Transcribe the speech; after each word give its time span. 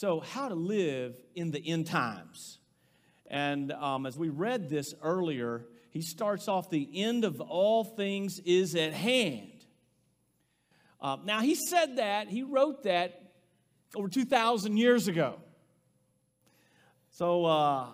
So, 0.00 0.20
how 0.20 0.48
to 0.48 0.54
live 0.54 1.20
in 1.34 1.50
the 1.50 1.58
end 1.58 1.88
times. 1.88 2.60
And 3.26 3.72
um, 3.72 4.06
as 4.06 4.16
we 4.16 4.28
read 4.28 4.68
this 4.68 4.94
earlier, 5.02 5.66
he 5.90 6.02
starts 6.02 6.46
off 6.46 6.70
the 6.70 6.88
end 6.94 7.24
of 7.24 7.40
all 7.40 7.82
things 7.82 8.38
is 8.44 8.76
at 8.76 8.92
hand. 8.92 9.50
Uh, 11.00 11.16
now, 11.24 11.40
he 11.40 11.56
said 11.56 11.96
that, 11.96 12.28
he 12.28 12.44
wrote 12.44 12.84
that 12.84 13.32
over 13.96 14.06
2,000 14.06 14.76
years 14.76 15.08
ago. 15.08 15.40
So, 17.10 17.44
uh, 17.46 17.86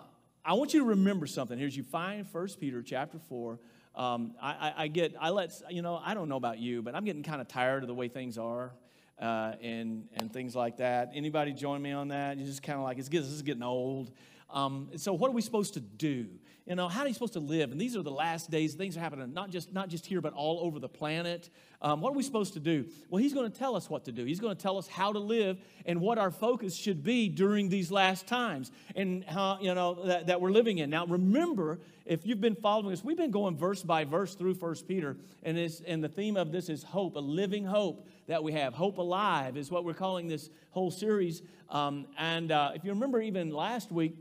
I 0.45 0.53
want 0.53 0.75
you 0.75 0.81
to 0.81 0.85
remember 0.85 1.25
something. 1.25 1.57
Here's 1.57 1.75
you 1.75 1.81
find 1.81 2.27
1 2.31 2.47
Peter 2.59 2.83
chapter 2.83 3.17
4. 3.17 3.57
Um, 3.95 4.35
I, 4.39 4.51
I, 4.51 4.73
I, 4.83 4.87
get, 4.89 5.15
I 5.19 5.31
let, 5.31 5.59
you 5.71 5.81
know, 5.81 5.99
I 6.05 6.13
don't 6.13 6.29
know 6.29 6.37
about 6.37 6.59
you, 6.59 6.83
but 6.83 6.93
I'm 6.93 7.03
getting 7.03 7.23
kind 7.23 7.41
of 7.41 7.47
tired 7.47 7.81
of 7.81 7.87
the 7.87 7.95
way 7.95 8.09
things 8.09 8.37
are 8.37 8.73
uh, 9.19 9.53
and, 9.61 10.07
and 10.13 10.31
things 10.31 10.55
like 10.55 10.77
that. 10.77 11.11
Anybody 11.13 11.53
join 11.53 11.81
me 11.81 11.91
on 11.91 12.09
that? 12.09 12.37
You 12.37 12.45
just 12.45 12.63
kind 12.63 12.77
of 12.77 12.83
like, 12.83 12.97
it's, 12.97 13.09
this 13.09 13.25
is 13.25 13.41
getting 13.41 13.63
old. 13.63 14.11
Um, 14.49 14.89
so 14.97 15.13
what 15.13 15.29
are 15.29 15.33
we 15.33 15.41
supposed 15.41 15.73
to 15.75 15.79
do? 15.79 16.27
You 16.65 16.73
know, 16.73 16.87
how 16.87 17.01
are 17.01 17.07
you 17.07 17.13
supposed 17.13 17.33
to 17.33 17.39
live? 17.39 17.71
And 17.71 17.79
these 17.79 17.95
are 17.95 18.01
the 18.01 18.09
last 18.09 18.49
days. 18.49 18.73
Things 18.73 18.97
are 18.97 18.99
happening 18.99 19.31
not 19.33 19.51
just 19.51 19.71
not 19.71 19.87
just 19.87 20.03
here, 20.03 20.19
but 20.19 20.33
all 20.33 20.59
over 20.61 20.79
the 20.79 20.89
planet. 20.89 21.51
Um, 21.79 22.01
what 22.01 22.11
are 22.11 22.15
we 22.15 22.23
supposed 22.23 22.53
to 22.53 22.59
do? 22.59 22.87
Well, 23.07 23.21
he's 23.21 23.35
going 23.35 23.51
to 23.51 23.55
tell 23.55 23.75
us 23.75 23.87
what 23.87 24.05
to 24.05 24.11
do. 24.11 24.25
He's 24.25 24.39
going 24.39 24.55
to 24.55 24.61
tell 24.61 24.79
us 24.79 24.87
how 24.87 25.13
to 25.13 25.19
live 25.19 25.59
and 25.85 26.01
what 26.01 26.17
our 26.17 26.31
focus 26.31 26.75
should 26.75 27.03
be 27.03 27.29
during 27.29 27.69
these 27.69 27.91
last 27.91 28.25
times 28.25 28.71
and 28.95 29.23
how 29.25 29.59
you 29.61 29.75
know 29.75 30.05
that, 30.05 30.25
that 30.25 30.41
we're 30.41 30.49
living 30.49 30.79
in. 30.79 30.89
Now, 30.89 31.05
remember, 31.05 31.77
if 32.03 32.25
you've 32.25 32.41
been 32.41 32.55
following 32.55 32.93
us, 32.93 33.03
we've 33.03 33.15
been 33.15 33.29
going 33.29 33.55
verse 33.55 33.83
by 33.83 34.03
verse 34.03 34.33
through 34.33 34.55
First 34.55 34.87
Peter, 34.87 35.17
and 35.43 35.59
it's, 35.59 35.81
and 35.81 36.03
the 36.03 36.09
theme 36.09 36.35
of 36.35 36.51
this 36.51 36.69
is 36.69 36.81
hope, 36.81 37.15
a 37.15 37.19
living 37.19 37.65
hope 37.65 38.07
that 38.25 38.43
we 38.43 38.53
have. 38.53 38.73
Hope 38.73 38.97
alive 38.97 39.55
is 39.55 39.69
what 39.69 39.85
we're 39.85 39.93
calling 39.93 40.27
this 40.27 40.49
whole 40.71 40.89
series. 40.89 41.43
Um, 41.69 42.07
and 42.17 42.51
uh, 42.51 42.71
if 42.73 42.83
you 42.83 42.89
remember, 42.89 43.21
even 43.21 43.51
last 43.51 43.91
week 43.91 44.15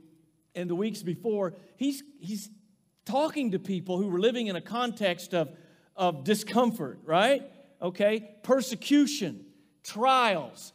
and 0.55 0.71
the 0.71 0.75
weeks 0.75 1.03
before, 1.03 1.55
he's, 1.77 2.03
he's 2.21 2.49
talking 3.05 3.53
to 3.53 3.59
people 3.59 3.99
who 3.99 4.09
were 4.09 4.21
living 4.21 4.47
in 4.47 4.57
a 4.57 4.61
context 4.61 5.35
of, 5.35 5.51
of 5.97 6.25
discomfort, 6.25 7.01
right? 7.05 7.43
Okay? 7.83 8.37
Persecution, 8.43 9.45
trials, 9.83 10.73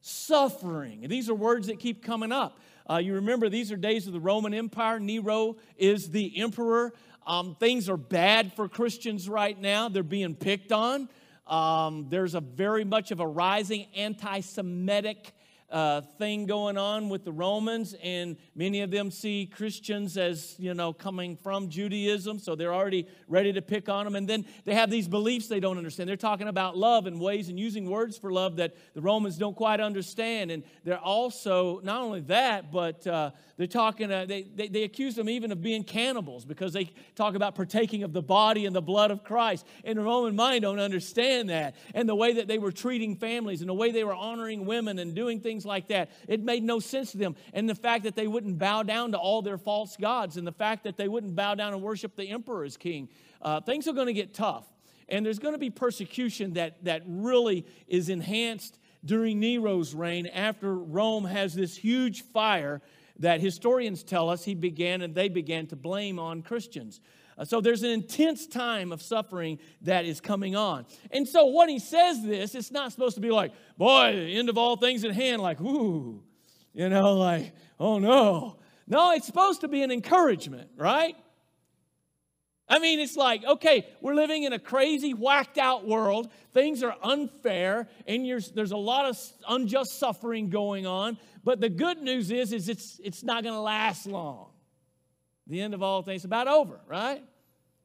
suffering. 0.00 1.06
These 1.08 1.28
are 1.28 1.34
words 1.34 1.68
that 1.68 1.78
keep 1.78 2.04
coming 2.04 2.32
up. 2.32 2.58
Uh, 2.88 2.96
you 2.96 3.14
remember 3.14 3.48
these 3.48 3.70
are 3.72 3.76
days 3.76 4.06
of 4.06 4.12
the 4.12 4.20
Roman 4.20 4.52
Empire. 4.52 4.98
Nero 4.98 5.56
is 5.76 6.10
the 6.10 6.40
emperor. 6.40 6.92
Um, 7.26 7.56
things 7.58 7.88
are 7.88 7.96
bad 7.96 8.52
for 8.54 8.68
Christians 8.68 9.28
right 9.28 9.58
now. 9.58 9.88
They're 9.88 10.02
being 10.02 10.34
picked 10.34 10.72
on. 10.72 11.08
Um, 11.46 12.06
there's 12.08 12.34
a 12.34 12.40
very 12.40 12.84
much 12.84 13.10
of 13.10 13.20
a 13.20 13.26
rising 13.26 13.86
anti 13.94 14.40
Semitic 14.40 15.32
uh, 15.72 16.02
thing 16.18 16.44
going 16.44 16.76
on 16.76 17.08
with 17.08 17.24
the 17.24 17.32
Romans, 17.32 17.94
and 18.02 18.36
many 18.54 18.82
of 18.82 18.90
them 18.90 19.10
see 19.10 19.46
Christians 19.46 20.18
as, 20.18 20.54
you 20.58 20.74
know, 20.74 20.92
coming 20.92 21.34
from 21.34 21.70
Judaism, 21.70 22.38
so 22.38 22.54
they're 22.54 22.74
already 22.74 23.08
ready 23.26 23.52
to 23.54 23.62
pick 23.62 23.88
on 23.88 24.04
them. 24.04 24.14
And 24.14 24.28
then 24.28 24.44
they 24.64 24.74
have 24.74 24.90
these 24.90 25.08
beliefs 25.08 25.48
they 25.48 25.60
don't 25.60 25.78
understand. 25.78 26.08
They're 26.08 26.16
talking 26.16 26.48
about 26.48 26.76
love 26.76 27.06
and 27.06 27.18
ways 27.18 27.48
and 27.48 27.58
using 27.58 27.88
words 27.88 28.18
for 28.18 28.30
love 28.30 28.56
that 28.56 28.76
the 28.94 29.00
Romans 29.00 29.38
don't 29.38 29.56
quite 29.56 29.80
understand. 29.80 30.50
And 30.50 30.62
they're 30.84 30.98
also, 30.98 31.80
not 31.82 32.02
only 32.02 32.20
that, 32.20 32.70
but 32.70 33.06
uh, 33.06 33.30
they're 33.56 33.66
talking, 33.66 34.12
uh, 34.12 34.26
they, 34.26 34.42
they, 34.42 34.68
they 34.68 34.82
accuse 34.82 35.14
them 35.14 35.28
even 35.28 35.52
of 35.52 35.62
being 35.62 35.84
cannibals 35.84 36.44
because 36.44 36.74
they 36.74 36.90
talk 37.14 37.34
about 37.34 37.54
partaking 37.54 38.02
of 38.02 38.12
the 38.12 38.22
body 38.22 38.66
and 38.66 38.76
the 38.76 38.82
blood 38.82 39.10
of 39.10 39.24
Christ. 39.24 39.66
And 39.84 39.98
the 39.98 40.02
Roman 40.02 40.36
mind 40.36 40.62
don't 40.62 40.80
understand 40.80 41.48
that. 41.48 41.76
And 41.94 42.08
the 42.08 42.14
way 42.14 42.34
that 42.34 42.46
they 42.46 42.58
were 42.58 42.72
treating 42.72 43.16
families 43.16 43.60
and 43.60 43.70
the 43.70 43.74
way 43.74 43.90
they 43.90 44.04
were 44.04 44.14
honoring 44.14 44.66
women 44.66 44.98
and 44.98 45.14
doing 45.14 45.40
things 45.40 45.61
things 45.62 45.66
like 45.66 45.88
that. 45.88 46.10
It 46.28 46.42
made 46.42 46.62
no 46.62 46.80
sense 46.80 47.12
to 47.12 47.18
them. 47.18 47.36
And 47.52 47.68
the 47.68 47.74
fact 47.74 48.04
that 48.04 48.16
they 48.16 48.26
wouldn't 48.26 48.58
bow 48.58 48.82
down 48.82 49.12
to 49.12 49.18
all 49.18 49.42
their 49.42 49.58
false 49.58 49.96
gods 49.96 50.36
and 50.36 50.46
the 50.46 50.52
fact 50.52 50.84
that 50.84 50.96
they 50.96 51.08
wouldn't 51.08 51.34
bow 51.34 51.54
down 51.54 51.72
and 51.72 51.82
worship 51.82 52.16
the 52.16 52.28
emperor 52.28 52.64
as 52.64 52.76
king. 52.76 53.08
Uh, 53.40 53.60
things 53.60 53.86
are 53.88 53.92
going 53.92 54.06
to 54.06 54.12
get 54.12 54.34
tough. 54.34 54.66
And 55.08 55.26
there's 55.26 55.38
going 55.38 55.54
to 55.54 55.58
be 55.58 55.70
persecution 55.70 56.54
that, 56.54 56.84
that 56.84 57.02
really 57.06 57.66
is 57.86 58.08
enhanced 58.08 58.78
during 59.04 59.40
Nero's 59.40 59.94
reign 59.94 60.26
after 60.26 60.74
Rome 60.74 61.24
has 61.24 61.54
this 61.54 61.76
huge 61.76 62.22
fire 62.22 62.80
that 63.18 63.40
historians 63.40 64.02
tell 64.02 64.30
us 64.30 64.44
he 64.44 64.54
began 64.54 65.02
and 65.02 65.14
they 65.14 65.28
began 65.28 65.66
to 65.66 65.76
blame 65.76 66.18
on 66.18 66.42
Christians. 66.42 67.00
Uh, 67.38 67.44
so 67.44 67.60
there's 67.60 67.82
an 67.82 67.90
intense 67.90 68.46
time 68.46 68.92
of 68.92 69.02
suffering 69.02 69.58
that 69.82 70.04
is 70.04 70.20
coming 70.20 70.54
on. 70.54 70.86
And 71.10 71.26
so 71.26 71.46
when 71.46 71.68
he 71.68 71.78
says 71.78 72.22
this, 72.22 72.54
it's 72.54 72.70
not 72.70 72.92
supposed 72.92 73.14
to 73.14 73.20
be 73.20 73.30
like, 73.30 73.52
boy, 73.76 74.12
the 74.14 74.38
end 74.38 74.48
of 74.48 74.58
all 74.58 74.76
things 74.76 75.04
at 75.04 75.12
hand, 75.12 75.40
like, 75.42 75.60
ooh, 75.60 76.22
you 76.72 76.88
know, 76.88 77.14
like, 77.14 77.52
oh 77.78 77.98
no. 77.98 78.58
No, 78.86 79.12
it's 79.12 79.26
supposed 79.26 79.60
to 79.62 79.68
be 79.68 79.82
an 79.82 79.90
encouragement, 79.90 80.70
right? 80.76 81.16
I 82.68 82.78
mean, 82.78 83.00
it's 83.00 83.16
like, 83.16 83.44
okay, 83.44 83.86
we're 84.00 84.14
living 84.14 84.44
in 84.44 84.52
a 84.52 84.58
crazy, 84.58 85.12
whacked 85.12 85.58
out 85.58 85.86
world. 85.86 86.30
Things 86.52 86.82
are 86.82 86.96
unfair, 87.02 87.88
and 88.06 88.24
there's 88.54 88.72
a 88.72 88.76
lot 88.76 89.04
of 89.06 89.18
unjust 89.48 89.98
suffering 89.98 90.48
going 90.48 90.86
on. 90.86 91.18
But 91.44 91.60
the 91.60 91.68
good 91.68 91.98
news 91.98 92.30
is, 92.30 92.52
is 92.52 92.68
it's, 92.68 93.00
it's 93.04 93.22
not 93.22 93.42
going 93.42 93.54
to 93.54 93.60
last 93.60 94.06
long. 94.06 94.51
The 95.52 95.60
end 95.60 95.74
of 95.74 95.82
all 95.82 96.00
things 96.00 96.24
about 96.24 96.48
over, 96.48 96.80
right? 96.86 97.22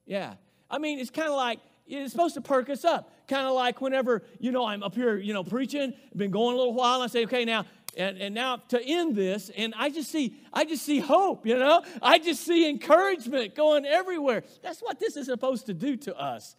Yeah. 0.06 0.36
I 0.72 0.78
mean, 0.78 1.00
it's 1.00 1.10
kind 1.10 1.28
of 1.28 1.36
like 1.36 1.60
it's 1.86 2.14
supposed 2.14 2.36
to 2.36 2.42
perk 2.42 2.70
us 2.70 2.86
up. 2.86 3.12
Kind 3.28 3.46
of 3.46 3.56
like 3.56 3.82
whenever, 3.82 4.24
you 4.40 4.54
know, 4.54 4.66
I'm 4.66 4.84
up 4.84 4.96
here, 4.96 5.18
you 5.18 5.34
know, 5.34 5.44
preaching, 5.44 5.94
been 6.16 6.32
going 6.32 6.56
a 6.56 6.58
little 6.58 6.74
while, 6.74 7.02
and 7.02 7.04
I 7.04 7.08
say, 7.08 7.26
okay, 7.26 7.44
now, 7.44 7.66
and, 7.98 8.18
and 8.20 8.34
now 8.34 8.62
to 8.70 8.82
end 8.82 9.18
this, 9.18 9.50
and 9.50 9.74
I 9.76 9.90
just 9.90 10.10
see, 10.10 10.34
I 10.54 10.64
just 10.64 10.86
see 10.86 11.00
hope, 11.00 11.46
you 11.46 11.60
know? 11.60 11.84
I 12.02 12.20
just 12.20 12.46
see 12.46 12.70
encouragement 12.70 13.54
going 13.54 13.86
everywhere. 13.86 14.44
That's 14.64 14.80
what 14.80 14.98
this 14.98 15.18
is 15.18 15.26
supposed 15.26 15.66
to 15.66 15.74
do 15.74 15.98
to 15.98 16.18
us 16.18 16.56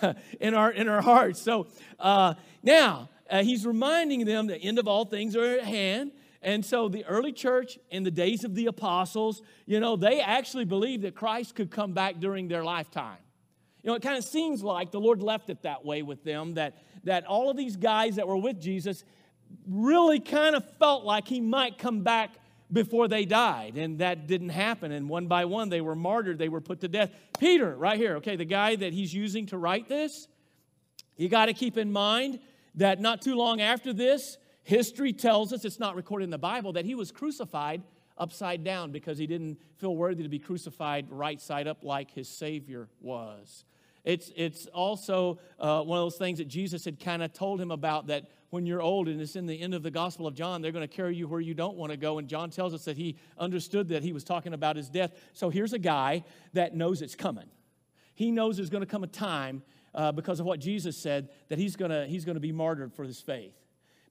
in 0.40 0.54
our 0.54 0.70
in 0.70 0.88
our 0.88 1.02
hearts. 1.02 1.42
So 1.42 1.66
uh, 2.00 2.32
now 2.62 3.10
uh, 3.28 3.42
he's 3.42 3.66
reminding 3.66 4.24
them 4.24 4.46
the 4.46 4.56
end 4.56 4.78
of 4.78 4.88
all 4.88 5.04
things 5.04 5.36
are 5.36 5.58
at 5.58 5.64
hand. 5.64 6.12
And 6.42 6.64
so 6.64 6.88
the 6.88 7.04
early 7.06 7.32
church 7.32 7.78
in 7.90 8.02
the 8.02 8.10
days 8.10 8.44
of 8.44 8.54
the 8.54 8.66
apostles, 8.66 9.42
you 9.66 9.80
know, 9.80 9.96
they 9.96 10.20
actually 10.20 10.64
believed 10.64 11.02
that 11.04 11.14
Christ 11.14 11.54
could 11.54 11.70
come 11.70 11.92
back 11.92 12.20
during 12.20 12.48
their 12.48 12.64
lifetime. 12.64 13.18
You 13.82 13.90
know, 13.90 13.96
it 13.96 14.02
kind 14.02 14.18
of 14.18 14.24
seems 14.24 14.62
like 14.62 14.90
the 14.90 15.00
Lord 15.00 15.22
left 15.22 15.48
it 15.48 15.62
that 15.62 15.84
way 15.84 16.02
with 16.02 16.24
them, 16.24 16.54
that, 16.54 16.76
that 17.04 17.24
all 17.26 17.50
of 17.50 17.56
these 17.56 17.76
guys 17.76 18.16
that 18.16 18.26
were 18.26 18.36
with 18.36 18.60
Jesus 18.60 19.04
really 19.68 20.20
kind 20.20 20.56
of 20.56 20.64
felt 20.78 21.04
like 21.04 21.28
he 21.28 21.40
might 21.40 21.78
come 21.78 22.02
back 22.02 22.30
before 22.72 23.06
they 23.06 23.24
died. 23.24 23.76
And 23.76 24.00
that 24.00 24.26
didn't 24.26 24.48
happen. 24.48 24.90
And 24.90 25.08
one 25.08 25.28
by 25.28 25.44
one, 25.44 25.68
they 25.68 25.80
were 25.80 25.94
martyred, 25.94 26.38
they 26.38 26.48
were 26.48 26.60
put 26.60 26.80
to 26.80 26.88
death. 26.88 27.10
Peter, 27.38 27.76
right 27.76 27.96
here, 27.96 28.16
okay, 28.16 28.36
the 28.36 28.44
guy 28.44 28.76
that 28.76 28.92
he's 28.92 29.14
using 29.14 29.46
to 29.46 29.58
write 29.58 29.88
this, 29.88 30.26
you 31.16 31.28
got 31.28 31.46
to 31.46 31.54
keep 31.54 31.78
in 31.78 31.92
mind 31.92 32.40
that 32.74 33.00
not 33.00 33.22
too 33.22 33.36
long 33.36 33.60
after 33.60 33.92
this, 33.92 34.36
History 34.66 35.12
tells 35.12 35.52
us, 35.52 35.64
it's 35.64 35.78
not 35.78 35.94
recorded 35.94 36.24
in 36.24 36.30
the 36.30 36.38
Bible, 36.38 36.72
that 36.72 36.84
he 36.84 36.96
was 36.96 37.12
crucified 37.12 37.84
upside 38.18 38.64
down 38.64 38.90
because 38.90 39.16
he 39.16 39.24
didn't 39.24 39.60
feel 39.76 39.94
worthy 39.94 40.24
to 40.24 40.28
be 40.28 40.40
crucified 40.40 41.06
right 41.08 41.40
side 41.40 41.68
up 41.68 41.84
like 41.84 42.10
his 42.10 42.28
Savior 42.28 42.88
was. 43.00 43.64
It's, 44.02 44.32
it's 44.34 44.66
also 44.66 45.38
uh, 45.60 45.82
one 45.82 45.98
of 46.00 46.04
those 46.04 46.16
things 46.16 46.38
that 46.38 46.48
Jesus 46.48 46.84
had 46.84 46.98
kind 46.98 47.22
of 47.22 47.32
told 47.32 47.60
him 47.60 47.70
about 47.70 48.08
that 48.08 48.24
when 48.50 48.66
you're 48.66 48.82
old, 48.82 49.06
and 49.06 49.20
it's 49.20 49.36
in 49.36 49.46
the 49.46 49.60
end 49.60 49.72
of 49.72 49.84
the 49.84 49.90
Gospel 49.92 50.26
of 50.26 50.34
John, 50.34 50.62
they're 50.62 50.72
going 50.72 50.88
to 50.88 50.92
carry 50.92 51.14
you 51.14 51.28
where 51.28 51.40
you 51.40 51.54
don't 51.54 51.76
want 51.76 51.92
to 51.92 51.96
go. 51.96 52.18
And 52.18 52.26
John 52.26 52.50
tells 52.50 52.74
us 52.74 52.86
that 52.86 52.96
he 52.96 53.14
understood 53.38 53.90
that 53.90 54.02
he 54.02 54.12
was 54.12 54.24
talking 54.24 54.52
about 54.52 54.74
his 54.74 54.90
death. 54.90 55.12
So 55.32 55.48
here's 55.48 55.74
a 55.74 55.78
guy 55.78 56.24
that 56.54 56.74
knows 56.74 57.02
it's 57.02 57.14
coming. 57.14 57.46
He 58.14 58.32
knows 58.32 58.56
there's 58.56 58.70
going 58.70 58.82
to 58.82 58.90
come 58.90 59.04
a 59.04 59.06
time 59.06 59.62
uh, 59.94 60.10
because 60.10 60.40
of 60.40 60.46
what 60.46 60.58
Jesus 60.58 60.96
said 60.96 61.28
that 61.50 61.58
he's 61.60 61.76
going 61.76 61.92
to, 61.92 62.04
he's 62.08 62.24
going 62.24 62.34
to 62.34 62.40
be 62.40 62.50
martyred 62.50 62.92
for 62.92 63.04
his 63.04 63.20
faith. 63.20 63.54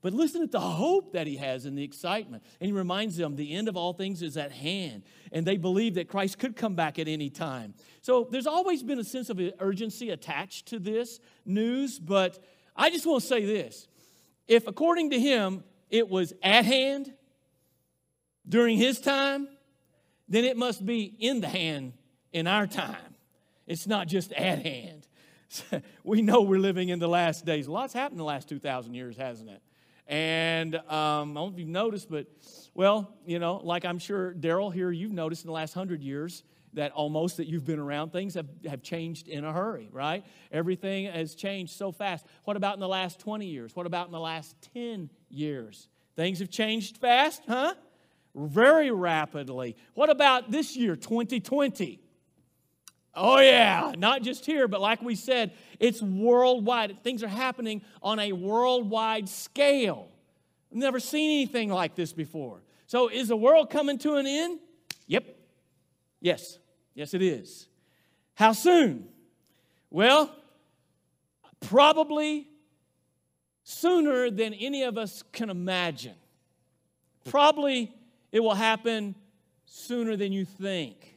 But 0.02 0.12
listen 0.12 0.42
to 0.42 0.46
the 0.46 0.60
hope 0.60 1.12
that 1.12 1.26
he 1.26 1.36
has 1.36 1.64
and 1.64 1.76
the 1.76 1.82
excitement. 1.82 2.44
And 2.60 2.68
he 2.68 2.72
reminds 2.72 3.16
them 3.16 3.34
the 3.34 3.54
end 3.54 3.68
of 3.68 3.76
all 3.76 3.92
things 3.92 4.22
is 4.22 4.36
at 4.36 4.52
hand. 4.52 5.02
And 5.32 5.46
they 5.46 5.56
believe 5.56 5.94
that 5.94 6.08
Christ 6.08 6.38
could 6.38 6.54
come 6.54 6.74
back 6.74 6.98
at 6.98 7.08
any 7.08 7.30
time. 7.30 7.74
So 8.02 8.28
there's 8.30 8.46
always 8.46 8.82
been 8.82 8.98
a 8.98 9.04
sense 9.04 9.30
of 9.30 9.40
urgency 9.58 10.10
attached 10.10 10.66
to 10.66 10.78
this 10.78 11.18
news. 11.44 11.98
But 11.98 12.38
I 12.76 12.90
just 12.90 13.06
want 13.06 13.22
to 13.22 13.26
say 13.26 13.44
this 13.44 13.88
if, 14.46 14.66
according 14.66 15.10
to 15.10 15.20
him, 15.20 15.64
it 15.90 16.08
was 16.08 16.32
at 16.42 16.64
hand 16.64 17.12
during 18.48 18.76
his 18.76 19.00
time, 19.00 19.48
then 20.28 20.44
it 20.44 20.56
must 20.56 20.84
be 20.84 21.04
in 21.04 21.40
the 21.40 21.48
hand 21.48 21.94
in 22.32 22.46
our 22.46 22.66
time. 22.66 23.16
It's 23.66 23.86
not 23.86 24.08
just 24.08 24.32
at 24.32 24.60
hand. 24.60 25.06
we 26.04 26.22
know 26.22 26.42
we're 26.42 26.58
living 26.58 26.88
in 26.88 26.98
the 26.98 27.08
last 27.08 27.44
days. 27.44 27.66
A 27.66 27.72
lot's 27.72 27.92
happened 27.92 28.14
in 28.14 28.18
the 28.18 28.24
last 28.24 28.48
2,000 28.48 28.94
years, 28.94 29.16
hasn't 29.16 29.50
it? 29.50 29.62
And 30.08 30.76
um, 30.76 30.82
I 30.88 31.24
don't 31.24 31.34
know 31.34 31.48
if 31.48 31.58
you've 31.58 31.68
noticed, 31.68 32.08
but 32.10 32.26
well, 32.74 33.12
you 33.24 33.38
know, 33.38 33.56
like 33.56 33.84
I'm 33.84 33.98
sure 33.98 34.32
Daryl 34.34 34.72
here, 34.72 34.90
you've 34.90 35.12
noticed 35.12 35.44
in 35.44 35.48
the 35.48 35.52
last 35.52 35.74
hundred 35.74 36.02
years 36.02 36.44
that 36.74 36.92
almost 36.92 37.38
that 37.38 37.46
you've 37.46 37.64
been 37.64 37.78
around, 37.78 38.12
things 38.12 38.34
have, 38.34 38.46
have 38.68 38.82
changed 38.82 39.28
in 39.28 39.44
a 39.44 39.52
hurry, 39.52 39.88
right? 39.90 40.24
Everything 40.52 41.06
has 41.06 41.34
changed 41.34 41.72
so 41.72 41.90
fast. 41.90 42.26
What 42.44 42.56
about 42.56 42.74
in 42.74 42.80
the 42.80 42.88
last 42.88 43.18
20 43.18 43.46
years? 43.46 43.74
What 43.74 43.86
about 43.86 44.06
in 44.06 44.12
the 44.12 44.20
last 44.20 44.54
10 44.74 45.10
years? 45.28 45.88
Things 46.14 46.38
have 46.38 46.50
changed 46.50 46.98
fast, 46.98 47.42
huh? 47.48 47.74
Very 48.34 48.90
rapidly. 48.90 49.76
What 49.94 50.10
about 50.10 50.50
this 50.50 50.76
year, 50.76 50.96
2020? 50.96 52.00
Oh, 53.18 53.38
yeah, 53.38 53.92
not 53.96 54.22
just 54.22 54.44
here, 54.44 54.68
but 54.68 54.82
like 54.82 55.00
we 55.00 55.14
said, 55.14 55.52
it's 55.80 56.02
worldwide. 56.02 57.02
Things 57.02 57.22
are 57.22 57.28
happening 57.28 57.80
on 58.02 58.18
a 58.18 58.32
worldwide 58.32 59.28
scale. 59.28 60.08
I've 60.70 60.76
never 60.76 61.00
seen 61.00 61.30
anything 61.30 61.70
like 61.70 61.94
this 61.94 62.12
before. 62.12 62.60
So, 62.86 63.08
is 63.08 63.28
the 63.28 63.36
world 63.36 63.70
coming 63.70 63.96
to 63.98 64.16
an 64.16 64.26
end? 64.26 64.60
Yep. 65.06 65.34
Yes. 66.20 66.58
Yes, 66.94 67.14
it 67.14 67.22
is. 67.22 67.68
How 68.34 68.52
soon? 68.52 69.08
Well, 69.90 70.34
probably 71.60 72.48
sooner 73.64 74.30
than 74.30 74.52
any 74.54 74.82
of 74.82 74.98
us 74.98 75.24
can 75.32 75.48
imagine. 75.48 76.14
Probably 77.24 77.92
it 78.30 78.40
will 78.40 78.54
happen 78.54 79.14
sooner 79.64 80.16
than 80.16 80.32
you 80.32 80.44
think. 80.44 81.15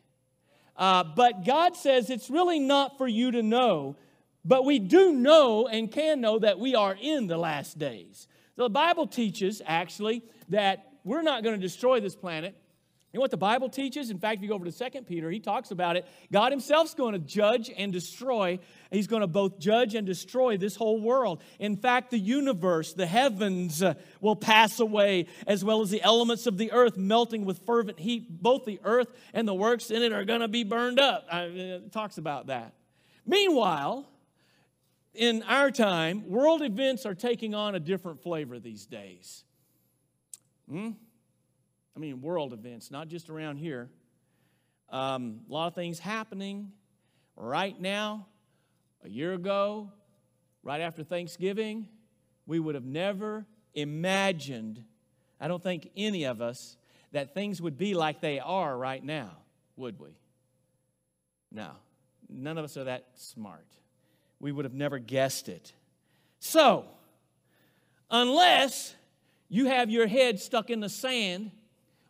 Uh, 0.80 1.04
but 1.04 1.44
God 1.46 1.76
says 1.76 2.10
it's 2.10 2.30
really 2.30 2.58
not 2.58 2.98
for 2.98 3.08
you 3.08 3.32
to 3.32 3.44
know, 3.44 3.98
but 4.46 4.64
we 4.64 4.80
do 4.80 5.12
know 5.12 5.68
and 5.68 5.92
can 5.92 6.22
know 6.22 6.40
that 6.40 6.58
we 6.58 6.74
are 6.74 6.98
in 7.00 7.28
the 7.28 7.38
last 7.38 7.78
days. 7.78 8.28
The 8.56 8.70
Bible 8.70 9.06
teaches 9.06 9.62
actually 9.66 10.24
that 10.48 10.94
we're 11.04 11.22
not 11.22 11.44
going 11.44 11.56
to 11.56 11.62
destroy 11.62 12.00
this 12.00 12.16
planet. 12.16 12.56
You 13.12 13.18
know 13.18 13.22
what 13.22 13.32
the 13.32 13.38
Bible 13.38 13.70
teaches? 13.70 14.12
In 14.12 14.20
fact, 14.20 14.38
if 14.38 14.44
you 14.44 14.50
go 14.50 14.54
over 14.54 14.70
to 14.70 14.92
2 14.92 15.02
Peter, 15.02 15.32
he 15.32 15.40
talks 15.40 15.72
about 15.72 15.96
it. 15.96 16.06
God 16.32 16.52
himself's 16.52 16.94
going 16.94 17.14
to 17.14 17.20
judge 17.20 17.72
and 17.76 17.92
destroy. 17.92 18.60
He's 18.92 19.08
going 19.08 19.22
to 19.22 19.28
both 19.28 19.58
judge 19.58 19.96
and 19.96 20.06
destroy 20.06 20.58
this 20.58 20.76
whole 20.76 21.02
world. 21.02 21.42
In 21.58 21.76
fact, 21.76 22.12
the 22.12 22.20
universe, 22.20 22.94
the 22.94 23.08
heavens 23.08 23.82
uh, 23.82 23.96
will 24.22 24.36
pass 24.36 24.80
away, 24.80 25.26
as 25.48 25.66
well 25.66 25.82
as 25.82 25.90
the 25.90 26.04
elements 26.04 26.46
of 26.46 26.60
the 26.60 26.72
earth 26.72 26.98
melting 26.98 27.46
with 27.46 27.66
fervent 27.66 28.00
heat. 28.00 28.44
Both 28.44 28.66
the 28.66 28.80
earth 28.84 29.08
and 29.34 29.48
the 29.48 29.56
works 29.56 29.90
in 29.90 30.04
it 30.04 30.14
are 30.14 30.24
going 30.24 30.42
to 30.42 30.48
be 30.48 30.64
burned 30.64 31.00
up. 31.00 31.26
Uh, 31.32 31.48
it 31.50 31.92
talks 31.92 32.20
about 32.20 32.48
that. 32.48 32.76
Meanwhile, 33.26 34.08
in 35.16 35.42
our 35.44 35.72
time, 35.72 36.30
world 36.30 36.62
events 36.62 37.08
are 37.08 37.16
taking 37.16 37.56
on 37.56 37.74
a 37.74 37.80
different 37.80 38.22
flavor 38.22 38.60
these 38.60 38.86
days. 38.86 39.44
Hmm? 40.70 40.92
I 41.96 42.00
mean, 42.00 42.22
world 42.22 42.54
events, 42.54 42.92
not 42.92 43.08
just 43.08 43.30
around 43.30 43.58
here. 43.58 43.90
Um, 44.90 45.42
a 45.50 45.54
lot 45.54 45.68
of 45.68 45.76
things 45.76 46.00
happening 46.00 46.72
right 47.36 47.80
now. 47.80 48.28
A 49.04 49.10
year 49.10 49.34
ago, 49.34 49.92
right 50.64 50.82
after 50.82 51.04
Thanksgiving, 51.04 51.88
we 52.46 52.60
would 52.60 52.76
have 52.76 52.86
never 52.86 53.46
imagined, 53.74 54.84
I 55.40 55.48
don't 55.48 55.64
think 55.64 55.92
any 55.96 56.26
of 56.26 56.42
us, 56.42 56.78
that 57.12 57.34
things 57.34 57.62
would 57.62 57.78
be 57.78 57.94
like 57.94 58.22
they 58.22 58.40
are 58.40 58.78
right 58.78 59.04
now, 59.04 59.32
would 59.76 60.00
we? 60.00 60.10
No, 61.52 61.72
none 62.28 62.58
of 62.58 62.66
us 62.66 62.78
are 62.78 62.84
that 62.86 63.08
smart. 63.16 63.68
We 64.40 64.52
would 64.52 64.66
have 64.66 64.74
never 64.74 65.00
guessed 65.00 65.50
it. 65.50 65.74
So, 66.40 66.86
unless 68.10 68.96
you 69.50 69.66
have 69.66 69.90
your 69.90 70.08
head 70.08 70.40
stuck 70.40 70.70
in 70.70 70.80
the 70.80 70.90
sand 70.90 71.52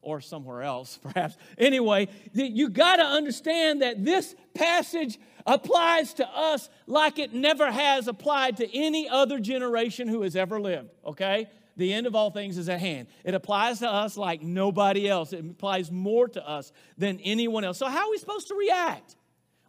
or 0.02 0.22
somewhere 0.22 0.64
else, 0.64 0.98
perhaps. 1.04 1.38
Anyway, 1.58 2.08
you 2.34 2.70
got 2.70 2.98
to 2.98 3.04
understand 3.04 3.82
that 3.82 4.04
this 4.04 4.36
passage 4.54 5.20
applies 5.46 6.14
to 6.16 6.28
us 6.28 6.70
like 6.88 7.20
it 7.20 7.34
never 7.34 7.72
has 7.72 8.08
applied 8.08 8.58
to 8.58 8.78
any 8.78 9.10
other 9.10 9.40
generation 9.40 10.08
who 10.08 10.22
has 10.22 10.36
ever 10.36 10.60
lived, 10.60 10.90
okay? 11.06 11.50
The 11.78 11.94
end 11.94 12.08
of 12.08 12.16
all 12.16 12.30
things 12.30 12.58
is 12.58 12.68
at 12.68 12.80
hand. 12.80 13.08
It 13.24 13.34
applies 13.34 13.80
to 13.80 13.90
us 13.90 14.18
like 14.18 14.42
nobody 14.42 15.08
else. 15.08 15.32
It 15.32 15.40
applies 15.40 15.90
more 15.90 16.28
to 16.28 16.48
us 16.48 16.74
than 16.98 17.20
anyone 17.22 17.64
else. 17.64 17.78
So, 17.78 17.88
how 17.88 18.08
are 18.08 18.12
we 18.12 18.18
supposed 18.18 18.50
to 18.50 18.56
react? 18.56 19.16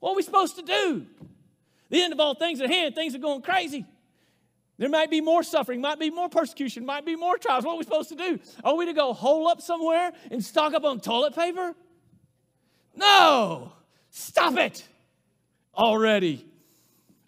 What 0.00 0.12
are 0.12 0.16
we 0.16 0.22
supposed 0.22 0.56
to 0.56 0.62
do? 0.62 1.06
The 1.88 2.02
end 2.02 2.12
of 2.12 2.20
all 2.20 2.34
things 2.34 2.60
at 2.60 2.68
hand, 2.68 2.94
things 2.94 3.14
are 3.14 3.18
going 3.18 3.42
crazy. 3.42 3.86
There 4.80 4.88
might 4.88 5.10
be 5.10 5.20
more 5.20 5.42
suffering, 5.42 5.82
might 5.82 5.98
be 5.98 6.08
more 6.08 6.30
persecution, 6.30 6.86
might 6.86 7.04
be 7.04 7.14
more 7.14 7.36
trials. 7.36 7.66
What 7.66 7.74
are 7.74 7.76
we 7.76 7.84
supposed 7.84 8.08
to 8.08 8.14
do? 8.14 8.40
Are 8.64 8.74
we 8.74 8.86
to 8.86 8.94
go 8.94 9.12
hole 9.12 9.46
up 9.46 9.60
somewhere 9.60 10.10
and 10.30 10.42
stock 10.42 10.72
up 10.72 10.84
on 10.84 11.00
toilet 11.00 11.34
paper? 11.34 11.74
No! 12.96 13.72
Stop 14.08 14.56
it 14.56 14.88
already. 15.76 16.46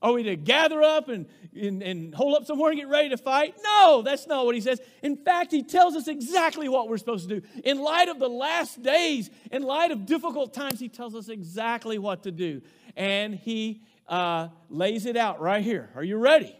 Are 0.00 0.14
we 0.14 0.22
to 0.22 0.34
gather 0.34 0.82
up 0.82 1.10
and, 1.10 1.26
and, 1.54 1.82
and 1.82 2.14
hole 2.14 2.34
up 2.34 2.46
somewhere 2.46 2.70
and 2.70 2.80
get 2.80 2.88
ready 2.88 3.10
to 3.10 3.18
fight? 3.18 3.54
No, 3.62 4.00
that's 4.00 4.26
not 4.26 4.46
what 4.46 4.54
he 4.54 4.62
says. 4.62 4.80
In 5.02 5.18
fact, 5.18 5.52
he 5.52 5.62
tells 5.62 5.94
us 5.94 6.08
exactly 6.08 6.70
what 6.70 6.88
we're 6.88 6.96
supposed 6.96 7.28
to 7.28 7.40
do. 7.40 7.46
In 7.64 7.82
light 7.82 8.08
of 8.08 8.18
the 8.18 8.30
last 8.30 8.82
days, 8.82 9.28
in 9.50 9.62
light 9.62 9.90
of 9.90 10.06
difficult 10.06 10.54
times, 10.54 10.80
he 10.80 10.88
tells 10.88 11.14
us 11.14 11.28
exactly 11.28 11.98
what 11.98 12.22
to 12.22 12.30
do. 12.30 12.62
And 12.96 13.34
he 13.34 13.82
uh, 14.08 14.48
lays 14.70 15.04
it 15.04 15.18
out 15.18 15.38
right 15.42 15.62
here. 15.62 15.90
Are 15.94 16.02
you 16.02 16.16
ready? 16.16 16.56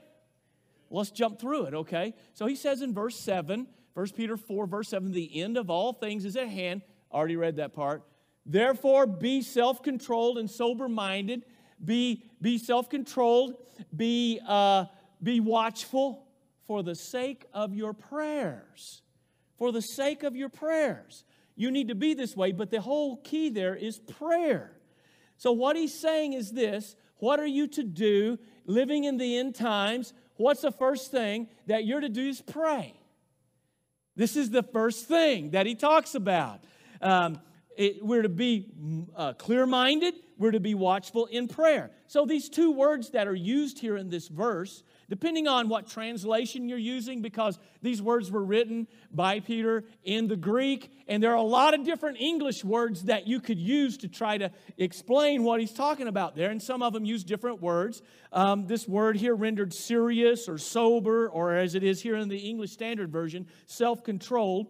Let's 0.93 1.11
jump 1.11 1.41
through 1.41 1.65
it, 1.65 1.75
okay? 1.75 2.15
So 2.35 2.47
he 2.47 2.55
says 2.55 2.83
in 2.83 2.95
verse 2.95 3.19
7, 3.19 3.67
1 3.95 4.09
Peter 4.11 4.37
4, 4.37 4.67
verse 4.67 4.89
7, 4.89 5.13
the 5.13 5.41
end 5.41 5.57
of 5.57 5.71
all 5.71 5.93
things 5.93 6.25
is 6.25 6.37
at 6.37 6.49
hand. 6.49 6.83
Already 7.13 7.37
read 7.37 7.57
that 7.57 7.73
part. 7.73 8.03
Therefore, 8.45 9.07
be 9.07 9.43
self 9.43 9.83
controlled 9.83 10.39
and 10.39 10.51
sober 10.51 10.89
minded. 10.89 11.45
Be, 11.85 12.25
be 12.41 12.59
self 12.59 12.89
controlled. 12.89 13.55
Be, 13.95 14.41
uh, 14.47 14.87
be 15.23 15.41
watchful 15.41 16.27
for 16.67 16.83
the 16.83 16.95
sake 16.95 17.47
of 17.53 17.75
your 17.75 17.93
prayers. 17.93 19.03
For 19.59 19.73
the 19.73 19.83
sake 19.83 20.23
of 20.23 20.35
your 20.35 20.49
prayers. 20.49 21.25
You 21.55 21.71
need 21.71 21.89
to 21.89 21.95
be 21.95 22.15
this 22.15 22.37
way, 22.37 22.53
but 22.53 22.71
the 22.71 22.81
whole 22.81 23.19
key 23.19 23.51
there 23.51 23.77
is 23.77 23.99
prayer. 23.99 24.73
So, 25.37 25.53
what 25.53 25.77
he's 25.77 25.95
saying 25.95 26.33
is 26.33 26.51
this 26.51 26.97
what 27.19 27.39
are 27.39 27.47
you 27.47 27.69
to 27.69 27.85
do 27.85 28.39
living 28.67 29.05
in 29.05 29.17
the 29.17 29.39
end 29.39 29.55
times? 29.55 30.13
What's 30.43 30.61
the 30.61 30.73
first 30.73 31.11
thing 31.11 31.49
that 31.67 31.85
you're 31.85 32.01
to 32.01 32.09
do 32.09 32.29
is 32.29 32.41
pray. 32.41 32.95
This 34.17 34.37
is 34.37 34.51
the 34.51 34.63
first 34.63 35.07
thing 35.07 35.51
that 35.51 35.67
he 35.67 35.75
talks 35.75 36.15
about. 36.15 36.65
Um, 37.01 37.41
it, 37.77 38.05
we're 38.05 38.23
to 38.23 38.29
be 38.29 38.67
uh, 39.17 39.33
clear 39.35 39.65
minded, 39.65 40.15
we're 40.37 40.51
to 40.51 40.61
be 40.61 40.75
watchful 40.75 41.27
in 41.27 41.49
prayer. 41.49 41.91
So, 42.07 42.27
these 42.27 42.51
two 42.51 42.73
words 42.73 43.11
that 43.11 43.27
are 43.27 43.35
used 43.35 43.79
here 43.79 43.97
in 43.97 44.11
this 44.11 44.29
verse 44.29 44.83
depending 45.09 45.47
on 45.47 45.69
what 45.69 45.87
translation 45.89 46.69
you're 46.69 46.79
using, 46.79 47.23
because 47.23 47.59
these 47.83 48.01
words 48.01 48.31
were 48.31 48.45
written 48.45 48.87
by 49.13 49.41
Peter 49.41 49.85
in 50.05 50.29
the 50.29 50.37
Greek, 50.37 50.91
and 51.09 51.23
there 51.23 51.31
are 51.31 51.37
a 51.37 51.43
lot 51.43 51.75
of 51.75 51.85
different 51.85 52.21
English 52.21 52.65
words 52.65 53.05
that 53.05 53.27
you 53.27 53.41
could 53.41 53.59
use 53.59 53.97
to 53.99 54.09
try 54.09 54.39
to 54.39 54.51
explain 54.79 55.43
what 55.43 55.61
he's 55.61 55.73
talking 55.73 56.09
about 56.09 56.37
there, 56.37 56.51
and 56.51 56.63
some 56.63 56.83
of 56.83 56.93
them 56.93 57.05
use 57.05 57.25
different 57.25 57.61
words. 57.61 58.03
Um, 58.33 58.67
this 58.67 58.89
word 58.89 59.17
here 59.17 59.35
rendered 59.35 59.75
serious 59.75 60.49
or 60.49 60.59
sober, 60.59 61.29
or 61.29 61.55
as 61.55 61.75
it 61.75 61.83
is 61.83 62.01
here 62.01 62.17
in 62.17 62.29
the 62.29 62.39
English 62.39 62.73
Standard 62.73 63.11
Version, 63.11 63.47
self 63.67 64.03
controlled. 64.03 64.69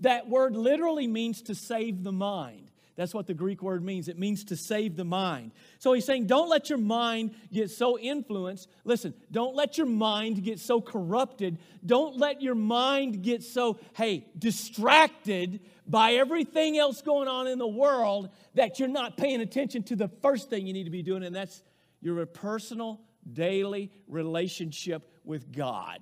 That 0.00 0.28
word 0.28 0.56
literally 0.56 1.06
means 1.06 1.42
to 1.42 1.54
save 1.54 2.04
the 2.04 2.12
mind. 2.12 2.65
That's 2.96 3.12
what 3.12 3.26
the 3.26 3.34
Greek 3.34 3.62
word 3.62 3.84
means. 3.84 4.08
It 4.08 4.18
means 4.18 4.44
to 4.44 4.56
save 4.56 4.96
the 4.96 5.04
mind. 5.04 5.52
So 5.78 5.92
he's 5.92 6.06
saying, 6.06 6.26
don't 6.26 6.48
let 6.48 6.70
your 6.70 6.78
mind 6.78 7.34
get 7.52 7.70
so 7.70 7.98
influenced. 7.98 8.68
Listen, 8.84 9.12
don't 9.30 9.54
let 9.54 9.76
your 9.76 9.86
mind 9.86 10.42
get 10.42 10.58
so 10.58 10.80
corrupted. 10.80 11.58
Don't 11.84 12.16
let 12.16 12.40
your 12.40 12.54
mind 12.54 13.22
get 13.22 13.42
so, 13.42 13.78
hey, 13.94 14.26
distracted 14.38 15.60
by 15.86 16.14
everything 16.14 16.78
else 16.78 17.02
going 17.02 17.28
on 17.28 17.46
in 17.46 17.58
the 17.58 17.66
world 17.66 18.30
that 18.54 18.78
you're 18.78 18.88
not 18.88 19.18
paying 19.18 19.42
attention 19.42 19.82
to 19.84 19.96
the 19.96 20.08
first 20.08 20.48
thing 20.48 20.66
you 20.66 20.72
need 20.72 20.84
to 20.84 20.90
be 20.90 21.02
doing, 21.02 21.22
and 21.22 21.36
that's 21.36 21.62
your 22.00 22.24
personal, 22.24 23.00
daily 23.30 23.90
relationship 24.08 25.12
with 25.22 25.52
God 25.52 26.00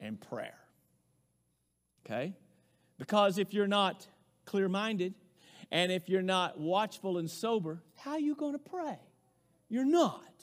and 0.00 0.20
prayer. 0.20 0.58
Okay? 2.04 2.34
Because 2.98 3.38
if 3.38 3.54
you're 3.54 3.68
not 3.68 4.06
clear 4.44 4.68
minded, 4.68 5.14
and 5.70 5.90
if 5.92 6.08
you're 6.08 6.22
not 6.22 6.58
watchful 6.58 7.18
and 7.18 7.30
sober, 7.30 7.82
how 7.96 8.12
are 8.12 8.20
you 8.20 8.34
going 8.34 8.52
to 8.52 8.58
pray? 8.58 8.98
You're 9.68 9.84
not. 9.84 10.33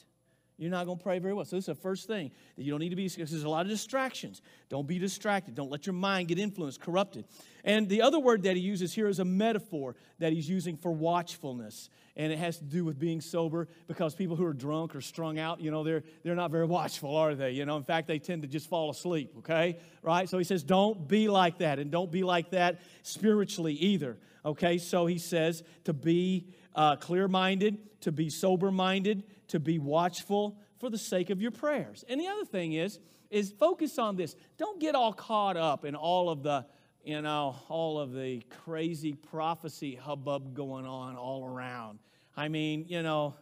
You're 0.62 0.70
not 0.70 0.86
going 0.86 0.96
to 0.96 1.02
pray 1.02 1.18
very 1.18 1.34
well. 1.34 1.44
So, 1.44 1.56
this 1.56 1.64
is 1.64 1.66
the 1.66 1.74
first 1.74 2.06
thing 2.06 2.30
that 2.56 2.62
you 2.62 2.70
don't 2.70 2.78
need 2.78 2.90
to 2.90 2.96
be, 2.96 3.08
because 3.08 3.32
there's 3.32 3.42
a 3.42 3.48
lot 3.48 3.66
of 3.66 3.68
distractions. 3.68 4.42
Don't 4.68 4.86
be 4.86 4.96
distracted. 4.96 5.56
Don't 5.56 5.72
let 5.72 5.86
your 5.86 5.92
mind 5.92 6.28
get 6.28 6.38
influenced, 6.38 6.80
corrupted. 6.80 7.24
And 7.64 7.88
the 7.88 8.02
other 8.02 8.20
word 8.20 8.44
that 8.44 8.54
he 8.54 8.62
uses 8.62 8.94
here 8.94 9.08
is 9.08 9.18
a 9.18 9.24
metaphor 9.24 9.96
that 10.20 10.32
he's 10.32 10.48
using 10.48 10.76
for 10.76 10.92
watchfulness. 10.92 11.90
And 12.16 12.32
it 12.32 12.38
has 12.38 12.58
to 12.58 12.64
do 12.64 12.84
with 12.84 12.96
being 12.96 13.20
sober 13.20 13.66
because 13.88 14.14
people 14.14 14.36
who 14.36 14.44
are 14.44 14.52
drunk 14.52 14.94
or 14.94 15.00
strung 15.00 15.36
out, 15.36 15.60
you 15.60 15.72
know, 15.72 15.82
they're, 15.82 16.04
they're 16.22 16.36
not 16.36 16.52
very 16.52 16.66
watchful, 16.66 17.16
are 17.16 17.34
they? 17.34 17.50
You 17.52 17.64
know, 17.64 17.76
in 17.76 17.84
fact, 17.84 18.06
they 18.06 18.20
tend 18.20 18.42
to 18.42 18.48
just 18.48 18.68
fall 18.68 18.90
asleep, 18.90 19.34
okay? 19.38 19.78
Right? 20.02 20.28
So 20.28 20.38
he 20.38 20.44
says, 20.44 20.62
don't 20.62 21.08
be 21.08 21.28
like 21.28 21.58
that. 21.58 21.80
And 21.80 21.90
don't 21.90 22.12
be 22.12 22.22
like 22.22 22.50
that 22.50 22.80
spiritually 23.02 23.74
either. 23.74 24.16
Okay, 24.44 24.78
so 24.78 25.06
he 25.06 25.18
says 25.18 25.62
to 25.84 25.92
be 25.92 26.46
uh, 26.74 26.96
clear 26.96 27.28
minded, 27.28 27.78
to 28.02 28.12
be 28.12 28.28
sober 28.28 28.70
minded, 28.70 29.22
to 29.52 29.60
be 29.60 29.78
watchful 29.78 30.56
for 30.80 30.88
the 30.88 30.96
sake 30.96 31.28
of 31.28 31.42
your 31.42 31.50
prayers. 31.50 32.06
And 32.08 32.18
the 32.18 32.26
other 32.26 32.46
thing 32.46 32.72
is, 32.72 32.98
is 33.30 33.52
focus 33.52 33.98
on 33.98 34.16
this. 34.16 34.34
Don't 34.56 34.80
get 34.80 34.94
all 34.94 35.12
caught 35.12 35.58
up 35.58 35.84
in 35.84 35.94
all 35.94 36.30
of 36.30 36.42
the, 36.42 36.64
you 37.04 37.20
know, 37.20 37.54
all 37.68 38.00
of 38.00 38.14
the 38.14 38.42
crazy 38.64 39.12
prophecy 39.12 39.94
hubbub 39.94 40.54
going 40.54 40.86
on 40.86 41.16
all 41.16 41.44
around. 41.44 41.98
I 42.34 42.48
mean, 42.48 42.86
you 42.88 43.02
know, 43.02 43.34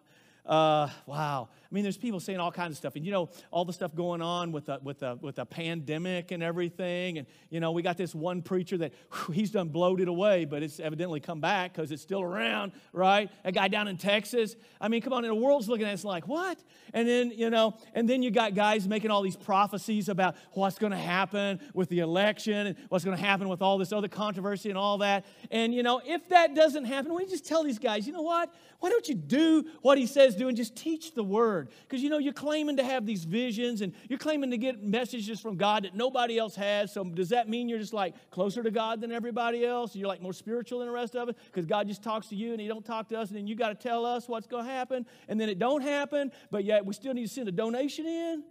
uh, 0.45 0.89
wow. 1.07 1.49
I 1.71 1.75
mean, 1.75 1.85
there's 1.85 1.97
people 1.97 2.19
saying 2.19 2.41
all 2.41 2.51
kinds 2.51 2.73
of 2.73 2.79
stuff. 2.79 2.97
And 2.97 3.07
you 3.07 3.13
know, 3.13 3.29
all 3.53 3.65
the 3.65 3.73
stuff 3.73 3.95
going 3.95 4.21
on 4.21 4.51
with 4.51 4.67
the, 4.67 4.81
with 4.83 4.99
the, 4.99 5.17
with 5.21 5.37
the 5.37 5.47
pandemic 5.47 6.33
and 6.33 6.43
everything. 6.43 7.19
And, 7.19 7.29
you 7.49 7.61
know, 7.61 7.71
we 7.71 7.83
got 7.83 7.97
this 7.97 8.13
one 8.13 8.43
preacher 8.43 8.77
that 8.79 8.93
whew, 9.13 9.35
he's 9.35 9.53
done 9.53 9.69
bloated 9.69 10.09
away, 10.09 10.47
but 10.47 10.65
it's 10.65 10.81
evidently 10.81 11.21
come 11.21 11.41
back 11.41 11.73
because 11.73 11.93
it's 11.93 12.03
still 12.03 12.23
around, 12.23 12.73
right? 12.93 13.31
A 13.45 13.53
guy 13.53 13.69
down 13.69 13.87
in 13.87 13.99
Texas. 13.99 14.57
I 14.81 14.89
mean, 14.89 15.01
come 15.01 15.13
on, 15.13 15.25
and 15.25 15.31
the 15.31 15.41
world's 15.41 15.69
looking 15.69 15.87
at 15.87 15.95
us 15.95 16.05
like, 16.05 16.27
what? 16.27 16.59
And 16.93 17.07
then, 17.07 17.31
you 17.31 17.51
know, 17.51 17.77
and 17.95 18.09
then 18.09 18.21
you 18.25 18.33
got 18.33 18.57
guys 18.57 18.89
making 18.89 19.13
all 19.13 19.23
these 19.23 19.37
prophecies 19.37 20.09
about 20.09 20.35
what's 20.53 20.77
going 20.77 20.93
to 20.93 20.99
happen 20.99 21.61
with 21.73 21.89
the 21.89 22.01
election 22.01 22.67
and 22.67 22.77
what's 22.89 23.05
going 23.05 23.17
to 23.17 23.23
happen 23.23 23.49
with 23.49 23.63
all 23.63 23.79
this 23.79 23.93
other 23.93 24.09
controversy 24.09 24.71
and 24.71 24.79
all 24.79 24.99
that. 24.99 25.25
And, 25.53 25.73
you 25.73 25.85
know, 25.85 26.01
if 26.05 26.29
that 26.31 26.57
doesn't 26.57 26.87
happen, 26.87 27.15
we 27.15 27.27
just 27.27 27.47
tell 27.47 27.63
these 27.63 27.79
guys, 27.79 28.09
you 28.09 28.13
know 28.13 28.23
what? 28.23 28.53
Why 28.81 28.89
don't 28.89 29.07
you 29.09 29.15
do 29.15 29.67
what 29.83 29.99
he 29.99 30.07
says 30.07 30.35
do 30.35 30.49
and 30.49 30.57
just 30.57 30.75
teach 30.75 31.15
the 31.15 31.23
word? 31.23 31.60
Because, 31.83 32.03
you 32.03 32.09
know, 32.09 32.19
you're 32.19 32.33
claiming 32.33 32.77
to 32.77 32.85
have 32.85 33.07
these 33.07 33.25
visions 33.25 33.81
and 33.81 33.93
you're 34.09 34.19
claiming 34.19 34.51
to 34.51 34.59
get 34.59 34.83
messages 34.83 35.41
from 35.41 35.57
God 35.57 35.85
that 35.85 35.95
nobody 35.95 36.39
else 36.39 36.55
has. 36.55 36.93
So 36.93 37.05
does 37.05 37.31
that 37.31 37.49
mean 37.49 37.69
you're 37.69 37.79
just 37.79 37.93
like 37.93 38.15
closer 38.31 38.63
to 38.63 38.71
God 38.71 39.01
than 39.01 39.13
everybody 39.13 39.65
else? 39.65 39.95
You're 39.95 40.09
like 40.09 40.23
more 40.23 40.33
spiritual 40.33 40.81
than 40.81 40.89
the 40.89 40.95
rest 40.95 41.17
of 41.17 41.29
us? 41.29 41.35
Because 41.47 41.67
God 41.67 41.89
just 41.89 42.03
talks 42.03 42.29
to 42.29 42.37
you 42.37 42.53
and 42.53 42.61
he 42.61 42.69
don't 42.69 42.85
talk 42.85 43.09
to 43.09 43.19
us 43.19 43.29
and 43.29 43.39
then 43.39 43.47
you 43.47 43.55
got 43.55 43.69
to 43.69 43.75
tell 43.89 44.05
us 44.05 44.29
what's 44.29 44.47
going 44.47 44.65
to 44.65 44.71
happen 44.71 45.07
and 45.29 45.41
then 45.41 45.49
it 45.49 45.59
don't 45.59 45.83
happen, 45.83 46.33
but 46.51 46.65
yet 46.65 46.85
we 46.85 46.95
still 46.95 47.15
need 47.15 47.27
to 47.27 47.33
send 47.33 47.49
a 47.49 47.53
donation 47.53 48.07
in? 48.07 48.45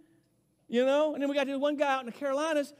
You 0.68 0.84
know? 0.84 1.14
And 1.14 1.22
then 1.22 1.28
we 1.28 1.34
got 1.34 1.46
this 1.46 1.58
one 1.58 1.76
guy 1.76 1.94
out 1.94 2.00
in 2.00 2.06
the 2.06 2.12
Carolinas 2.12 2.72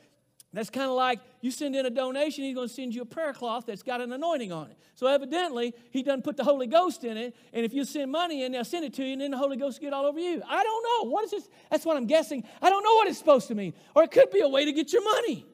that's 0.52 0.71
kind 0.71 0.87
of 0.87 0.97
like 0.97 1.21
you 1.40 1.52
send 1.52 1.76
in 1.76 1.87
a 1.87 1.90
donation, 1.90 2.42
he's 2.42 2.57
going 2.57 2.66
to 2.66 2.75
send 2.75 2.92
you 2.92 3.02
a 3.02 3.07
prayer 3.07 3.33
cloth 3.33 3.66
that's 3.66 3.85
got 3.85 4.00
an 4.00 4.12
anointing 4.12 4.50
on 4.50 4.69
it. 4.69 4.76
So 4.97 5.07
evidently, 5.07 5.75
he 5.90 6.02
doesn't 6.02 6.23
put 6.23 6.37
the 6.37 6.42
Holy 6.42 6.66
Ghost 6.66 7.04
in 7.04 7.16
it. 7.16 7.37
And 7.52 7.64
if 7.64 7.73
you 7.73 7.85
send 7.85 8.11
money 8.11 8.42
in, 8.42 8.50
they'll 8.50 8.64
send 8.64 8.85
it 8.85 8.92
to 8.95 9.04
you, 9.04 9.12
and 9.12 9.21
then 9.21 9.30
the 9.30 9.38
Holy 9.38 9.57
Ghost 9.57 9.80
get 9.80 9.92
all 9.92 10.07
over 10.07 10.19
you. 10.19 10.42
I 10.49 10.64
don't 10.64 10.83
know. 10.83 11.11
What 11.11 11.25
is 11.25 11.30
this? 11.30 11.49
That's 11.71 11.85
what 11.85 11.97
I'm 11.97 12.07
guessing. 12.07 12.42
I 12.61 12.69
don't 12.69 12.83
know 12.83 12.95
what 12.95 13.07
it's 13.07 13.19
supposed 13.19 13.47
to 13.49 13.54
mean. 13.54 13.75
Or 13.95 14.02
it 14.02 14.11
could 14.11 14.30
be 14.30 14.40
a 14.40 14.49
way 14.49 14.64
to 14.64 14.73
get 14.73 14.92
your 14.92 15.04
money. 15.04 15.47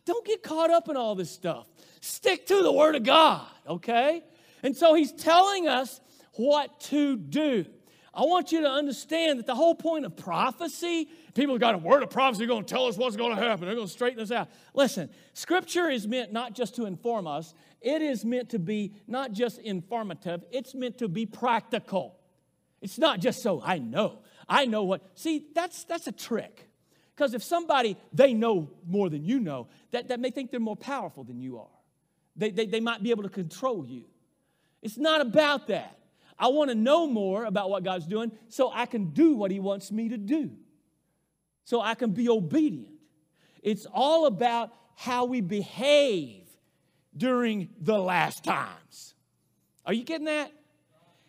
Don't 0.04 0.26
get 0.26 0.42
caught 0.42 0.70
up 0.70 0.88
in 0.88 0.96
all 0.96 1.14
this 1.14 1.30
stuff. 1.30 1.66
Stick 2.00 2.46
to 2.46 2.62
the 2.62 2.72
Word 2.72 2.96
of 2.96 3.04
God, 3.04 3.46
okay? 3.68 4.24
And 4.64 4.76
so 4.76 4.94
he's 4.94 5.12
telling 5.12 5.68
us 5.68 6.00
what 6.32 6.80
to 6.80 7.16
do. 7.16 7.64
I 8.12 8.22
want 8.22 8.52
you 8.52 8.60
to 8.62 8.68
understand 8.68 9.38
that 9.38 9.46
the 9.46 9.54
whole 9.54 9.74
point 9.74 10.04
of 10.04 10.16
prophecy, 10.16 11.08
people 11.34 11.58
got 11.58 11.74
a 11.74 11.78
word 11.78 12.02
of 12.02 12.10
prophecy, 12.10 12.46
going 12.46 12.64
to 12.64 12.72
tell 12.72 12.86
us 12.86 12.96
what's 12.96 13.16
going 13.16 13.36
to 13.36 13.42
happen. 13.42 13.66
They're 13.66 13.74
going 13.74 13.86
to 13.86 13.92
straighten 13.92 14.22
us 14.22 14.30
out. 14.30 14.48
Listen, 14.74 15.10
scripture 15.32 15.88
is 15.88 16.06
meant 16.06 16.32
not 16.32 16.54
just 16.54 16.76
to 16.76 16.86
inform 16.86 17.26
us, 17.26 17.54
it 17.80 18.00
is 18.00 18.24
meant 18.24 18.50
to 18.50 18.58
be 18.58 18.94
not 19.06 19.32
just 19.32 19.58
informative, 19.58 20.44
it's 20.50 20.74
meant 20.74 20.98
to 20.98 21.08
be 21.08 21.26
practical. 21.26 22.16
It's 22.80 22.98
not 22.98 23.20
just 23.20 23.42
so 23.42 23.62
I 23.62 23.78
know. 23.78 24.20
I 24.48 24.66
know 24.66 24.84
what. 24.84 25.02
See, 25.14 25.46
that's 25.54 25.84
that's 25.84 26.06
a 26.06 26.12
trick. 26.12 26.68
Because 27.14 27.32
if 27.34 27.42
somebody, 27.42 27.96
they 28.12 28.34
know 28.34 28.70
more 28.86 29.08
than 29.08 29.24
you 29.24 29.38
know, 29.38 29.68
that, 29.92 30.08
that 30.08 30.18
may 30.18 30.30
think 30.30 30.50
they're 30.50 30.58
more 30.58 30.76
powerful 30.76 31.22
than 31.22 31.38
you 31.40 31.58
are. 31.58 31.68
They, 32.36 32.50
they, 32.50 32.66
they 32.66 32.80
might 32.80 33.02
be 33.02 33.10
able 33.10 33.22
to 33.22 33.28
control 33.28 33.86
you. 33.86 34.04
It's 34.82 34.98
not 34.98 35.20
about 35.20 35.68
that. 35.68 35.96
I 36.36 36.48
want 36.48 36.70
to 36.70 36.74
know 36.74 37.06
more 37.06 37.44
about 37.44 37.70
what 37.70 37.84
God's 37.84 38.06
doing 38.06 38.32
so 38.48 38.70
I 38.72 38.86
can 38.86 39.10
do 39.10 39.36
what 39.36 39.52
He 39.52 39.60
wants 39.60 39.92
me 39.92 40.08
to 40.08 40.18
do, 40.18 40.50
so 41.64 41.80
I 41.80 41.94
can 41.94 42.10
be 42.10 42.28
obedient. 42.28 42.94
It's 43.62 43.86
all 43.92 44.26
about 44.26 44.70
how 44.94 45.24
we 45.24 45.40
behave 45.40 46.44
during 47.16 47.70
the 47.80 47.98
last 47.98 48.44
times. 48.44 49.14
Are 49.86 49.92
you 49.92 50.04
getting 50.04 50.26
that? 50.26 50.52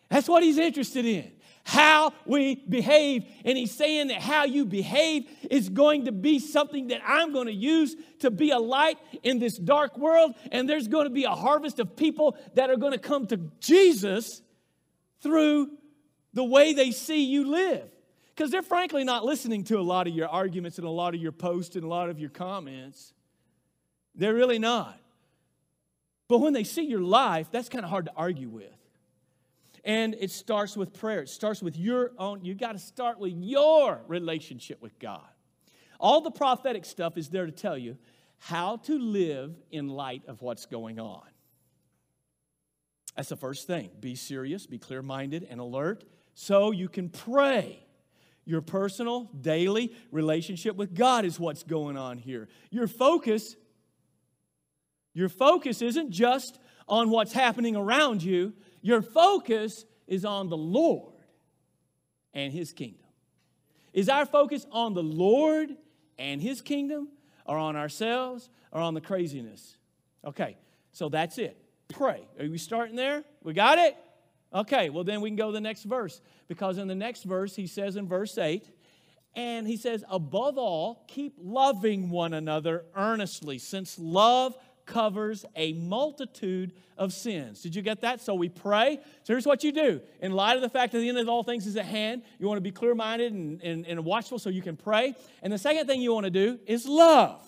That's 0.10 0.30
what 0.30 0.44
He's 0.44 0.58
interested 0.58 1.06
in. 1.06 1.32
How 1.64 2.14
we 2.28 2.56
behave. 2.70 3.26
And 3.44 3.58
he's 3.58 3.72
saying 3.72 4.10
that 4.10 4.22
how 4.22 4.46
you 4.46 4.66
behave 4.66 5.28
is 5.50 5.68
going 5.68 6.06
to 6.06 6.12
be 6.12 6.38
something 6.38 6.90
that 6.90 7.02
I'm 7.04 7.34
going 7.34 7.48
to 7.48 7.54
use 7.54 7.96
to 8.20 8.30
be 8.30 8.52
a 8.52 8.60
light 8.60 9.00
in 9.24 9.40
this 9.40 9.58
dark 9.58 9.98
world. 9.98 10.36
And 10.52 10.70
there's 10.70 10.88
going 10.88 11.06
to 11.06 11.10
be 11.10 11.24
a 11.24 11.32
harvest 11.32 11.80
of 11.80 11.96
people 11.96 12.38
that 12.54 12.70
are 12.70 12.78
going 12.78 12.92
to 12.92 13.00
come 13.00 13.26
to 13.28 13.38
Jesus 13.60 14.44
through 15.22 15.72
the 16.34 16.44
way 16.44 16.74
they 16.74 16.92
see 16.92 17.24
you 17.24 17.50
live. 17.50 17.90
Because 18.36 18.52
they're 18.52 18.62
frankly 18.62 19.04
not 19.04 19.24
listening 19.24 19.64
to 19.66 19.80
a 19.80 19.82
lot 19.82 20.08
of 20.08 20.14
your 20.14 20.28
arguments 20.28 20.78
and 20.78 20.86
a 20.86 20.90
lot 20.90 21.16
of 21.16 21.22
your 21.22 21.32
posts 21.32 21.76
and 21.76 21.86
a 21.86 21.88
lot 21.88 22.10
of 22.10 22.20
your 22.20 22.30
comments. 22.30 23.14
They're 24.14 24.34
really 24.34 24.60
not. 24.60 25.00
But 26.28 26.40
when 26.40 26.54
they 26.54 26.64
see 26.64 26.84
your 26.84 27.02
life, 27.02 27.48
that's 27.52 27.70
kind 27.70 27.86
of 27.86 27.90
hard 27.90 28.06
to 28.06 28.14
argue 28.16 28.50
with. 28.50 28.72
And 29.86 30.16
it 30.20 30.32
starts 30.32 30.76
with 30.76 30.94
prayer. 30.94 31.22
It 31.22 31.30
starts 31.30 31.62
with 31.62 31.78
your 31.78 32.12
own, 32.18 32.44
you 32.44 32.56
got 32.56 32.72
to 32.74 32.80
start 32.80 33.20
with 33.20 33.34
your 33.34 34.02
relationship 34.08 34.82
with 34.82 34.98
God. 35.00 35.28
All 36.00 36.22
the 36.22 36.32
prophetic 36.32 36.84
stuff 36.84 37.18
is 37.18 37.30
there 37.30 37.46
to 37.46 37.52
tell 37.52 37.78
you 37.78 37.98
how 38.40 38.78
to 38.78 38.98
live 39.00 39.56
in 39.72 39.88
light 39.88 40.24
of 40.28 40.42
what's 40.42 40.66
going 40.66 41.00
on. 41.00 41.24
That's 43.16 43.30
the 43.30 43.38
first 43.38 43.66
thing. 43.66 43.92
Be 44.00 44.16
serious, 44.16 44.66
be 44.66 44.78
clear 44.78 45.02
minded, 45.02 45.48
and 45.50 45.62
alert 45.62 46.04
so 46.34 46.72
you 46.72 46.90
can 46.90 47.08
pray. 47.08 47.85
Your 48.46 48.62
personal, 48.62 49.30
daily 49.42 49.92
relationship 50.12 50.76
with 50.76 50.94
God 50.94 51.26
is 51.26 51.40
what's 51.40 51.64
going 51.64 51.98
on 51.98 52.18
here. 52.18 52.48
Your 52.70 52.88
focus, 52.88 53.56
your 55.14 55.30
focus 55.30 55.82
isn't 55.82 56.12
just 56.12 56.60
on 56.88 57.10
what's 57.10 57.34
happening 57.34 57.76
around 57.76 58.22
you, 58.22 58.54
your 58.82 59.02
focus 59.02 59.86
is 60.08 60.24
on 60.24 60.50
the 60.50 60.58
Lord 60.58 61.16
and 62.34 62.54
His 62.54 62.72
kingdom. 62.72 63.08
Is 63.94 64.10
our 64.10 64.26
focus 64.26 64.66
on 64.72 64.94
the 64.94 65.04
Lord 65.04 65.76
and 66.20 66.42
His 66.42 66.62
kingdom, 66.62 67.10
or 67.46 67.58
on 67.58 67.76
ourselves, 67.76 68.50
or 68.72 68.82
on 68.82 68.94
the 68.94 69.02
craziness? 69.02 69.78
Okay, 70.24 70.58
so 70.92 71.10
that's 71.10 71.38
it 71.40 71.66
pray. 71.88 72.28
Are 72.40 72.48
we 72.48 72.58
starting 72.58 72.96
there? 72.96 73.24
We 73.44 73.54
got 73.54 73.78
it? 73.78 73.96
Okay, 74.56 74.90
well, 74.90 75.04
then 75.04 75.20
we 75.20 75.30
can 75.30 75.36
go 75.36 75.48
to 75.48 75.52
the 75.52 75.62
next 75.62 75.84
verse. 75.84 76.22
Because 76.48 76.78
in 76.78 76.88
the 76.88 76.96
next 76.96 77.24
verse, 77.24 77.56
he 77.56 77.68
says 77.68 77.98
in 77.98 78.08
verse 78.08 78.38
8, 78.38 78.70
and 79.36 79.68
he 79.68 79.76
says, 79.76 80.04
above 80.10 80.58
all, 80.58 81.04
keep 81.10 81.34
loving 81.38 82.10
one 82.10 82.34
another 82.34 82.86
earnestly, 82.96 83.58
since 83.58 84.00
love 84.00 84.56
covers 84.86 85.46
a 85.56 85.74
multitude 85.74 86.72
of 86.98 87.12
sins. 87.12 87.62
Did 87.62 87.76
you 87.76 87.82
get 87.82 88.02
that? 88.02 88.22
So 88.22 88.34
we 88.34 88.48
pray. 88.48 89.00
So 89.24 89.34
here's 89.34 89.46
what 89.46 89.64
you 89.64 89.74
do. 89.74 90.00
In 90.22 90.32
light 90.32 90.56
of 90.56 90.62
the 90.62 90.70
fact 90.70 90.94
that 90.94 91.00
the 91.00 91.10
end 91.10 91.18
of 91.18 91.28
all 91.28 91.44
things 91.44 91.68
is 91.68 91.76
at 91.76 91.86
hand, 91.86 92.22
you 92.40 92.48
want 92.48 92.58
to 92.58 92.62
be 92.62 92.72
clear 92.72 92.96
minded 92.96 93.34
and, 93.34 93.62
and, 93.62 93.86
and 93.86 94.06
watchful 94.06 94.40
so 94.40 94.50
you 94.50 94.62
can 94.62 94.78
pray. 94.78 95.16
And 95.42 95.52
the 95.52 95.58
second 95.58 95.88
thing 95.88 96.02
you 96.02 96.14
want 96.14 96.26
to 96.26 96.32
do 96.32 96.60
is 96.66 96.88
love. 96.88 97.42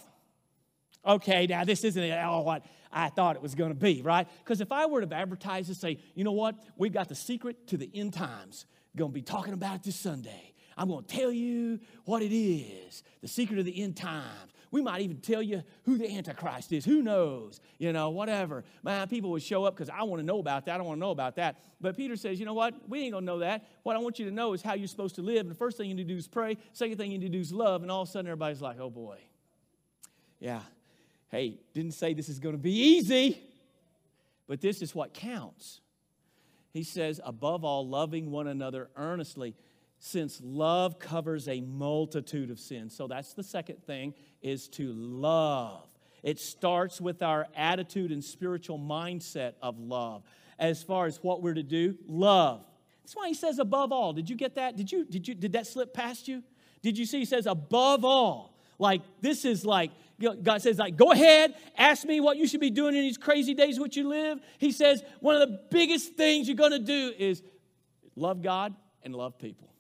Okay, 1.08 1.48
now 1.48 1.64
this 1.64 1.84
isn't 1.84 2.12
oh, 2.12 2.42
what 2.42 2.66
I 2.92 3.10
thought 3.10 3.36
it 3.36 3.42
was 3.42 3.56
going 3.56 3.72
to 3.72 3.80
be, 3.80 4.02
right? 4.02 4.28
Because 4.44 4.60
if 4.60 4.72
I 4.72 4.86
were 4.86 5.06
to 5.06 5.16
advertise 5.16 5.70
and 5.70 5.78
say, 5.78 6.00
you 6.16 6.24
know 6.24 6.34
what, 6.34 6.56
we've 6.76 6.92
got 6.92 7.08
the 7.08 7.16
secret 7.16 7.68
to 7.68 7.78
the 7.78 7.90
end 7.94 8.14
times, 8.14 8.66
going 8.96 9.12
to 9.12 9.16
be 9.16 9.22
talking 9.22 9.54
about 9.54 9.76
it 9.76 9.84
this 9.84 9.96
Sunday. 9.96 10.54
I'm 10.78 10.90
going 10.90 11.06
to 11.06 11.16
tell 11.16 11.32
you 11.32 11.80
what 12.06 12.22
it 12.22 12.36
is, 12.36 13.04
the 13.22 13.28
secret 13.28 13.58
of 13.60 13.66
the 13.66 13.82
end 13.82 13.96
times. 13.96 14.52
We 14.70 14.82
might 14.82 15.02
even 15.02 15.18
tell 15.18 15.42
you 15.42 15.64
who 15.84 15.98
the 15.98 16.12
Antichrist 16.12 16.74
is. 16.74 16.84
Who 16.84 17.02
knows? 17.02 17.62
You 17.78 17.94
know, 17.94 18.10
whatever. 18.10 18.66
Man, 18.84 19.08
people 19.08 19.32
would 19.32 19.42
show 19.42 19.64
up 19.64 19.76
because 19.76 19.90
I 19.90 20.04
want 20.04 20.20
to 20.20 20.26
know 20.26 20.40
about 20.40 20.66
that. 20.66 20.80
I 20.80 20.84
want 20.84 20.98
to 20.98 21.00
know 21.00 21.12
about 21.12 21.38
that. 21.38 21.58
But 21.80 21.96
Peter 21.96 22.18
says, 22.18 22.38
you 22.38 22.46
know 22.46 22.54
what? 22.54 22.74
We 22.88 23.04
ain't 23.04 23.14
going 23.14 23.24
to 23.24 23.26
know 23.26 23.40
that. 23.40 23.66
What 23.84 23.96
I 23.96 24.00
want 24.00 24.20
you 24.20 24.26
to 24.26 24.32
know 24.32 24.52
is 24.54 24.62
how 24.62 24.74
you're 24.74 24.90
supposed 24.90 25.16
to 25.16 25.22
live. 25.22 25.42
And 25.42 25.50
the 25.50 25.56
first 25.56 25.78
thing 25.78 25.88
you 25.88 25.96
need 25.96 26.08
to 26.08 26.14
do 26.14 26.18
is 26.18 26.28
pray. 26.28 26.58
Second 26.74 26.98
thing 26.98 27.12
you 27.12 27.18
need 27.18 27.32
to 27.32 27.38
do 27.38 27.40
is 27.40 27.54
love. 27.54 27.82
And 27.82 27.90
all 27.90 28.02
of 28.02 28.10
a 28.10 28.12
sudden, 28.12 28.28
everybody's 28.28 28.62
like, 28.62 28.78
oh 28.80 28.90
boy. 28.90 29.20
Yeah, 30.40 30.62
Hey, 31.30 31.60
didn't 31.74 31.94
say 31.94 32.14
this 32.14 32.30
is 32.30 32.40
going 32.40 32.56
to 32.56 32.62
be 32.62 32.72
easy, 32.72 33.42
but 34.48 34.62
this 34.62 34.82
is 34.82 34.96
what 34.96 35.14
counts. 35.14 35.82
He 36.72 36.84
says, 36.84 37.20
above 37.24 37.64
all, 37.64 37.88
loving 37.88 38.32
one 38.32 38.48
another 38.48 38.90
earnestly, 38.96 39.56
since 40.00 40.40
love 40.44 41.00
covers 41.00 41.48
a 41.48 41.62
multitude 41.62 42.52
of 42.52 42.60
sins. 42.60 42.96
So 42.96 43.08
that's 43.08 43.34
the 43.34 43.44
second 43.44 43.84
thing 43.84 44.14
is 44.42 44.68
to 44.70 44.94
love. 44.94 45.88
It 46.24 46.40
starts 46.40 47.02
with 47.02 47.24
our 47.24 47.48
attitude 47.56 48.12
and 48.12 48.24
spiritual 48.24 48.80
mindset 48.80 49.54
of 49.62 49.80
love. 49.80 50.24
As 50.60 50.84
far 50.84 51.06
as 51.06 51.18
what 51.24 51.42
we're 51.42 51.54
to 51.54 51.64
do, 51.64 51.98
love. 52.08 52.64
That's 53.04 53.16
why 53.16 53.28
he 53.28 53.34
says 53.34 53.60
above 53.60 53.92
all. 53.92 54.12
Did 54.14 54.30
you 54.30 54.36
get 54.36 54.56
that? 54.56 54.76
Did 54.76 54.92
you 54.92 55.06
did 55.06 55.28
you 55.28 55.36
did 55.36 55.54
that 55.54 55.68
slip 55.68 55.94
past 55.94 56.28
you? 56.28 56.44
Did 56.82 56.98
you 56.98 57.06
see 57.06 57.20
he 57.20 57.26
says 57.26 57.46
above 57.46 58.04
all? 58.04 58.60
Like 58.80 59.02
this 59.22 59.46
is 59.46 59.66
like 59.66 59.92
God 60.20 60.62
says, 60.62 60.80
like, 60.80 60.96
go 60.96 61.12
ahead, 61.12 61.54
ask 61.78 62.06
me 62.06 62.20
what 62.20 62.38
you 62.38 62.48
should 62.48 62.60
be 62.60 62.72
doing 62.72 62.96
in 62.96 63.02
these 63.02 63.18
crazy 63.18 63.54
days 63.54 63.80
which 63.80 63.96
you 63.96 64.08
live. 64.08 64.40
He 64.58 64.72
says, 64.72 65.04
one 65.20 65.36
of 65.36 65.42
the 65.42 65.60
biggest 65.70 66.16
things 66.16 66.48
you're 66.48 66.56
going 66.56 66.72
to 66.72 66.80
do 66.80 67.14
is 67.18 67.44
love 68.16 68.42
God 68.42 68.74
and 69.04 69.16
love 69.16 69.38
people. 69.38 69.72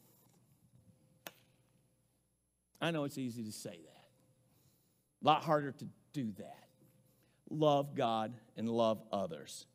I 2.79 2.91
know 2.91 3.05
it's 3.05 3.17
easy 3.17 3.43
to 3.43 3.51
say 3.51 3.71
that. 3.71 4.05
A 5.23 5.27
lot 5.27 5.43
harder 5.43 5.71
to 5.71 5.87
do 6.13 6.31
that. 6.37 6.67
Love 7.49 7.95
God 7.95 8.35
and 8.55 8.69
love 8.69 9.01
others. 9.11 9.65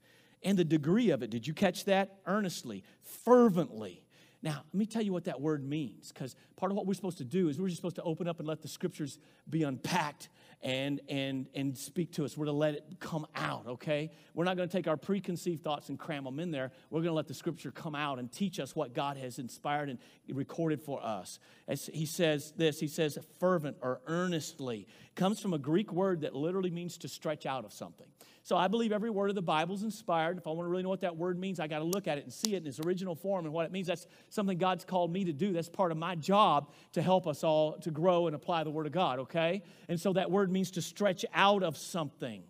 And 0.45 0.57
the 0.57 0.64
degree 0.64 1.11
of 1.11 1.23
it, 1.23 1.31
did 1.31 1.47
you 1.47 1.54
catch 1.54 1.87
that? 1.87 2.21
Earnestly, 2.26 2.85
fervently, 3.02 4.04
now, 4.44 4.64
let 4.72 4.75
me 4.75 4.87
tell 4.87 5.02
you 5.02 5.12
what 5.12 5.25
that 5.25 5.40
word 5.40 5.64
means, 5.64 6.11
because 6.11 6.34
part 6.56 6.72
of 6.72 6.76
what 6.76 6.84
we're 6.84 6.94
supposed 6.94 7.18
to 7.18 7.25
do 7.25 7.49
is 7.49 7.61
we're 7.61 7.68
just 7.68 7.76
supposed 7.76 7.96
to 7.96 8.02
open 8.02 8.26
up 8.26 8.40
and 8.40 8.49
let 8.49 8.61
the 8.61 8.66
scriptures 8.66 9.20
be 9.49 9.62
unpacked 9.62 10.30
and, 10.62 11.00
and, 11.08 11.46
and 11.54 11.78
speak 11.78 12.12
to 12.14 12.25
us. 12.25 12.37
We're 12.37 12.46
to 12.46 12.52
let 12.52 12.75
it 12.75 12.84
come 12.99 13.25
out, 13.37 13.66
okay? 13.68 14.11
We're 14.34 14.44
not 14.44 14.56
going 14.56 14.68
to 14.68 14.76
take 14.76 14.88
our 14.88 14.96
preconceived 14.96 15.62
thoughts 15.62 15.90
and 15.90 15.99
cram 15.99 16.25
them 16.25 16.40
in 16.40 16.50
there. 16.50 16.72
We're 16.90 17.00
going 17.00 17.11
to 17.11 17.14
let 17.14 17.28
the 17.28 17.34
scripture 17.34 17.70
come 17.70 17.94
out 17.94 18.18
and 18.18 18.32
teach 18.32 18.58
us 18.58 18.75
what 18.75 18.94
God 18.94 19.16
has 19.16 19.38
inspired 19.38 19.88
and 19.88 19.99
recorded 20.28 20.82
for 20.82 21.00
us. 21.04 21.38
As 21.68 21.87
he 21.92 22.06
says 22.06 22.52
this, 22.56 22.80
he 22.80 22.88
says 22.88 23.18
fervent 23.38 23.76
or 23.80 24.00
earnestly. 24.08 24.88
comes 25.14 25.38
from 25.38 25.54
a 25.54 25.58
Greek 25.58 25.92
word 25.92 26.22
that 26.22 26.34
literally 26.34 26.70
means 26.70 26.99
to 26.99 27.08
stretch 27.08 27.46
out 27.46 27.64
of 27.64 27.72
something. 27.72 28.08
So 28.44 28.56
I 28.56 28.66
believe 28.66 28.90
every 28.90 29.11
word 29.11 29.30
of 29.30 29.37
the 29.37 29.42
Bible 29.42 29.76
is 29.76 29.84
inspired. 29.84 30.37
If 30.37 30.49
I 30.49 30.50
want 30.50 30.66
to 30.66 30.70
really 30.70 30.82
know 30.82 30.88
what 30.88 31.02
that 31.02 31.16
word 31.16 31.38
means, 31.38 31.61
I 31.61 31.68
got 31.68 31.78
to 31.78 31.84
look 31.84 32.08
at 32.08 32.18
it 32.18 32.25
and 32.25 32.32
see 32.32 32.56
it 32.56 32.62
in 32.62 32.66
its 32.66 32.80
original 32.80 33.14
form 33.14 33.44
and 33.44 33.54
what 33.54 33.66
it 33.66 33.72
means. 33.72 33.87
That's 33.87 34.08
something 34.30 34.58
God's 34.58 34.84
called 34.84 35.12
me 35.12 35.25
to 35.25 35.32
do. 35.32 35.52
That's 35.52 35.68
part 35.68 35.92
of 35.92 35.99
my 35.99 36.16
job 36.16 36.72
to 36.94 37.02
help 37.02 37.28
us 37.28 37.44
all 37.44 37.78
to 37.78 37.92
grow 37.92 38.26
and 38.26 38.34
apply 38.34 38.64
the 38.64 38.70
Word 38.70 38.87
of 38.87 38.92
God, 38.92 39.20
okay? 39.20 39.62
And 39.88 40.00
so 40.00 40.12
that 40.14 40.30
word 40.30 40.50
means 40.50 40.72
to 40.72 40.82
stretch 40.82 41.25
out 41.32 41.62
of 41.62 41.76
something. 41.76 42.42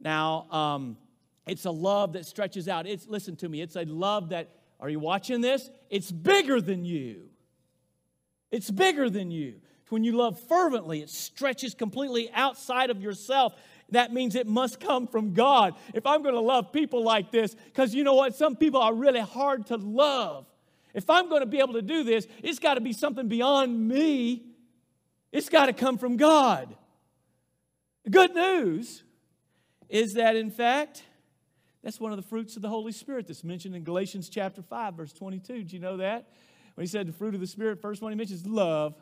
Now, 0.00 0.46
um, 0.50 0.96
it's 1.46 1.66
a 1.66 1.70
love 1.70 2.14
that 2.14 2.26
stretches 2.26 2.66
out. 2.68 2.86
It's, 2.86 3.06
listen 3.06 3.36
to 3.36 3.48
me, 3.48 3.60
it's 3.60 3.76
a 3.76 3.84
love 3.84 4.30
that, 4.30 4.48
are 4.80 4.88
you 4.88 4.98
watching 4.98 5.40
this? 5.40 5.70
It's 5.88 6.10
bigger 6.10 6.60
than 6.60 6.84
you. 6.84 7.28
It's 8.50 8.70
bigger 8.70 9.08
than 9.08 9.30
you. 9.30 9.60
When 9.88 10.04
you 10.04 10.12
love 10.12 10.38
fervently, 10.38 11.00
it 11.00 11.08
stretches 11.08 11.74
completely 11.74 12.30
outside 12.34 12.90
of 12.90 13.00
yourself 13.00 13.54
that 13.90 14.12
means 14.12 14.34
it 14.34 14.46
must 14.46 14.80
come 14.80 15.06
from 15.06 15.32
God. 15.32 15.74
If 15.94 16.06
I'm 16.06 16.22
going 16.22 16.34
to 16.34 16.40
love 16.40 16.72
people 16.72 17.02
like 17.02 17.30
this, 17.30 17.54
because 17.54 17.94
you 17.94 18.04
know 18.04 18.14
what? 18.14 18.34
Some 18.34 18.56
people 18.56 18.80
are 18.80 18.94
really 18.94 19.20
hard 19.20 19.66
to 19.66 19.76
love. 19.76 20.46
If 20.94 21.08
I'm 21.08 21.28
going 21.28 21.40
to 21.40 21.46
be 21.46 21.58
able 21.58 21.74
to 21.74 21.82
do 21.82 22.04
this, 22.04 22.26
it's 22.42 22.58
got 22.58 22.74
to 22.74 22.80
be 22.80 22.92
something 22.92 23.28
beyond 23.28 23.88
me. 23.88 24.42
It's 25.32 25.48
got 25.48 25.66
to 25.66 25.72
come 25.72 25.98
from 25.98 26.16
God. 26.16 26.74
The 28.04 28.10
good 28.10 28.34
news 28.34 29.04
is 29.88 30.14
that, 30.14 30.36
in 30.36 30.50
fact, 30.50 31.02
that's 31.82 32.00
one 32.00 32.12
of 32.12 32.16
the 32.16 32.28
fruits 32.28 32.56
of 32.56 32.62
the 32.62 32.68
Holy 32.68 32.92
Spirit 32.92 33.26
that's 33.26 33.44
mentioned 33.44 33.74
in 33.74 33.84
Galatians 33.84 34.28
chapter 34.28 34.62
5, 34.62 34.94
verse 34.94 35.12
22. 35.12 35.64
Do 35.64 35.76
you 35.76 35.80
know 35.80 35.98
that? 35.98 36.28
When 36.74 36.82
he 36.82 36.88
said 36.88 37.08
the 37.08 37.12
fruit 37.12 37.34
of 37.34 37.40
the 37.40 37.46
Spirit, 37.46 37.80
first 37.80 38.02
one 38.02 38.12
he 38.12 38.16
mentions 38.16 38.46
love. 38.46 38.94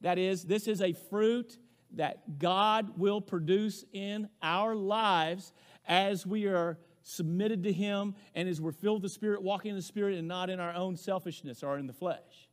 That 0.00 0.18
is, 0.18 0.44
this 0.44 0.68
is 0.68 0.80
a 0.80 0.92
fruit 0.92 1.58
that 1.94 2.38
God 2.38 2.98
will 2.98 3.20
produce 3.20 3.84
in 3.92 4.28
our 4.42 4.74
lives 4.74 5.52
as 5.86 6.26
we 6.26 6.46
are 6.46 6.78
submitted 7.02 7.62
to 7.64 7.72
Him 7.72 8.14
and 8.34 8.48
as 8.48 8.60
we're 8.60 8.72
filled 8.72 9.02
with 9.02 9.10
the 9.10 9.14
Spirit, 9.14 9.42
walking 9.42 9.70
in 9.70 9.76
the 9.76 9.82
Spirit, 9.82 10.18
and 10.18 10.28
not 10.28 10.50
in 10.50 10.60
our 10.60 10.74
own 10.74 10.96
selfishness 10.96 11.62
or 11.62 11.78
in 11.78 11.86
the 11.86 11.92
flesh. 11.92 12.48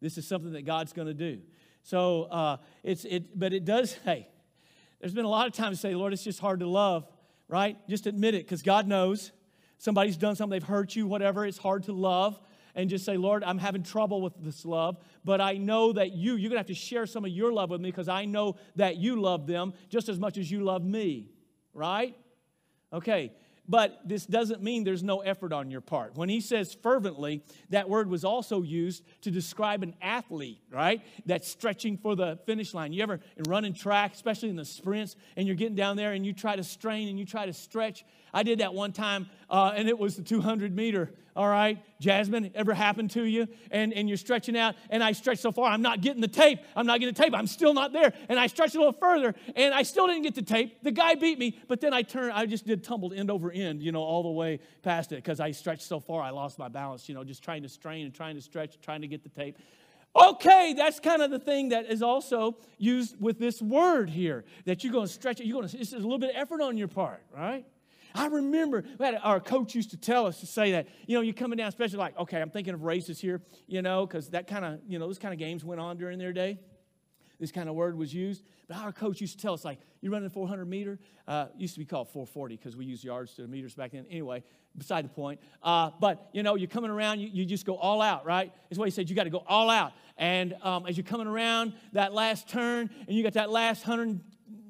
This 0.00 0.18
is 0.18 0.26
something 0.26 0.52
that 0.52 0.62
God's 0.62 0.92
going 0.92 1.08
to 1.08 1.14
do. 1.14 1.40
So 1.82 2.24
uh, 2.24 2.56
it's 2.82 3.04
it, 3.04 3.38
but 3.38 3.52
it 3.52 3.64
does. 3.64 3.96
Hey, 4.04 4.28
there's 5.00 5.14
been 5.14 5.24
a 5.24 5.30
lot 5.30 5.46
of 5.46 5.52
times 5.52 5.80
say, 5.80 5.94
Lord, 5.94 6.12
it's 6.12 6.24
just 6.24 6.40
hard 6.40 6.60
to 6.60 6.66
love, 6.66 7.06
right? 7.48 7.76
Just 7.88 8.06
admit 8.06 8.34
it, 8.34 8.44
because 8.44 8.62
God 8.62 8.86
knows 8.86 9.32
somebody's 9.78 10.16
done 10.16 10.34
something, 10.34 10.58
they've 10.58 10.68
hurt 10.68 10.96
you, 10.96 11.06
whatever. 11.06 11.46
It's 11.46 11.58
hard 11.58 11.84
to 11.84 11.92
love 11.92 12.38
and 12.74 12.88
just 12.88 13.04
say, 13.04 13.16
Lord, 13.16 13.44
I'm 13.44 13.58
having 13.58 13.82
trouble 13.82 14.22
with 14.22 14.34
this 14.38 14.64
love, 14.64 14.98
but 15.24 15.40
I 15.40 15.54
know 15.54 15.92
that 15.92 16.12
you, 16.12 16.32
you're 16.36 16.50
going 16.50 16.52
to 16.52 16.58
have 16.58 16.66
to 16.66 16.74
share 16.74 17.06
some 17.06 17.24
of 17.24 17.30
your 17.30 17.52
love 17.52 17.70
with 17.70 17.80
me 17.80 17.90
because 17.90 18.08
I 18.08 18.24
know 18.24 18.56
that 18.76 18.96
you 18.96 19.20
love 19.20 19.46
them 19.46 19.74
just 19.88 20.08
as 20.08 20.18
much 20.18 20.38
as 20.38 20.50
you 20.50 20.62
love 20.62 20.84
me, 20.84 21.30
right? 21.74 22.16
Okay, 22.92 23.32
but 23.68 24.00
this 24.06 24.24
doesn't 24.24 24.62
mean 24.62 24.82
there's 24.82 25.02
no 25.02 25.20
effort 25.20 25.52
on 25.52 25.70
your 25.70 25.82
part. 25.82 26.16
When 26.16 26.30
he 26.30 26.40
says 26.40 26.74
fervently, 26.82 27.42
that 27.68 27.88
word 27.88 28.08
was 28.08 28.24
also 28.24 28.62
used 28.62 29.04
to 29.22 29.30
describe 29.30 29.82
an 29.82 29.94
athlete, 30.00 30.62
right? 30.70 31.02
That's 31.26 31.46
stretching 31.46 31.98
for 31.98 32.16
the 32.16 32.38
finish 32.46 32.72
line. 32.72 32.94
You 32.94 33.02
ever 33.02 33.20
run 33.46 33.66
in 33.66 33.74
track, 33.74 34.14
especially 34.14 34.48
in 34.48 34.56
the 34.56 34.64
sprints, 34.64 35.16
and 35.36 35.46
you're 35.46 35.56
getting 35.56 35.74
down 35.74 35.98
there 35.98 36.12
and 36.12 36.24
you 36.24 36.32
try 36.32 36.56
to 36.56 36.64
strain 36.64 37.08
and 37.08 37.18
you 37.18 37.26
try 37.26 37.44
to 37.44 37.52
stretch 37.52 38.06
I 38.32 38.42
did 38.42 38.60
that 38.60 38.74
one 38.74 38.92
time, 38.92 39.28
uh, 39.50 39.72
and 39.74 39.88
it 39.88 39.98
was 39.98 40.16
the 40.16 40.22
200 40.22 40.74
meter. 40.74 41.12
All 41.36 41.48
right, 41.48 41.78
Jasmine, 42.00 42.50
ever 42.56 42.74
happened 42.74 43.12
to 43.12 43.22
you? 43.22 43.46
And, 43.70 43.92
and 43.92 44.08
you're 44.08 44.18
stretching 44.18 44.56
out, 44.56 44.74
and 44.90 45.04
I 45.04 45.12
stretched 45.12 45.40
so 45.40 45.52
far, 45.52 45.70
I'm 45.70 45.82
not 45.82 46.00
getting 46.00 46.20
the 46.20 46.26
tape. 46.26 46.58
I'm 46.74 46.84
not 46.84 46.98
getting 46.98 47.14
the 47.14 47.22
tape. 47.22 47.32
I'm 47.32 47.46
still 47.46 47.74
not 47.74 47.92
there. 47.92 48.12
And 48.28 48.40
I 48.40 48.48
stretched 48.48 48.74
a 48.74 48.78
little 48.78 48.92
further, 48.92 49.36
and 49.54 49.72
I 49.72 49.84
still 49.84 50.08
didn't 50.08 50.22
get 50.22 50.34
the 50.34 50.42
tape. 50.42 50.82
The 50.82 50.90
guy 50.90 51.14
beat 51.14 51.38
me, 51.38 51.56
but 51.68 51.80
then 51.80 51.94
I 51.94 52.02
turned, 52.02 52.32
I 52.32 52.46
just 52.46 52.66
did 52.66 52.82
tumbled 52.82 53.14
end 53.14 53.30
over 53.30 53.52
end, 53.52 53.82
you 53.82 53.92
know, 53.92 54.02
all 54.02 54.24
the 54.24 54.30
way 54.30 54.58
past 54.82 55.12
it 55.12 55.16
because 55.16 55.38
I 55.38 55.52
stretched 55.52 55.82
so 55.82 56.00
far, 56.00 56.22
I 56.22 56.30
lost 56.30 56.58
my 56.58 56.68
balance, 56.68 57.08
you 57.08 57.14
know, 57.14 57.22
just 57.22 57.44
trying 57.44 57.62
to 57.62 57.68
strain 57.68 58.04
and 58.04 58.12
trying 58.12 58.34
to 58.34 58.42
stretch, 58.42 58.80
trying 58.80 59.02
to 59.02 59.08
get 59.08 59.22
the 59.22 59.28
tape. 59.28 59.58
Okay, 60.16 60.74
that's 60.76 60.98
kind 60.98 61.22
of 61.22 61.30
the 61.30 61.38
thing 61.38 61.68
that 61.68 61.86
is 61.86 62.02
also 62.02 62.56
used 62.78 63.20
with 63.20 63.38
this 63.38 63.62
word 63.62 64.10
here 64.10 64.44
that 64.64 64.82
you're 64.82 64.92
going 64.92 65.06
to 65.06 65.12
stretch 65.12 65.40
it. 65.40 65.46
You're 65.46 65.60
going 65.60 65.68
to, 65.68 65.78
it's 65.78 65.92
a 65.92 65.96
little 65.96 66.18
bit 66.18 66.30
of 66.30 66.36
effort 66.36 66.60
on 66.60 66.76
your 66.76 66.88
part, 66.88 67.22
right? 67.32 67.64
I 68.14 68.26
remember 68.26 68.84
our 69.22 69.40
coach 69.40 69.74
used 69.74 69.90
to 69.90 69.96
tell 69.96 70.26
us 70.26 70.40
to 70.40 70.46
say 70.46 70.72
that, 70.72 70.88
you 71.06 71.16
know, 71.16 71.20
you're 71.20 71.34
coming 71.34 71.56
down, 71.56 71.68
especially 71.68 71.98
like, 71.98 72.18
okay, 72.18 72.40
I'm 72.40 72.50
thinking 72.50 72.74
of 72.74 72.82
races 72.82 73.20
here, 73.20 73.42
you 73.66 73.82
know, 73.82 74.06
because 74.06 74.30
that 74.30 74.46
kind 74.46 74.64
of, 74.64 74.80
you 74.86 74.98
know, 74.98 75.06
those 75.06 75.18
kind 75.18 75.32
of 75.32 75.38
games 75.38 75.64
went 75.64 75.80
on 75.80 75.96
during 75.96 76.18
their 76.18 76.32
day. 76.32 76.58
This 77.38 77.52
kind 77.52 77.68
of 77.68 77.74
word 77.76 77.96
was 77.96 78.12
used. 78.12 78.42
But 78.66 78.78
our 78.78 78.92
coach 78.92 79.20
used 79.20 79.38
to 79.38 79.42
tell 79.42 79.54
us, 79.54 79.64
like, 79.64 79.78
you're 80.00 80.12
running 80.12 80.28
400 80.28 80.66
meter. 80.66 80.98
Uh, 81.26 81.46
used 81.56 81.74
to 81.74 81.78
be 81.78 81.84
called 81.84 82.08
440 82.08 82.56
because 82.56 82.76
we 82.76 82.84
used 82.84 83.04
yards 83.04 83.34
to 83.34 83.46
meters 83.46 83.74
back 83.74 83.92
then. 83.92 84.06
Anyway, 84.10 84.42
beside 84.76 85.04
the 85.04 85.08
point. 85.10 85.40
Uh, 85.62 85.90
but, 86.00 86.28
you 86.32 86.42
know, 86.42 86.56
you're 86.56 86.68
coming 86.68 86.90
around, 86.90 87.20
you, 87.20 87.28
you 87.28 87.44
just 87.44 87.64
go 87.64 87.76
all 87.76 88.02
out, 88.02 88.26
right? 88.26 88.52
That's 88.68 88.78
what 88.78 88.86
he 88.86 88.90
said. 88.90 89.08
You 89.08 89.14
got 89.14 89.24
to 89.24 89.30
go 89.30 89.44
all 89.46 89.70
out. 89.70 89.92
And 90.16 90.56
um, 90.62 90.86
as 90.86 90.96
you're 90.96 91.04
coming 91.04 91.28
around 91.28 91.74
that 91.92 92.12
last 92.12 92.48
turn 92.48 92.90
and 93.06 93.16
you 93.16 93.22
got 93.22 93.34
that 93.34 93.50
last 93.50 93.86
100, 93.86 94.20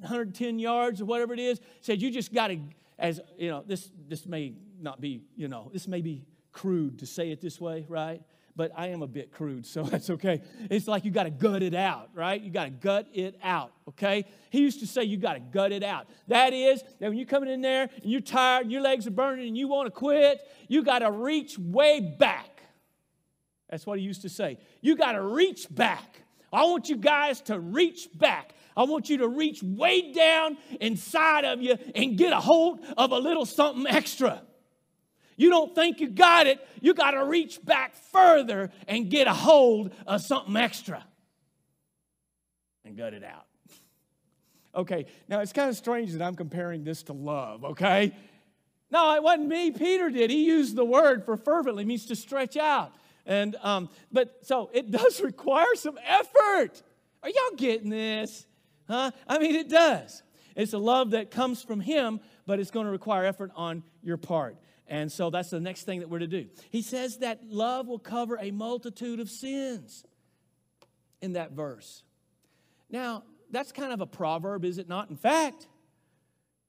110 0.00 0.58
yards 0.58 1.00
or 1.00 1.06
whatever 1.06 1.32
it 1.32 1.40
is, 1.40 1.60
said 1.80 2.02
you 2.02 2.10
just 2.10 2.34
got 2.34 2.48
to 2.48 2.60
as 2.98 3.20
you 3.36 3.48
know, 3.48 3.62
this 3.66 3.90
this 4.08 4.26
may 4.26 4.54
not 4.80 5.00
be, 5.00 5.22
you 5.36 5.48
know, 5.48 5.70
this 5.72 5.86
may 5.86 6.00
be 6.00 6.24
crude 6.52 6.98
to 6.98 7.06
say 7.06 7.30
it 7.30 7.40
this 7.40 7.60
way, 7.60 7.86
right? 7.88 8.22
But 8.56 8.72
I 8.76 8.88
am 8.88 9.02
a 9.02 9.06
bit 9.06 9.30
crude, 9.30 9.64
so 9.64 9.82
that's 9.84 10.10
okay. 10.10 10.42
It's 10.68 10.88
like 10.88 11.04
you 11.04 11.12
got 11.12 11.24
to 11.24 11.30
gut 11.30 11.62
it 11.62 11.74
out, 11.74 12.10
right? 12.14 12.40
You 12.40 12.50
got 12.50 12.64
to 12.64 12.70
gut 12.70 13.06
it 13.14 13.38
out, 13.42 13.72
okay? 13.88 14.24
He 14.50 14.60
used 14.60 14.80
to 14.80 14.86
say 14.86 15.04
you 15.04 15.16
got 15.16 15.34
to 15.34 15.40
gut 15.40 15.70
it 15.70 15.84
out. 15.84 16.08
That 16.26 16.52
is, 16.52 16.82
that 16.98 17.08
when 17.08 17.16
you're 17.16 17.26
coming 17.26 17.50
in 17.50 17.60
there 17.60 17.82
and 17.82 18.10
you're 18.10 18.20
tired 18.20 18.62
and 18.62 18.72
your 18.72 18.82
legs 18.82 19.06
are 19.06 19.12
burning 19.12 19.46
and 19.46 19.56
you 19.56 19.68
want 19.68 19.86
to 19.86 19.92
quit, 19.92 20.40
you 20.66 20.82
got 20.82 21.00
to 21.00 21.10
reach 21.12 21.56
way 21.56 22.00
back. 22.00 22.62
That's 23.70 23.86
what 23.86 23.98
he 23.98 24.04
used 24.04 24.22
to 24.22 24.28
say. 24.28 24.58
You 24.80 24.96
got 24.96 25.12
to 25.12 25.22
reach 25.22 25.68
back. 25.70 26.22
I 26.52 26.64
want 26.64 26.88
you 26.88 26.96
guys 26.96 27.40
to 27.42 27.60
reach 27.60 28.08
back. 28.14 28.54
I 28.78 28.84
want 28.84 29.10
you 29.10 29.18
to 29.18 29.28
reach 29.28 29.60
way 29.60 30.12
down 30.12 30.56
inside 30.80 31.44
of 31.44 31.60
you 31.60 31.76
and 31.96 32.16
get 32.16 32.32
a 32.32 32.38
hold 32.38 32.78
of 32.96 33.10
a 33.10 33.18
little 33.18 33.44
something 33.44 33.88
extra. 33.88 34.40
You 35.36 35.50
don't 35.50 35.74
think 35.74 35.98
you 35.98 36.08
got 36.08 36.46
it, 36.46 36.64
you 36.80 36.94
got 36.94 37.10
to 37.10 37.24
reach 37.24 37.64
back 37.64 37.96
further 37.96 38.70
and 38.86 39.10
get 39.10 39.26
a 39.26 39.32
hold 39.32 39.92
of 40.06 40.20
something 40.20 40.56
extra 40.56 41.04
and 42.84 42.96
gut 42.96 43.12
it 43.14 43.24
out. 43.24 43.46
Okay, 44.74 45.06
now 45.28 45.40
it's 45.40 45.52
kind 45.52 45.70
of 45.70 45.76
strange 45.76 46.12
that 46.12 46.22
I'm 46.22 46.36
comparing 46.36 46.84
this 46.84 47.02
to 47.04 47.12
love, 47.12 47.64
okay? 47.64 48.14
No, 48.92 49.14
it 49.16 49.22
wasn't 49.22 49.48
me. 49.48 49.72
Peter 49.72 50.08
did. 50.08 50.30
He 50.30 50.44
used 50.44 50.76
the 50.76 50.84
word 50.84 51.24
for 51.24 51.36
fervently, 51.36 51.84
means 51.84 52.06
to 52.06 52.14
stretch 52.14 52.56
out. 52.56 52.92
And 53.26 53.56
um, 53.62 53.88
but 54.12 54.46
so 54.46 54.70
it 54.72 54.90
does 54.92 55.20
require 55.20 55.74
some 55.74 55.98
effort. 56.06 56.80
Are 57.24 57.30
y'all 57.30 57.56
getting 57.56 57.88
this? 57.88 58.46
Huh? 58.88 59.10
I 59.26 59.38
mean, 59.38 59.54
it 59.54 59.68
does. 59.68 60.22
It's 60.56 60.72
a 60.72 60.78
love 60.78 61.10
that 61.10 61.30
comes 61.30 61.62
from 61.62 61.80
Him, 61.80 62.20
but 62.46 62.58
it's 62.58 62.70
going 62.70 62.86
to 62.86 62.92
require 62.92 63.24
effort 63.24 63.52
on 63.54 63.84
your 64.02 64.16
part. 64.16 64.56
And 64.88 65.12
so 65.12 65.30
that's 65.30 65.50
the 65.50 65.60
next 65.60 65.84
thing 65.84 66.00
that 66.00 66.08
we're 66.08 66.18
to 66.20 66.26
do. 66.26 66.46
He 66.70 66.82
says 66.82 67.18
that 67.18 67.40
love 67.46 67.86
will 67.86 67.98
cover 67.98 68.38
a 68.40 68.50
multitude 68.50 69.20
of 69.20 69.28
sins 69.28 70.04
in 71.20 71.34
that 71.34 71.52
verse. 71.52 72.02
Now, 72.90 73.24
that's 73.50 73.70
kind 73.70 73.92
of 73.92 74.00
a 74.00 74.06
proverb, 74.06 74.64
is 74.64 74.78
it 74.78 74.88
not? 74.88 75.10
In 75.10 75.16
fact, 75.16 75.68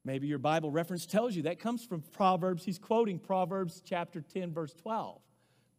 maybe 0.03 0.27
your 0.27 0.37
Bible 0.37 0.69
reference 0.69 1.05
tells 1.05 1.35
you 1.35 1.43
that 1.43 1.59
comes 1.59 1.85
from 1.85 2.03
Proverbs. 2.11 2.65
He's 2.65 2.77
quoting 2.77 3.19
Proverbs 3.19 3.81
chapter 3.85 4.21
10, 4.21 4.53
verse 4.53 4.73
12. 4.73 5.21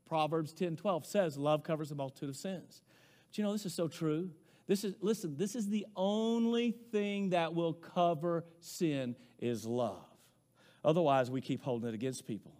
Proverbs 0.06 0.52
10 0.52 0.76
12 0.76 1.06
says, 1.06 1.36
Love 1.36 1.62
covers 1.62 1.90
a 1.90 1.94
multitude 1.94 2.30
of 2.30 2.36
sins. 2.36 2.82
But 3.28 3.38
you 3.38 3.44
know, 3.44 3.52
this 3.52 3.66
is 3.66 3.74
so 3.74 3.86
true. 3.86 4.30
This 4.70 4.84
is, 4.84 4.94
listen, 5.00 5.34
this 5.36 5.56
is 5.56 5.68
the 5.68 5.84
only 5.96 6.70
thing 6.70 7.30
that 7.30 7.56
will 7.56 7.72
cover 7.72 8.44
sin 8.60 9.16
is 9.40 9.66
love. 9.66 10.06
Otherwise, 10.84 11.28
we 11.28 11.40
keep 11.40 11.60
holding 11.60 11.88
it 11.88 11.94
against 11.96 12.24
people. 12.24 12.52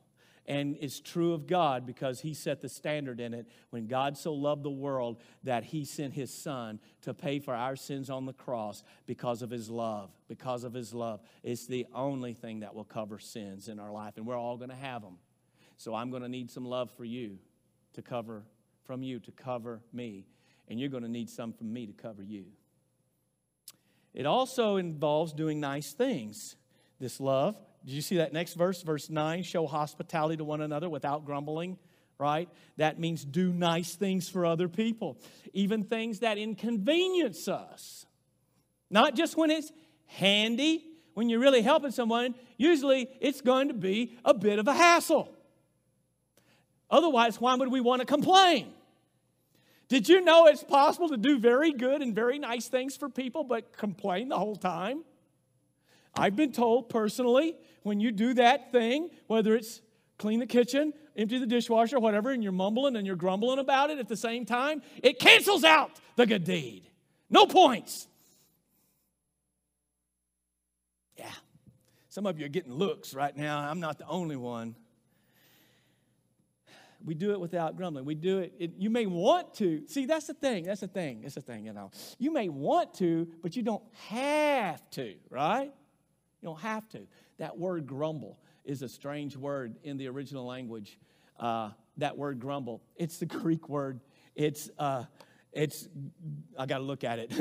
and 0.51 0.77
it's 0.81 0.99
true 0.99 1.33
of 1.35 1.46
God 1.46 1.87
because 1.87 2.20
He 2.20 2.35
set 2.35 2.61
the 2.61 2.68
standard 2.68 3.20
in 3.20 3.33
it. 3.33 3.46
When 3.70 3.87
God 3.87 4.18
so 4.18 4.35
loved 4.35 4.64
the 4.64 4.70
world 4.70 5.23
that 5.44 5.62
He 5.62 5.85
sent 5.85 6.12
His 6.12 6.35
Son 6.35 6.81
to 7.03 7.14
pay 7.14 7.38
for 7.38 7.55
our 7.55 7.77
sins 7.77 8.11
on 8.11 8.27
the 8.27 8.33
cross 8.33 8.83
because 9.07 9.42
of 9.42 9.51
His 9.51 9.70
love. 9.70 10.11
Because 10.27 10.64
of 10.64 10.73
His 10.73 10.92
love. 10.92 11.20
It's 11.44 11.66
the 11.66 11.87
only 11.94 12.33
thing 12.33 12.61
that 12.61 12.75
will 12.75 12.83
cover 12.83 13.20
sins 13.20 13.68
in 13.68 13.79
our 13.79 13.92
life, 13.92 14.14
and 14.16 14.27
we're 14.27 14.37
all 14.37 14.57
going 14.57 14.70
to 14.70 14.75
have 14.75 15.03
them. 15.03 15.18
So 15.77 15.94
I'm 15.94 16.11
going 16.11 16.23
to 16.23 16.29
need 16.29 16.51
some 16.51 16.64
love 16.64 16.90
for 16.96 17.05
you 17.05 17.38
to 17.92 18.03
cover, 18.03 18.42
from 18.83 19.05
you 19.05 19.20
to 19.20 19.31
cover 19.31 19.81
me, 19.92 20.27
and 20.70 20.80
you're 20.80 20.88
going 20.88 21.02
to 21.02 21.09
need 21.09 21.28
some 21.28 21.52
from 21.52 21.70
me 21.72 21.85
to 21.87 21.92
cover 21.92 22.22
you. 22.22 22.46
It 24.14 24.24
also 24.24 24.76
involves 24.76 25.35
doing 25.35 25.61
nice 25.61 25.92
things. 25.92 26.56
This 26.98 27.20
love 27.20 27.61
did 27.85 27.94
you 27.94 28.02
see 28.02 28.18
that 28.18 28.33
next 28.33 28.54
verse, 28.54 28.83
verse 28.83 29.09
9? 29.09 29.42
Show 29.42 29.66
hospitality 29.66 30.37
to 30.37 30.44
one 30.44 30.61
another 30.61 30.88
without 30.88 31.24
grumbling, 31.24 31.78
right? 32.18 32.48
That 32.76 32.98
means 32.98 33.24
do 33.24 33.52
nice 33.52 33.94
things 33.94 34.28
for 34.28 34.44
other 34.44 34.68
people, 34.68 35.18
even 35.52 35.85
things 35.85 36.20
that 36.20 36.37
inconvenience 36.37 37.48
us. 37.48 38.04
Not 38.90 39.14
just 39.14 39.37
when 39.37 39.50
it's 39.50 39.72
handy, 40.06 40.85
when 41.14 41.28
you're 41.28 41.40
really 41.40 41.62
helping 41.62 41.90
someone, 41.90 42.35
usually 42.59 43.09
it's 43.20 43.40
going 43.40 43.68
to 43.68 43.74
be 43.74 44.18
a 44.24 44.35
bit 44.35 44.59
of 44.59 44.68
a 44.68 44.74
hassle. 44.74 45.35
Otherwise, 46.90 47.40
why 47.40 47.54
would 47.54 47.70
we 47.70 47.80
want 47.80 48.00
to 48.00 48.06
complain? 48.06 48.74
Did 49.90 50.09
you 50.09 50.20
know 50.20 50.46
it's 50.46 50.62
possible 50.62 51.09
to 51.09 51.16
do 51.16 51.40
very 51.40 51.72
good 51.72 52.00
and 52.00 52.14
very 52.14 52.38
nice 52.38 52.68
things 52.68 52.96
for 52.96 53.09
people 53.09 53.42
but 53.42 53.76
complain 53.76 54.29
the 54.29 54.38
whole 54.38 54.55
time? 54.55 55.03
I've 56.14 56.37
been 56.37 56.53
told 56.53 56.88
personally 56.88 57.57
when 57.83 57.98
you 57.98 58.12
do 58.12 58.35
that 58.35 58.70
thing, 58.70 59.11
whether 59.26 59.57
it's 59.57 59.83
clean 60.16 60.38
the 60.38 60.46
kitchen, 60.46 60.92
empty 61.16 61.38
the 61.38 61.46
dishwasher, 61.46 61.98
whatever, 61.98 62.31
and 62.31 62.40
you're 62.40 62.53
mumbling 62.53 62.94
and 62.94 63.05
you're 63.05 63.16
grumbling 63.16 63.59
about 63.59 63.90
it 63.90 63.98
at 63.98 64.07
the 64.07 64.16
same 64.16 64.46
time, 64.46 64.81
it 65.03 65.18
cancels 65.18 65.64
out 65.64 65.90
the 66.14 66.24
good 66.24 66.44
deed. 66.44 66.88
No 67.29 67.44
points. 67.46 68.07
Yeah. 71.16 71.33
Some 72.11 72.26
of 72.26 72.38
you 72.38 72.46
are 72.46 72.50
getting 72.50 72.72
looks 72.72 73.12
right 73.12 73.37
now. 73.37 73.59
I'm 73.59 73.81
not 73.81 73.98
the 73.98 74.07
only 74.07 74.37
one. 74.37 74.76
We 77.04 77.14
do 77.14 77.32
it 77.32 77.40
without 77.40 77.76
grumbling. 77.76 78.04
We 78.04 78.14
do 78.14 78.38
it, 78.38 78.52
it, 78.58 78.72
you 78.76 78.90
may 78.90 79.06
want 79.06 79.54
to. 79.54 79.82
See, 79.86 80.06
that's 80.06 80.26
the 80.26 80.34
thing. 80.34 80.64
That's 80.64 80.80
the 80.80 80.88
thing. 80.88 81.22
That's 81.22 81.34
the 81.34 81.40
thing, 81.40 81.64
you 81.64 81.72
know. 81.72 81.90
You 82.18 82.32
may 82.32 82.48
want 82.48 82.94
to, 82.94 83.28
but 83.42 83.56
you 83.56 83.62
don't 83.62 83.82
have 84.08 84.88
to, 84.90 85.14
right? 85.30 85.72
You 86.42 86.48
don't 86.48 86.60
have 86.60 86.88
to. 86.90 87.06
That 87.38 87.58
word 87.58 87.86
grumble 87.86 88.38
is 88.64 88.82
a 88.82 88.88
strange 88.88 89.36
word 89.36 89.76
in 89.82 89.96
the 89.96 90.08
original 90.08 90.44
language. 90.46 90.98
Uh, 91.38 91.70
that 91.96 92.16
word 92.16 92.38
grumble, 92.38 92.82
it's 92.96 93.18
the 93.18 93.26
Greek 93.26 93.68
word. 93.68 94.00
It's, 94.34 94.70
uh, 94.78 95.04
it's 95.52 95.88
I 96.58 96.66
got 96.66 96.78
to 96.78 96.84
look 96.84 97.04
at 97.04 97.18
it. 97.18 97.32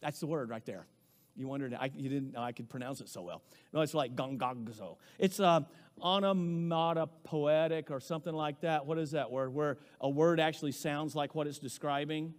That's 0.00 0.20
the 0.20 0.26
word 0.26 0.50
right 0.50 0.64
there. 0.64 0.86
You 1.34 1.48
wondered, 1.48 1.74
I, 1.74 1.90
you 1.96 2.08
didn't 2.08 2.32
know 2.32 2.42
I 2.42 2.52
could 2.52 2.68
pronounce 2.68 3.00
it 3.00 3.08
so 3.08 3.22
well. 3.22 3.42
No, 3.72 3.80
it's 3.80 3.94
like 3.94 4.14
gongogzo. 4.14 4.96
It's 5.18 5.40
uh, 5.40 5.60
onomatopoetic 6.02 7.90
or 7.90 8.00
something 8.00 8.34
like 8.34 8.60
that. 8.60 8.86
What 8.86 8.98
is 8.98 9.12
that 9.12 9.30
word? 9.30 9.54
Where 9.54 9.78
a 10.00 10.08
word 10.08 10.40
actually 10.40 10.72
sounds 10.72 11.14
like 11.14 11.34
what 11.34 11.46
it's 11.46 11.58
describing? 11.58 12.34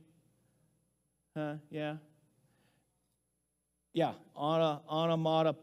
Huh? 1.36 1.56
Yeah? 1.70 1.98
Yeah, 3.94 4.14
onomatopoeia. 4.36 5.60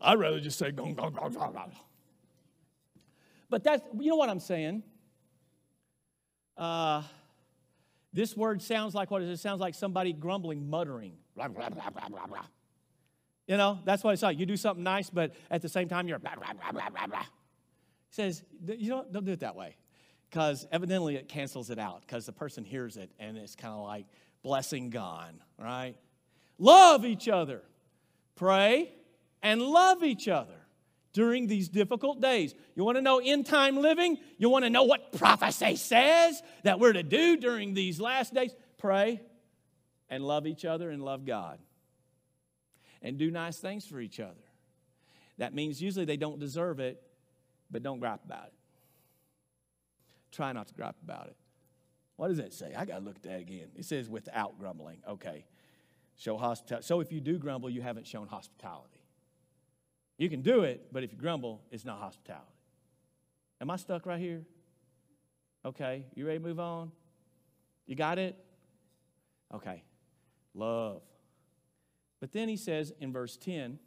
I'd 0.00 0.18
rather 0.18 0.40
just 0.40 0.58
say 0.58 0.70
gong, 0.70 0.94
gong, 0.94 1.12
gong, 1.12 1.32
gong. 1.32 1.72
But 3.50 3.64
that's, 3.64 3.82
you 3.98 4.10
know 4.10 4.16
what 4.16 4.28
I'm 4.28 4.40
saying? 4.40 4.82
Uh, 6.56 7.02
this 8.12 8.36
word 8.36 8.62
sounds 8.62 8.94
like 8.94 9.10
what 9.10 9.22
is 9.22 9.28
it? 9.28 9.32
it 9.32 9.38
sounds 9.38 9.60
like 9.60 9.74
somebody 9.74 10.12
grumbling, 10.12 10.68
muttering. 10.68 11.14
Blah, 11.34 11.48
blah, 11.48 11.68
blah, 11.68 11.90
blah, 11.90 12.08
blah, 12.08 12.26
blah. 12.26 12.44
You 13.48 13.56
know, 13.56 13.80
that's 13.84 14.04
what 14.04 14.12
it's 14.12 14.22
like. 14.22 14.38
You 14.38 14.46
do 14.46 14.56
something 14.56 14.84
nice, 14.84 15.10
but 15.10 15.34
at 15.50 15.62
the 15.62 15.68
same 15.68 15.88
time, 15.88 16.06
you're 16.06 16.20
blah, 16.20 16.36
blah, 16.36 16.52
blah, 16.52 16.70
blah, 16.70 16.90
blah, 16.90 17.06
blah. 17.06 17.18
He 17.18 18.14
says, 18.14 18.44
you 18.64 18.90
know, 18.90 19.04
don't 19.10 19.24
do 19.24 19.32
it 19.32 19.40
that 19.40 19.56
way. 19.56 19.74
Because 20.30 20.66
evidently 20.70 21.16
it 21.16 21.28
cancels 21.28 21.70
it 21.70 21.78
out 21.78 22.02
because 22.02 22.26
the 22.26 22.32
person 22.32 22.62
hears 22.62 22.96
it 22.96 23.10
and 23.18 23.36
it's 23.36 23.56
kind 23.56 23.74
of 23.74 23.82
like, 23.82 24.06
blessing 24.42 24.90
gone, 24.90 25.40
right? 25.58 25.96
Love 26.58 27.04
each 27.04 27.28
other. 27.28 27.62
Pray 28.34 28.92
and 29.42 29.60
love 29.60 30.02
each 30.02 30.28
other 30.28 30.54
during 31.12 31.46
these 31.46 31.68
difficult 31.68 32.20
days. 32.20 32.54
You 32.74 32.84
want 32.84 32.96
to 32.96 33.02
know 33.02 33.20
end 33.22 33.46
time 33.46 33.76
living? 33.76 34.18
You 34.36 34.48
want 34.48 34.64
to 34.64 34.70
know 34.70 34.84
what 34.84 35.12
prophecy 35.12 35.76
says 35.76 36.42
that 36.64 36.78
we're 36.78 36.92
to 36.92 37.02
do 37.02 37.36
during 37.36 37.74
these 37.74 38.00
last 38.00 38.34
days? 38.34 38.54
Pray 38.78 39.20
and 40.08 40.24
love 40.24 40.46
each 40.46 40.64
other 40.64 40.90
and 40.90 41.04
love 41.04 41.24
God. 41.24 41.58
And 43.02 43.16
do 43.16 43.30
nice 43.30 43.58
things 43.58 43.86
for 43.86 44.00
each 44.00 44.18
other. 44.20 44.34
That 45.38 45.54
means 45.54 45.80
usually 45.80 46.04
they 46.04 46.16
don't 46.16 46.38
deserve 46.38 46.80
it, 46.80 47.00
but 47.70 47.82
don't 47.82 48.00
gripe 48.00 48.24
about 48.24 48.46
it. 48.46 48.54
Try 50.32 50.52
not 50.52 50.68
to 50.68 50.74
gripe 50.74 50.96
about 51.02 51.28
it. 51.28 51.36
What 52.16 52.28
does 52.28 52.38
that 52.38 52.52
say? 52.52 52.74
I 52.76 52.84
got 52.84 52.98
to 52.98 53.04
look 53.04 53.16
at 53.16 53.22
that 53.22 53.40
again. 53.40 53.68
It 53.76 53.84
says 53.84 54.08
without 54.08 54.58
grumbling. 54.58 54.98
Okay. 55.08 55.46
Show 56.16 56.36
hospitality. 56.36 56.84
So 56.84 57.00
if 57.00 57.12
you 57.12 57.20
do 57.20 57.38
grumble, 57.38 57.70
you 57.70 57.80
haven't 57.80 58.06
shown 58.08 58.26
hospitality. 58.26 59.04
You 60.18 60.28
can 60.28 60.42
do 60.42 60.62
it, 60.62 60.88
but 60.92 61.04
if 61.04 61.12
you 61.12 61.18
grumble, 61.18 61.62
it's 61.70 61.84
not 61.84 61.98
hospitality. 61.98 62.46
Am 63.60 63.70
I 63.70 63.76
stuck 63.76 64.04
right 64.04 64.18
here? 64.18 64.42
Okay. 65.64 66.06
You 66.16 66.26
ready 66.26 66.40
to 66.40 66.44
move 66.44 66.58
on? 66.58 66.90
You 67.86 67.94
got 67.94 68.18
it? 68.18 68.36
Okay. 69.54 69.84
Love. 70.54 71.02
But 72.20 72.32
then 72.32 72.48
he 72.48 72.56
says 72.56 72.92
in 73.00 73.12
verse 73.12 73.36
10, 73.36 73.78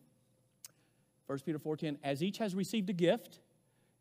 1 1.28 1.40
Peter 1.46 1.60
4:10, 1.60 1.98
as 2.04 2.22
each 2.22 2.38
has 2.40 2.56
received 2.56 2.90
a 2.90 2.94
gift, 2.94 3.40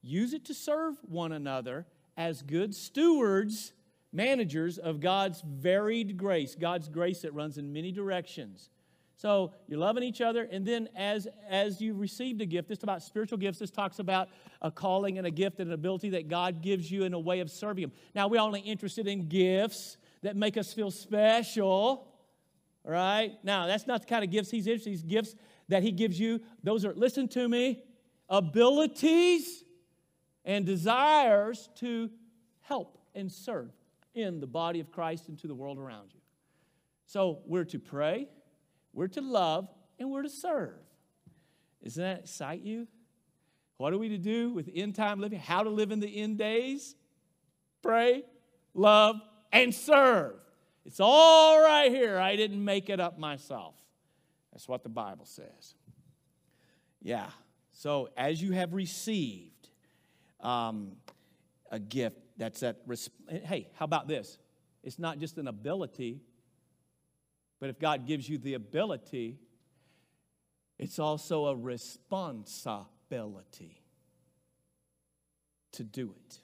use 0.02 0.32
it 0.32 0.44
to 0.46 0.54
serve 0.54 0.96
one 1.02 1.32
another 1.32 1.86
as 2.16 2.42
good 2.42 2.74
stewards 2.74 3.72
managers 4.12 4.78
of 4.78 5.00
God's 5.00 5.42
varied 5.42 6.16
grace, 6.16 6.54
God's 6.54 6.88
grace 6.88 7.22
that 7.22 7.32
runs 7.32 7.58
in 7.58 7.72
many 7.72 7.92
directions. 7.92 8.70
So 9.16 9.52
you're 9.68 9.78
loving 9.78 10.02
each 10.02 10.22
other, 10.22 10.44
and 10.50 10.64
then 10.64 10.88
as 10.96 11.28
as 11.46 11.80
you 11.80 11.92
received 11.92 12.40
a 12.40 12.46
gift, 12.46 12.68
this 12.68 12.78
is 12.78 12.84
about 12.84 13.02
spiritual 13.02 13.36
gifts. 13.36 13.58
This 13.58 13.70
talks 13.70 13.98
about 13.98 14.30
a 14.62 14.70
calling 14.70 15.18
and 15.18 15.26
a 15.26 15.30
gift 15.30 15.60
and 15.60 15.68
an 15.68 15.74
ability 15.74 16.10
that 16.10 16.28
God 16.28 16.62
gives 16.62 16.90
you 16.90 17.04
in 17.04 17.12
a 17.12 17.18
way 17.18 17.40
of 17.40 17.50
serving 17.50 17.84
Him. 17.84 17.92
Now 18.14 18.28
we're 18.28 18.40
only 18.40 18.60
interested 18.60 19.06
in 19.06 19.28
gifts 19.28 19.98
that 20.22 20.36
make 20.36 20.56
us 20.56 20.72
feel 20.72 20.90
special, 20.90 22.08
right? 22.84 23.32
Now 23.42 23.66
that's 23.66 23.86
not 23.86 24.02
the 24.02 24.06
kind 24.06 24.24
of 24.24 24.30
gifts 24.30 24.50
He's 24.50 24.66
interested. 24.66 24.90
These 24.90 25.02
gifts 25.02 25.34
that 25.68 25.82
He 25.82 25.92
gives 25.92 26.18
you, 26.18 26.40
those 26.62 26.84
are 26.84 26.94
listen 26.94 27.28
to 27.28 27.48
me, 27.48 27.82
abilities 28.28 29.64
and 30.44 30.64
desires 30.64 31.68
to 31.76 32.10
help 32.60 32.98
and 33.14 33.30
serve 33.30 33.70
in 34.14 34.40
the 34.40 34.46
body 34.46 34.80
of 34.80 34.90
Christ 34.90 35.28
and 35.28 35.38
to 35.40 35.46
the 35.46 35.54
world 35.54 35.78
around 35.78 36.10
you. 36.14 36.20
So 37.06 37.40
we're 37.46 37.64
to 37.64 37.78
pray, 37.78 38.28
we're 38.92 39.08
to 39.08 39.20
love, 39.20 39.68
and 39.98 40.10
we're 40.10 40.22
to 40.22 40.30
serve. 40.30 40.78
Doesn't 41.82 42.02
that 42.02 42.20
excite 42.20 42.62
you? 42.62 42.86
What 43.78 43.92
are 43.92 43.98
we 43.98 44.10
to 44.10 44.18
do 44.18 44.52
with 44.52 44.68
end 44.74 44.94
time 44.94 45.20
living? 45.20 45.38
How 45.38 45.62
to 45.62 45.70
live 45.70 45.90
in 45.90 46.00
the 46.00 46.20
end 46.20 46.38
days? 46.38 46.94
Pray, 47.82 48.24
love, 48.74 49.16
and 49.52 49.74
serve. 49.74 50.34
It's 50.90 50.98
all 50.98 51.62
right 51.62 51.88
here. 51.88 52.18
I 52.18 52.34
didn't 52.34 52.64
make 52.64 52.90
it 52.90 52.98
up 52.98 53.16
myself. 53.16 53.76
That's 54.50 54.66
what 54.66 54.82
the 54.82 54.88
Bible 54.88 55.24
says. 55.24 55.76
Yeah. 57.00 57.28
So 57.70 58.08
as 58.16 58.42
you 58.42 58.50
have 58.50 58.74
received 58.74 59.68
um, 60.40 60.96
a 61.70 61.78
gift, 61.78 62.16
that's 62.36 62.58
that. 62.58 62.78
Hey, 63.28 63.68
how 63.78 63.84
about 63.84 64.08
this? 64.08 64.36
It's 64.82 64.98
not 64.98 65.20
just 65.20 65.38
an 65.38 65.46
ability, 65.46 66.22
but 67.60 67.70
if 67.70 67.78
God 67.78 68.04
gives 68.04 68.28
you 68.28 68.36
the 68.36 68.54
ability, 68.54 69.38
it's 70.76 70.98
also 70.98 71.46
a 71.46 71.54
responsibility 71.54 73.84
to 75.70 75.84
do 75.84 76.16
it. 76.16 76.40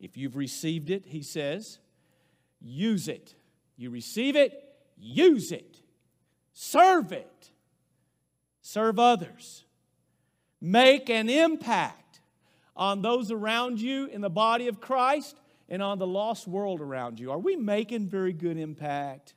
If 0.00 0.16
you've 0.16 0.36
received 0.36 0.88
it, 0.88 1.04
he 1.04 1.20
says, 1.20 1.80
use 2.58 3.08
it. 3.08 3.34
You 3.82 3.90
receive 3.90 4.36
it, 4.36 4.64
use 4.96 5.50
it. 5.50 5.80
Serve 6.52 7.10
it. 7.10 7.50
Serve 8.60 8.98
others. 8.98 9.64
Make 10.60 11.10
an 11.10 11.28
impact 11.28 12.20
on 12.76 13.02
those 13.02 13.32
around 13.32 13.80
you 13.80 14.06
in 14.06 14.20
the 14.20 14.30
body 14.30 14.68
of 14.68 14.80
Christ 14.80 15.36
and 15.68 15.82
on 15.82 15.98
the 15.98 16.06
lost 16.06 16.46
world 16.46 16.80
around 16.80 17.18
you? 17.18 17.32
Are 17.32 17.38
we 17.38 17.56
making 17.56 18.08
very 18.08 18.32
good 18.32 18.56
impact? 18.56 19.34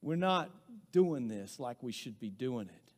We're 0.00 0.16
not 0.16 0.50
doing 0.90 1.28
this 1.28 1.60
like 1.60 1.82
we 1.82 1.92
should 1.92 2.18
be 2.18 2.30
doing 2.30 2.68
it. 2.68 2.92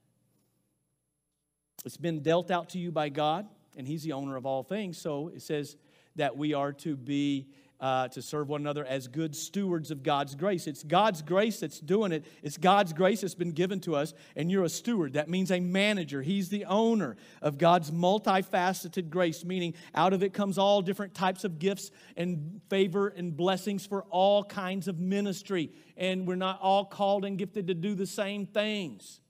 It's 1.84 1.96
been 1.96 2.20
dealt 2.20 2.50
out 2.50 2.70
to 2.70 2.78
you 2.78 2.92
by 2.92 3.08
God, 3.08 3.48
and 3.76 3.88
He's 3.88 4.02
the 4.02 4.12
owner 4.12 4.36
of 4.36 4.46
all 4.46 4.62
things. 4.62 4.98
So 4.98 5.32
it 5.34 5.42
says 5.42 5.76
that 6.16 6.36
we 6.36 6.54
are 6.54 6.72
to 6.74 6.96
be 6.96 7.48
uh, 7.80 8.08
to 8.08 8.20
serve 8.20 8.48
one 8.48 8.60
another 8.60 8.84
as 8.84 9.08
good 9.08 9.34
stewards 9.34 9.90
of 9.90 10.02
God's 10.02 10.34
grace. 10.34 10.66
It's 10.66 10.82
God's 10.82 11.22
grace 11.22 11.60
that's 11.60 11.80
doing 11.80 12.12
it. 12.12 12.24
It's 12.42 12.58
God's 12.58 12.92
grace 12.92 13.22
that's 13.22 13.34
been 13.34 13.52
given 13.52 13.80
to 13.80 13.96
us, 13.96 14.12
and 14.36 14.50
you're 14.50 14.64
a 14.64 14.68
steward. 14.68 15.14
That 15.14 15.28
means 15.28 15.50
a 15.50 15.60
manager. 15.60 16.22
He's 16.22 16.48
the 16.48 16.66
owner 16.66 17.16
of 17.40 17.58
God's 17.58 17.90
multifaceted 17.90 19.08
grace, 19.08 19.44
meaning 19.44 19.74
out 19.94 20.12
of 20.12 20.22
it 20.22 20.32
comes 20.34 20.58
all 20.58 20.82
different 20.82 21.14
types 21.14 21.44
of 21.44 21.58
gifts 21.58 21.90
and 22.16 22.60
favor 22.68 23.08
and 23.08 23.36
blessings 23.36 23.86
for 23.86 24.02
all 24.10 24.44
kinds 24.44 24.88
of 24.88 24.98
ministry. 24.98 25.70
And 25.96 26.26
we're 26.26 26.36
not 26.36 26.60
all 26.60 26.84
called 26.84 27.24
and 27.24 27.38
gifted 27.38 27.68
to 27.68 27.74
do 27.74 27.94
the 27.94 28.06
same 28.06 28.46
things. 28.46 29.20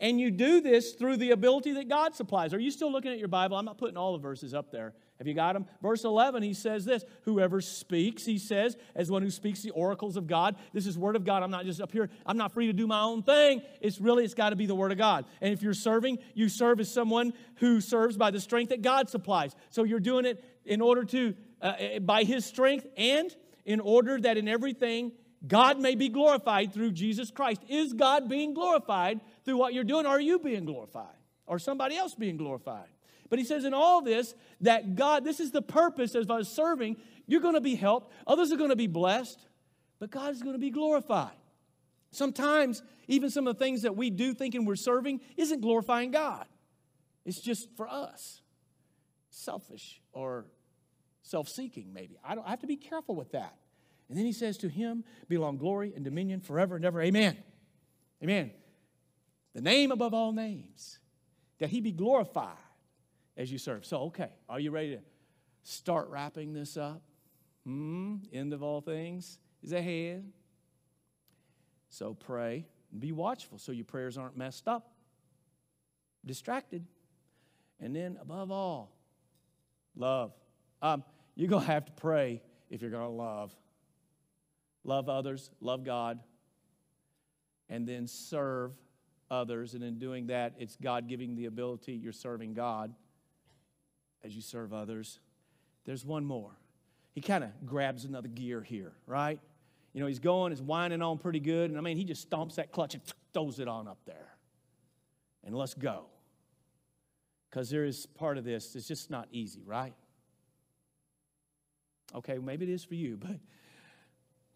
And 0.00 0.20
you 0.20 0.30
do 0.30 0.60
this 0.60 0.92
through 0.92 1.18
the 1.18 1.30
ability 1.30 1.72
that 1.72 1.88
God 1.88 2.14
supplies. 2.14 2.52
Are 2.52 2.58
you 2.58 2.70
still 2.70 2.90
looking 2.90 3.12
at 3.12 3.18
your 3.18 3.28
Bible? 3.28 3.56
I'm 3.56 3.64
not 3.64 3.78
putting 3.78 3.96
all 3.96 4.12
the 4.12 4.18
verses 4.18 4.54
up 4.54 4.70
there. 4.70 4.94
Have 5.18 5.28
you 5.28 5.34
got 5.34 5.52
them? 5.52 5.66
Verse 5.80 6.04
11, 6.04 6.42
he 6.42 6.54
says 6.54 6.84
this 6.84 7.04
Whoever 7.22 7.60
speaks, 7.60 8.24
he 8.24 8.38
says, 8.38 8.76
as 8.94 9.10
one 9.10 9.22
who 9.22 9.30
speaks 9.30 9.62
the 9.62 9.70
oracles 9.70 10.16
of 10.16 10.26
God. 10.26 10.56
This 10.72 10.86
is 10.86 10.98
word 10.98 11.14
of 11.14 11.24
God. 11.24 11.42
I'm 11.42 11.50
not 11.50 11.64
just 11.64 11.80
up 11.80 11.92
here, 11.92 12.10
I'm 12.26 12.36
not 12.36 12.52
free 12.52 12.66
to 12.66 12.72
do 12.72 12.86
my 12.86 13.00
own 13.00 13.22
thing. 13.22 13.62
It's 13.80 14.00
really, 14.00 14.24
it's 14.24 14.34
got 14.34 14.50
to 14.50 14.56
be 14.56 14.66
the 14.66 14.74
word 14.74 14.92
of 14.92 14.98
God. 14.98 15.24
And 15.40 15.52
if 15.52 15.62
you're 15.62 15.74
serving, 15.74 16.18
you 16.34 16.48
serve 16.48 16.80
as 16.80 16.90
someone 16.90 17.32
who 17.56 17.80
serves 17.80 18.16
by 18.16 18.30
the 18.30 18.40
strength 18.40 18.70
that 18.70 18.82
God 18.82 19.08
supplies. 19.08 19.54
So 19.70 19.84
you're 19.84 20.00
doing 20.00 20.24
it 20.24 20.42
in 20.64 20.80
order 20.80 21.04
to, 21.04 21.34
uh, 21.62 21.74
eh, 21.78 21.98
by 22.00 22.24
his 22.24 22.44
strength 22.44 22.86
and 22.96 23.34
in 23.64 23.80
order 23.80 24.20
that 24.20 24.36
in 24.36 24.48
everything 24.48 25.12
God 25.46 25.78
may 25.78 25.94
be 25.94 26.08
glorified 26.08 26.72
through 26.72 26.92
Jesus 26.92 27.30
Christ. 27.30 27.62
Is 27.68 27.92
God 27.92 28.28
being 28.28 28.54
glorified 28.54 29.20
through 29.44 29.58
what 29.58 29.74
you're 29.74 29.84
doing? 29.84 30.06
Are 30.06 30.20
you 30.20 30.38
being 30.38 30.64
glorified? 30.64 31.16
Or 31.46 31.58
somebody 31.58 31.96
else 31.96 32.14
being 32.14 32.36
glorified? 32.36 32.88
But 33.30 33.38
he 33.38 33.44
says 33.44 33.64
in 33.64 33.74
all 33.74 34.02
this 34.02 34.34
that 34.60 34.96
God, 34.96 35.24
this 35.24 35.40
is 35.40 35.50
the 35.50 35.62
purpose 35.62 36.14
as 36.14 36.28
us 36.28 36.48
serving. 36.48 36.96
You're 37.26 37.40
going 37.40 37.54
to 37.54 37.60
be 37.60 37.74
helped, 37.74 38.12
others 38.26 38.52
are 38.52 38.56
going 38.56 38.70
to 38.70 38.76
be 38.76 38.86
blessed, 38.86 39.46
but 39.98 40.10
God 40.10 40.32
is 40.32 40.42
going 40.42 40.54
to 40.54 40.60
be 40.60 40.70
glorified. 40.70 41.32
Sometimes, 42.10 42.82
even 43.08 43.30
some 43.30 43.46
of 43.46 43.58
the 43.58 43.64
things 43.64 43.82
that 43.82 43.96
we 43.96 44.10
do 44.10 44.34
thinking 44.34 44.64
we're 44.64 44.76
serving 44.76 45.20
isn't 45.36 45.60
glorifying 45.60 46.10
God. 46.10 46.46
It's 47.24 47.40
just 47.40 47.68
for 47.76 47.88
us. 47.88 48.40
Selfish 49.30 50.00
or 50.12 50.46
self 51.22 51.48
seeking, 51.48 51.92
maybe. 51.92 52.16
I, 52.24 52.34
don't, 52.34 52.46
I 52.46 52.50
have 52.50 52.60
to 52.60 52.66
be 52.66 52.76
careful 52.76 53.16
with 53.16 53.32
that. 53.32 53.56
And 54.08 54.16
then 54.16 54.26
he 54.26 54.32
says, 54.32 54.58
To 54.58 54.68
him 54.68 55.02
belong 55.28 55.56
glory 55.56 55.92
and 55.94 56.04
dominion 56.04 56.40
forever 56.40 56.76
and 56.76 56.84
ever. 56.84 57.02
Amen. 57.02 57.36
Amen. 58.22 58.52
The 59.54 59.60
name 59.60 59.90
above 59.90 60.14
all 60.14 60.32
names, 60.32 60.98
that 61.58 61.70
he 61.70 61.80
be 61.80 61.92
glorified 61.92 62.56
as 63.36 63.50
you 63.50 63.58
serve. 63.58 63.84
So, 63.84 63.98
okay, 64.04 64.30
are 64.48 64.60
you 64.60 64.70
ready 64.70 64.96
to 64.96 65.02
start 65.62 66.08
wrapping 66.08 66.52
this 66.52 66.76
up? 66.76 67.02
Hmm, 67.64 68.16
end 68.32 68.52
of 68.52 68.62
all 68.62 68.80
things 68.80 69.38
is 69.62 69.72
ahead. 69.72 70.30
So 71.88 72.14
pray 72.14 72.66
be 72.98 73.12
watchful 73.12 73.58
so 73.58 73.72
your 73.72 73.84
prayers 73.84 74.16
aren't 74.16 74.36
messed 74.36 74.68
up, 74.68 74.92
distracted. 76.24 76.86
And 77.80 77.94
then, 77.94 78.18
above 78.20 78.50
all, 78.52 78.96
love. 79.96 80.32
Um, 80.80 81.02
you're 81.34 81.48
going 81.48 81.64
to 81.66 81.72
have 81.72 81.86
to 81.86 81.92
pray 81.92 82.40
if 82.70 82.82
you're 82.82 82.90
going 82.90 83.02
to 83.02 83.08
love. 83.08 83.54
Love 84.84 85.08
others, 85.08 85.50
love 85.60 85.82
God, 85.82 86.20
and 87.68 87.86
then 87.86 88.06
serve 88.06 88.72
others. 89.30 89.74
And 89.74 89.82
in 89.82 89.98
doing 89.98 90.28
that, 90.28 90.54
it's 90.58 90.76
God 90.76 91.08
giving 91.08 91.34
the 91.34 91.46
ability, 91.46 91.94
you're 91.94 92.12
serving 92.12 92.54
God 92.54 92.94
as 94.24 94.34
you 94.34 94.42
serve 94.42 94.72
others. 94.72 95.20
There's 95.84 96.04
one 96.04 96.24
more. 96.24 96.50
He 97.12 97.20
kind 97.20 97.44
of 97.44 97.50
grabs 97.64 98.04
another 98.04 98.28
gear 98.28 98.62
here, 98.62 98.92
right? 99.06 99.38
You 99.92 100.00
know, 100.00 100.06
he's 100.06 100.18
going, 100.18 100.50
he's 100.50 100.62
winding 100.62 101.02
on 101.02 101.18
pretty 101.18 101.40
good. 101.40 101.70
And 101.70 101.78
I 101.78 101.82
mean, 101.82 101.96
he 101.96 102.04
just 102.04 102.28
stomps 102.28 102.56
that 102.56 102.72
clutch 102.72 102.94
and 102.94 103.02
throws 103.32 103.60
it 103.60 103.68
on 103.68 103.86
up 103.86 103.98
there. 104.06 104.34
And 105.44 105.54
let's 105.54 105.74
go. 105.74 106.06
Because 107.50 107.70
there 107.70 107.84
is 107.84 108.06
part 108.06 108.38
of 108.38 108.44
this, 108.44 108.74
it's 108.74 108.88
just 108.88 109.10
not 109.10 109.28
easy, 109.30 109.62
right? 109.64 109.94
Okay, 112.14 112.38
maybe 112.38 112.64
it 112.64 112.72
is 112.72 112.82
for 112.82 112.94
you, 112.94 113.16
but 113.16 113.38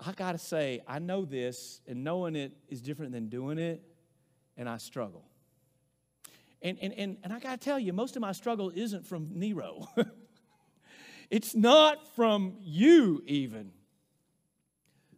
I 0.01 0.13
got 0.13 0.33
to 0.33 0.39
say, 0.39 0.81
I 0.87 0.99
know 0.99 1.25
this, 1.25 1.81
and 1.87 2.03
knowing 2.03 2.35
it 2.35 2.53
is 2.69 2.81
different 2.81 3.13
than 3.13 3.29
doing 3.29 3.59
it, 3.59 3.83
and 4.57 4.69
I 4.69 4.79
struggle. 4.79 5.28
And, 6.63 6.79
and, 6.81 6.93
and, 6.95 7.17
and 7.23 7.33
I 7.33 7.39
got 7.39 7.61
to 7.61 7.65
tell 7.65 7.79
you, 7.79 7.93
most 7.93 8.17
of 8.17 8.23
my 8.23 8.33
struggle 8.33 8.73
isn't 8.75 9.07
from 9.07 9.29
Nero. 9.33 9.87
it's 11.31 11.55
not 11.55 12.07
from 12.17 12.57
you, 12.61 13.23
even. 13.27 13.71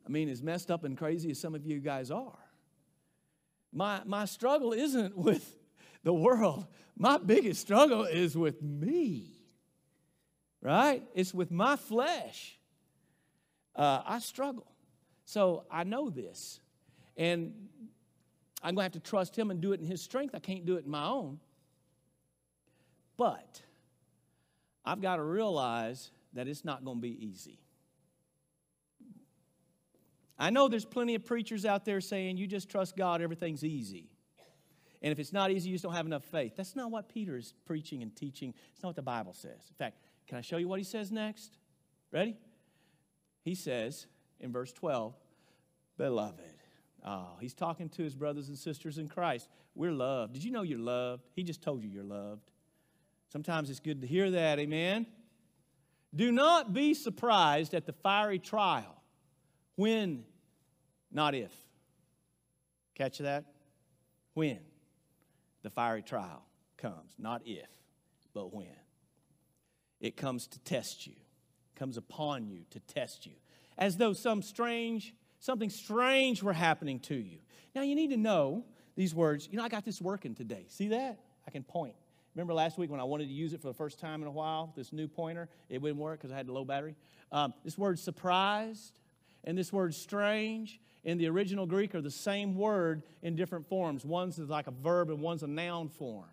I 0.07 0.11
mean, 0.11 0.29
as 0.29 0.42
messed 0.42 0.70
up 0.70 0.85
and 0.85 0.98
crazy 0.98 1.31
as 1.31 1.38
some 1.38 1.55
of 1.55 1.64
you 1.64 1.79
guys 1.81 2.11
are. 2.11 2.38
My, 3.72 4.03
my 4.05 4.24
struggle 4.24 4.72
isn't 4.72 5.16
with 5.16 5.57
the 6.03 6.12
world, 6.12 6.66
my 6.96 7.18
biggest 7.18 7.61
struggle 7.61 8.05
is 8.05 8.37
with 8.37 8.62
me, 8.62 9.31
right? 10.61 11.03
It's 11.14 11.33
with 11.33 11.50
my 11.50 11.76
flesh. 11.76 12.59
Uh, 13.76 14.03
I 14.05 14.18
struggle. 14.18 14.66
So 15.24 15.64
I 15.70 15.85
know 15.85 16.11
this. 16.11 16.61
And 17.16 17.68
I'm 18.62 18.75
going 18.75 18.90
to 18.90 18.94
have 18.94 19.03
to 19.03 19.11
trust 19.11 19.37
Him 19.37 19.51
and 19.51 19.61
do 19.61 19.73
it 19.73 19.81
in 19.81 19.87
His 19.87 20.03
strength. 20.03 20.35
I 20.35 20.38
can't 20.38 20.66
do 20.66 20.77
it 20.77 20.85
in 20.85 20.90
my 20.90 21.05
own. 21.05 21.40
But 23.16 23.61
I've 24.85 25.01
got 25.01 25.16
to 25.16 25.23
realize 25.23 26.11
that 26.33 26.49
it's 26.49 26.64
not 26.64 26.85
going 26.85 26.99
to 26.99 27.03
be 27.03 27.27
easy. 27.27 27.59
I 30.38 30.49
know 30.49 30.68
there's 30.68 30.87
plenty 30.87 31.14
of 31.14 31.25
preachers 31.27 31.66
out 31.66 31.85
there 31.85 32.01
saying 32.01 32.38
you 32.38 32.46
just 32.46 32.70
trust 32.70 32.96
God, 32.96 33.20
everything's 33.20 33.62
easy. 33.62 34.09
And 35.03 35.12
if 35.12 35.18
it's 35.18 35.33
not 35.33 35.51
easy, 35.51 35.68
you 35.68 35.75
just 35.75 35.85
don't 35.85 35.94
have 35.94 36.07
enough 36.07 36.25
faith. 36.25 36.55
That's 36.57 36.77
not 36.77 36.90
what 36.90 37.09
Peter 37.09 37.37
is 37.37 37.55
preaching 37.66 38.03
and 38.03 38.14
teaching. 38.14 38.55
It's 38.73 38.83
not 38.83 38.90
what 38.90 38.96
the 38.96 39.03
Bible 39.03 39.35
says. 39.35 39.68
In 39.68 39.75
fact, 39.79 39.99
can 40.27 40.38
I 40.38 40.40
show 40.40 40.57
you 40.57 40.68
what 40.68 40.79
he 40.79 40.85
says 40.85 41.11
next? 41.11 41.59
Ready? 42.12 42.37
He 43.42 43.55
says 43.55 44.07
in 44.40 44.53
verse 44.53 44.73
12, 44.73 45.14
Beloved, 45.96 46.50
Oh, 47.05 47.37
he's 47.41 47.55
talking 47.55 47.89
to 47.91 48.03
his 48.03 48.15
brothers 48.15 48.49
and 48.49 48.59
sisters 48.59 48.99
in 48.99 49.09
Christ. 49.09 49.49
We're 49.75 49.93
loved. 49.93 50.35
Did 50.35 50.45
you 50.45 50.51
know 50.51 50.63
you're 50.63 50.79
loved? 50.79 51.23
He 51.35 51.43
just 51.43 51.63
told 51.63 51.83
you 51.83 51.89
you're 51.89 52.05
loved. 52.05 52.51
Sometimes 53.33 53.71
it's 53.71 53.81
good 53.81 54.01
to 54.03 54.07
hear 54.07 54.31
that, 54.33 54.59
amen? 54.59 55.07
Do 56.15 56.33
not 56.33 56.73
be 56.73 56.95
surprised 56.95 57.73
at 57.75 57.87
the 57.87 57.93
fiery 57.93 58.39
trial 58.39 59.03
when, 59.77 60.25
not 61.11 61.35
if. 61.35 61.53
Catch 62.95 63.19
that? 63.19 63.45
When 64.35 64.59
the 65.63 65.71
fiery 65.71 66.03
trial 66.03 66.45
comes, 66.77 67.15
not 67.19 67.43
if, 67.47 67.69
but 68.35 68.53
when. 68.53 68.67
It 70.01 70.17
comes 70.17 70.47
to 70.49 70.59
test 70.61 71.07
you, 71.07 71.15
comes 71.77 71.97
upon 71.97 72.49
you 72.49 72.65
to 72.71 72.81
test 72.81 73.27
you, 73.27 73.35
as 73.79 73.97
though 73.97 74.13
some 74.13 74.43
strange 74.43 75.15
something 75.40 75.70
strange 75.70 76.42
were 76.42 76.53
happening 76.53 77.00
to 77.00 77.14
you. 77.14 77.38
Now, 77.74 77.83
you 77.83 77.94
need 77.94 78.11
to 78.11 78.16
know 78.16 78.64
these 78.96 79.14
words. 79.14 79.48
You 79.50 79.59
know, 79.59 79.64
I 79.64 79.68
got 79.68 79.85
this 79.85 80.00
working 80.00 80.35
today. 80.35 80.66
See 80.68 80.88
that? 80.88 81.18
I 81.46 81.50
can 81.50 81.64
point. 81.64 81.94
Remember 82.35 82.55
last 82.55 82.79
week 82.79 82.90
when 82.90 83.00
I 83.00 83.05
wanted 83.05 83.26
to 83.26 83.35
use 83.35 83.53
it 83.53 83.61
for 83.61 83.66
the 83.66 83.74
first 83.74 83.98
time 83.98 84.22
in 84.22 84.29
a 84.29 84.31
while, 84.31 84.72
this 84.76 84.92
new 84.92 85.09
pointer? 85.09 85.48
It 85.68 85.83
wouldn't 85.83 86.00
work 86.00 86.20
because 86.20 86.33
I 86.33 86.37
had 86.37 86.48
a 86.48 86.53
low 86.53 86.64
battery. 86.64 86.94
Um, 87.33 87.53
this 87.64 87.76
word 87.76 87.98
surprised 87.98 89.00
and 89.44 89.59
this 89.59 89.72
word 89.72 89.94
strange 89.94 90.81
in 91.03 91.18
the 91.18 91.26
original 91.29 91.66
Greek 91.66 91.94
are 91.94 92.00
the 92.00 92.11
same 92.11 92.55
word 92.55 93.03
in 93.22 93.35
different 93.35 93.68
forms. 93.68 94.05
One's 94.05 94.38
like 94.38 94.66
a 94.66 94.72
verb 94.72 95.11
and 95.11 95.20
one's 95.20 95.42
a 95.42 95.46
noun 95.46 95.88
form. 95.88 96.29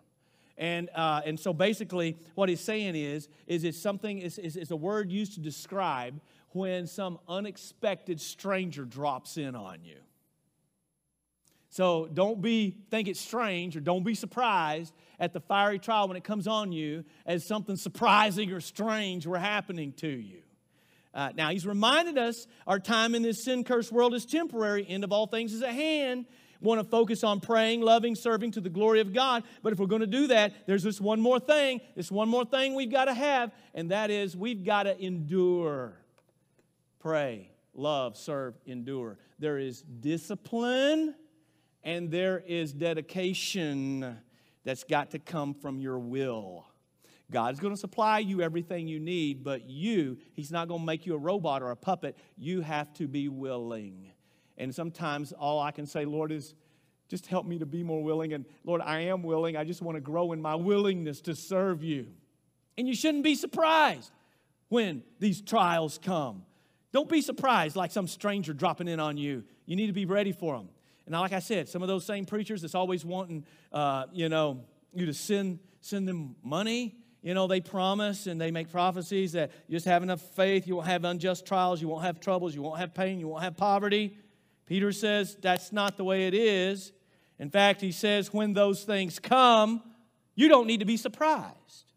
And, 0.58 0.90
uh, 0.94 1.22
and 1.24 1.38
so 1.38 1.52
basically, 1.52 2.16
what 2.34 2.48
he's 2.48 2.60
saying 2.60 2.96
is, 2.96 3.28
is 3.46 3.62
it's 3.62 3.78
something, 3.78 4.18
is, 4.18 4.38
is, 4.38 4.56
is 4.56 4.72
a 4.72 4.76
word 4.76 5.10
used 5.10 5.34
to 5.34 5.40
describe 5.40 6.20
when 6.52 6.86
some 6.86 7.18
unexpected 7.28 8.20
stranger 8.20 8.84
drops 8.84 9.36
in 9.36 9.54
on 9.54 9.84
you. 9.84 9.96
So 11.70 12.08
don't 12.12 12.40
be 12.40 12.76
think 12.90 13.08
it's 13.08 13.20
strange 13.20 13.76
or 13.76 13.80
don't 13.80 14.02
be 14.02 14.14
surprised 14.14 14.94
at 15.20 15.32
the 15.32 15.40
fiery 15.40 15.78
trial 15.78 16.08
when 16.08 16.16
it 16.16 16.24
comes 16.24 16.46
on 16.46 16.72
you 16.72 17.04
as 17.26 17.46
something 17.46 17.76
surprising 17.76 18.50
or 18.52 18.60
strange 18.60 19.26
were 19.26 19.38
happening 19.38 19.92
to 19.94 20.08
you. 20.08 20.40
Uh, 21.12 21.30
now 21.36 21.50
he's 21.50 21.66
reminded 21.66 22.16
us 22.16 22.46
our 22.66 22.78
time 22.78 23.14
in 23.14 23.22
this 23.22 23.44
sin 23.44 23.64
cursed 23.64 23.92
world 23.92 24.14
is 24.14 24.24
temporary. 24.24 24.86
End 24.88 25.04
of 25.04 25.12
all 25.12 25.26
things 25.26 25.52
is 25.52 25.62
at 25.62 25.74
hand. 25.74 26.26
Want 26.60 26.80
to 26.80 26.88
focus 26.88 27.22
on 27.22 27.38
praying, 27.38 27.82
loving, 27.82 28.16
serving 28.16 28.52
to 28.52 28.60
the 28.60 28.70
glory 28.70 29.00
of 29.00 29.12
God. 29.12 29.44
But 29.62 29.72
if 29.72 29.78
we're 29.78 29.86
going 29.86 30.00
to 30.00 30.06
do 30.08 30.26
that, 30.28 30.66
there's 30.66 30.82
this 30.82 31.00
one 31.00 31.20
more 31.20 31.38
thing. 31.38 31.80
This 31.94 32.10
one 32.10 32.28
more 32.28 32.44
thing 32.44 32.74
we've 32.74 32.90
got 32.90 33.04
to 33.04 33.14
have, 33.14 33.52
and 33.74 33.92
that 33.92 34.10
is 34.10 34.36
we've 34.36 34.64
got 34.64 34.84
to 34.84 35.00
endure 35.00 35.92
pray, 36.98 37.50
love, 37.74 38.16
serve, 38.16 38.54
endure. 38.66 39.18
There 39.38 39.58
is 39.58 39.82
discipline 39.82 41.14
and 41.84 42.10
there 42.10 42.42
is 42.46 42.72
dedication 42.72 44.18
that's 44.64 44.84
got 44.84 45.12
to 45.12 45.18
come 45.18 45.54
from 45.54 45.78
your 45.78 45.98
will. 45.98 46.66
God's 47.30 47.60
going 47.60 47.74
to 47.74 47.80
supply 47.80 48.20
you 48.20 48.40
everything 48.40 48.88
you 48.88 48.98
need, 48.98 49.44
but 49.44 49.68
you, 49.68 50.18
He's 50.34 50.50
not 50.50 50.68
going 50.68 50.80
to 50.80 50.86
make 50.86 51.06
you 51.06 51.14
a 51.14 51.18
robot 51.18 51.62
or 51.62 51.70
a 51.70 51.76
puppet. 51.76 52.16
You 52.36 52.62
have 52.62 52.92
to 52.94 53.06
be 53.06 53.28
willing. 53.28 54.10
And 54.56 54.74
sometimes 54.74 55.32
all 55.32 55.60
I 55.60 55.70
can 55.70 55.86
say, 55.86 56.04
Lord, 56.04 56.32
is 56.32 56.54
just 57.08 57.26
help 57.26 57.46
me 57.46 57.58
to 57.58 57.66
be 57.66 57.82
more 57.82 58.02
willing. 58.02 58.32
And 58.32 58.44
Lord, 58.64 58.80
I 58.80 59.00
am 59.00 59.22
willing. 59.22 59.56
I 59.56 59.64
just 59.64 59.82
want 59.82 59.96
to 59.96 60.00
grow 60.00 60.32
in 60.32 60.42
my 60.42 60.54
willingness 60.54 61.20
to 61.22 61.34
serve 61.34 61.82
you. 61.82 62.08
And 62.76 62.86
you 62.86 62.94
shouldn't 62.94 63.24
be 63.24 63.34
surprised 63.34 64.10
when 64.68 65.02
these 65.18 65.40
trials 65.40 65.98
come. 66.02 66.44
Don't 66.92 67.08
be 67.08 67.20
surprised 67.20 67.76
like 67.76 67.90
some 67.90 68.06
stranger 68.06 68.52
dropping 68.52 68.88
in 68.88 69.00
on 69.00 69.16
you. 69.16 69.44
You 69.66 69.76
need 69.76 69.88
to 69.88 69.92
be 69.92 70.06
ready 70.06 70.32
for 70.32 70.56
them. 70.56 70.68
And 71.06 71.14
like 71.14 71.32
I 71.32 71.38
said, 71.38 71.68
some 71.68 71.82
of 71.82 71.88
those 71.88 72.04
same 72.04 72.24
preachers 72.26 72.62
that's 72.62 72.74
always 72.74 73.04
wanting, 73.04 73.44
uh, 73.72 74.04
you 74.12 74.28
know, 74.28 74.64
you 74.92 75.06
to 75.06 75.14
send 75.14 75.58
send 75.80 76.08
them 76.08 76.36
money. 76.42 76.96
You 77.22 77.34
know, 77.34 77.46
they 77.46 77.60
promise 77.60 78.26
and 78.26 78.40
they 78.40 78.50
make 78.50 78.70
prophecies 78.70 79.32
that 79.32 79.50
you 79.66 79.76
just 79.76 79.86
have 79.86 80.02
enough 80.02 80.20
faith, 80.20 80.66
you 80.66 80.76
won't 80.76 80.86
have 80.86 81.04
unjust 81.04 81.44
trials, 81.46 81.82
you 81.82 81.88
won't 81.88 82.04
have 82.04 82.20
troubles, 82.20 82.54
you 82.54 82.62
won't 82.62 82.78
have 82.78 82.94
pain, 82.94 83.18
you 83.18 83.26
won't 83.26 83.42
have 83.42 83.56
poverty. 83.56 84.16
Peter 84.66 84.92
says 84.92 85.36
that's 85.40 85.72
not 85.72 85.96
the 85.96 86.04
way 86.04 86.26
it 86.26 86.34
is. 86.34 86.92
In 87.38 87.50
fact, 87.50 87.80
he 87.80 87.90
says 87.90 88.32
when 88.32 88.52
those 88.52 88.84
things 88.84 89.18
come, 89.18 89.82
you 90.34 90.48
don't 90.48 90.66
need 90.66 90.80
to 90.80 90.86
be 90.86 90.96
surprised. 90.96 91.92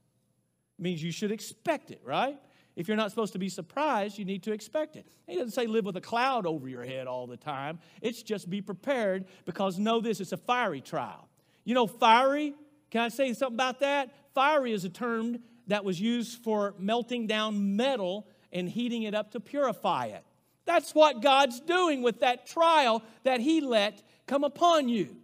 It 0.80 0.82
means 0.82 1.04
you 1.04 1.12
should 1.12 1.32
expect 1.32 1.92
it, 1.92 2.02
right? 2.04 2.40
If 2.76 2.88
you're 2.88 2.98
not 2.98 3.10
supposed 3.10 3.34
to 3.34 3.40
be 3.40 3.50
surprised, 3.50 4.18
you 4.18 4.26
need 4.26 4.44
to 4.44 4.54
expect 4.54 4.96
it. 4.96 5.06
He 5.28 5.36
doesn't 5.36 5.52
say 5.52 5.68
live 5.68 5.86
with 5.86 5.98
a 5.98 6.02
cloud 6.02 6.46
over 6.46 6.68
your 6.68 6.84
head 6.84 7.08
all 7.08 7.28
the 7.28 7.38
time. 7.38 7.80
It's 8.02 8.24
just 8.24 8.50
be 8.50 8.62
prepared 8.62 9.26
because 9.46 9.78
know 9.78 10.00
this 10.00 10.20
it's 10.20 10.32
a 10.32 10.38
fiery 10.38 10.82
trial. 10.82 11.28
You 11.64 11.76
know, 11.76 11.88
fiery, 11.88 12.54
can 12.90 13.02
I 13.02 13.10
say 13.10 13.34
something 13.34 13.56
about 13.56 13.82
that? 13.82 14.14
Fiery 14.34 14.72
is 14.72 14.86
a 14.86 14.90
term 14.90 15.40
that 15.68 15.84
was 15.84 16.00
used 16.00 16.44
for 16.44 16.74
melting 16.78 17.28
down 17.28 17.76
metal 17.76 18.28
and 18.52 18.68
heating 18.68 19.04
it 19.04 19.14
up 19.14 19.32
to 19.32 19.40
purify 19.40 20.08
it. 20.08 20.24
That's 20.66 20.96
what 20.96 21.22
God's 21.22 21.60
doing 21.60 22.02
with 22.02 22.22
that 22.22 22.46
trial 22.46 23.04
that 23.24 23.40
He 23.42 23.62
let 23.62 24.02
come 24.28 24.44
upon 24.44 24.90
you. 24.90 25.18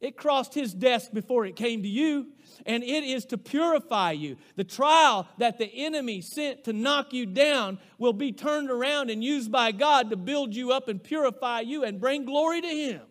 It 0.00 0.16
crossed 0.16 0.54
His 0.54 0.72
desk 0.72 1.12
before 1.12 1.44
it 1.44 1.56
came 1.56 1.82
to 1.82 1.88
you, 1.88 2.28
and 2.64 2.82
it 2.82 3.04
is 3.04 3.26
to 3.26 3.38
purify 3.38 4.12
you. 4.12 4.36
The 4.56 4.64
trial 4.64 5.28
that 5.38 5.58
the 5.58 5.66
enemy 5.66 6.22
sent 6.22 6.64
to 6.64 6.72
knock 6.72 7.12
you 7.12 7.26
down 7.26 7.78
will 7.98 8.14
be 8.14 8.32
turned 8.32 8.70
around 8.70 9.10
and 9.10 9.22
used 9.22 9.52
by 9.52 9.72
God 9.72 10.10
to 10.10 10.16
build 10.16 10.54
you 10.54 10.72
up 10.72 10.88
and 10.88 11.02
purify 11.02 11.60
you 11.60 11.84
and 11.84 12.00
bring 12.00 12.24
glory 12.24 12.62
to 12.62 12.68
Him. 12.68 13.02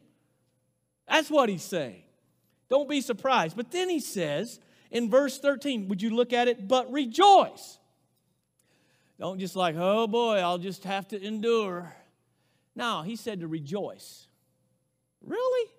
That's 1.08 1.30
what 1.30 1.50
He's 1.50 1.64
saying. 1.64 2.04
Don't 2.70 2.90
be 2.90 3.02
surprised. 3.02 3.56
But 3.56 3.72
then 3.72 3.90
He 3.90 4.00
says 4.00 4.60
in 4.90 5.10
verse 5.12 5.38
13, 5.38 5.90
would 5.90 6.02
you 6.02 6.16
look 6.16 6.34
at 6.34 6.48
it? 6.48 6.68
But 6.68 6.92
rejoice. 6.92 7.78
Don't 9.20 9.38
just 9.38 9.56
like, 9.56 9.76
oh 9.78 10.08
boy, 10.08 10.38
I'll 10.38 10.58
just 10.58 10.86
have 10.86 11.08
to 11.10 11.22
endure. 11.22 11.94
No, 12.76 13.02
he 13.02 13.18
said 13.18 13.42
to 13.42 13.48
rejoice. 13.48 14.28
Really? 15.22 15.70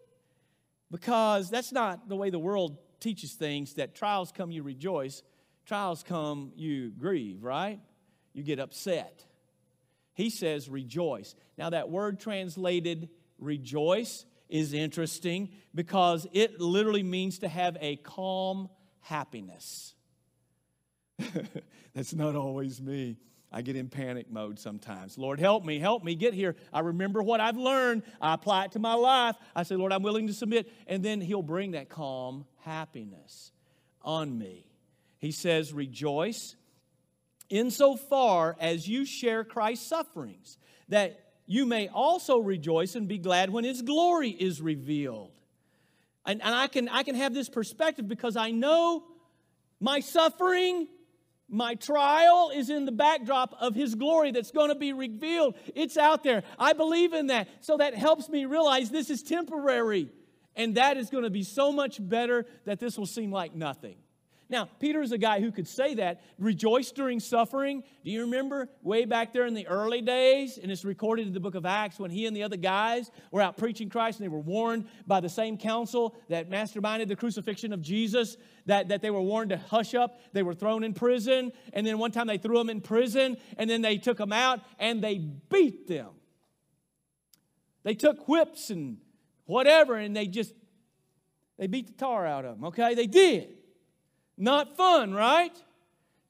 Because 0.91 1.51
that's 1.51 1.73
not 1.73 2.09
the 2.09 2.17
way 2.17 2.31
the 2.31 2.39
world 2.39 2.79
teaches 2.99 3.33
things 3.33 3.75
that 3.75 3.95
trials 3.95 4.33
come, 4.33 4.51
you 4.51 4.63
rejoice. 4.63 5.23
Trials 5.67 6.03
come, 6.03 6.53
you 6.57 6.91
grieve, 6.91 7.43
right? 7.43 7.81
You 8.33 8.43
get 8.43 8.59
upset. 8.59 9.25
He 10.15 10.31
says 10.31 10.69
rejoice. 10.69 11.35
Now, 11.57 11.71
that 11.71 11.91
word 11.91 12.21
translated 12.21 13.09
rejoice 13.39 14.27
is 14.49 14.73
interesting 14.73 15.51
because 15.75 16.27
it 16.33 16.61
literally 16.61 17.03
means 17.03 17.39
to 17.39 17.49
have 17.49 17.77
a 17.81 17.97
calm 17.97 18.69
happiness. 19.01 19.95
That's 21.95 22.13
not 22.13 22.35
always 22.35 22.81
me. 22.81 23.17
I 23.53 23.63
get 23.63 23.75
in 23.75 23.89
panic 23.89 24.31
mode 24.31 24.59
sometimes. 24.61 25.19
Lord, 25.19 25.41
help 25.41 25.65
me, 25.65 25.81
help 25.81 26.05
me 26.05 26.15
get 26.15 26.35
here. 26.35 26.55
I 26.73 26.81
remember 26.81 27.23
what 27.23 27.41
I've 27.41 27.57
learned. 27.57 28.05
I 28.21 28.35
apply 28.35 28.67
it 28.67 28.73
to 28.73 28.79
my 28.79 28.95
life. 28.95 29.37
I 29.57 29.65
say, 29.65 29.75
Lord, 29.75 29.93
I'm 29.93 30.03
willing 30.03 30.29
to 30.29 30.33
submit. 30.33 30.73
And 30.87 31.03
then 31.03 31.21
He'll 31.21 31.43
bring 31.43 31.73
that 31.73 31.89
calm 31.89 32.47
happiness 32.59 33.51
on 34.03 34.39
me. 34.39 34.67
He 35.19 35.33
says, 35.33 35.73
Rejoice 35.73 36.55
insofar 37.49 38.57
as 38.61 38.87
you 38.87 39.05
share 39.05 39.43
Christ's 39.43 39.89
sufferings, 39.89 40.57
that 40.89 41.21
you 41.47 41.67
may 41.67 41.89
also 41.89 42.39
rejoice 42.39 42.95
and 42.95 43.09
be 43.09 43.19
glad 43.19 43.51
when 43.51 43.65
His 43.65 43.83
glory 43.83 44.31
is 44.31 44.63
revealed. 44.63 45.33
And, 46.25 46.41
and 46.41 46.55
I, 46.55 46.69
can, 46.69 46.89
I 46.89 47.03
can 47.03 47.17
have 47.17 47.35
this 47.35 47.49
perspective 47.49 48.07
because 48.07 48.37
I 48.37 48.53
know 48.53 49.05
my 49.81 49.99
suffering 49.99 50.87
my 51.51 51.75
trial 51.75 52.51
is 52.55 52.71
in 52.71 52.85
the 52.85 52.93
backdrop 52.93 53.55
of 53.61 53.75
His 53.75 53.95
glory 53.95 54.31
that's 54.31 54.51
going 54.51 54.69
to 54.69 54.75
be 54.75 54.93
revealed. 54.93 55.57
It's 55.75 55.97
out 55.97 56.23
there. 56.23 56.43
I 56.59 56.73
believe 56.73 57.13
in 57.13 57.29
that. 57.29 57.49
So 57.61 57.77
that 57.79 57.95
helps 57.95 58.29
me 58.29 58.45
realize 58.45 58.91
this 58.91 59.11
is 59.11 59.23
temporary. 59.23 60.09
And 60.57 60.77
that 60.77 60.97
is 60.97 61.11
going 61.11 61.25
to 61.25 61.31
be 61.31 61.43
so 61.43 61.73
much 61.73 61.97
better 62.01 62.47
that 62.65 62.81
this 62.81 62.99
will 62.99 63.07
seem 63.07 63.31
like 63.33 63.55
nothing. 63.55 63.97
Now, 64.51 64.69
Peter 64.81 65.01
is 65.01 65.13
a 65.13 65.19
guy 65.19 65.41
who 65.41 65.53
could 65.53 65.69
say 65.69 65.95
that, 65.95 66.23
rejoice 66.37 66.91
during 66.91 67.21
suffering. 67.21 67.85
Do 68.05 68.11
you 68.11 68.23
remember 68.23 68.69
way 68.83 69.05
back 69.05 69.33
there 69.33 69.47
in 69.47 69.55
the 69.55 69.69
early 69.69 70.01
days? 70.01 70.59
And 70.59 70.73
it's 70.73 70.85
recorded 70.85 71.29
in 71.29 71.33
the 71.33 71.39
book 71.39 71.55
of 71.55 71.65
Acts 71.65 72.01
when 72.01 72.11
he 72.11 72.27
and 72.27 72.37
the 72.37 72.43
other 72.43 72.57
guys 72.57 73.13
were 73.31 73.41
out 73.41 73.57
preaching 73.57 73.89
Christ 73.89 74.19
and 74.19 74.25
they 74.25 74.29
were 74.29 74.41
warned 74.41 74.89
by 75.07 75.21
the 75.21 75.29
same 75.29 75.57
council 75.57 76.17
that 76.29 76.51
masterminded 76.51 77.07
the 77.07 77.15
crucifixion 77.15 77.73
of 77.73 77.81
Jesus, 77.81 78.37
that, 78.67 78.89
that 78.89 79.03
they 79.03 79.11
were 79.11 79.23
warned 79.23 79.51
to 79.51 79.57
hush 79.57 79.95
up. 79.95 80.21
They 80.33 80.43
were 80.43 80.55
thrown 80.55 80.83
in 80.83 80.95
prison. 80.95 81.53
And 81.73 81.87
then 81.87 81.99
one 81.99 82.11
time 82.11 82.27
they 82.27 82.39
threw 82.39 82.59
them 82.59 82.71
in 82.71 82.81
prison 82.81 83.37
and 83.57 83.71
then 83.71 83.83
they 83.83 83.99
took 83.99 84.19
them 84.19 84.33
out 84.33 84.61
and 84.81 85.01
they 85.01 85.19
beat 85.19 85.87
them. 85.87 86.11
They 87.85 87.95
took 87.95 88.27
whips 88.27 88.71
and 88.71 88.99
whatever 89.47 89.95
and 89.95 90.17
they 90.17 90.27
just, 90.27 90.55
they 91.57 91.69
beat 91.69 91.87
the 91.87 91.93
tar 91.93 92.27
out 92.27 92.45
of 92.45 92.57
them, 92.57 92.65
okay? 92.65 92.97
They 92.97 93.07
did. 93.07 93.60
Not 94.41 94.75
fun, 94.75 95.13
right? 95.13 95.55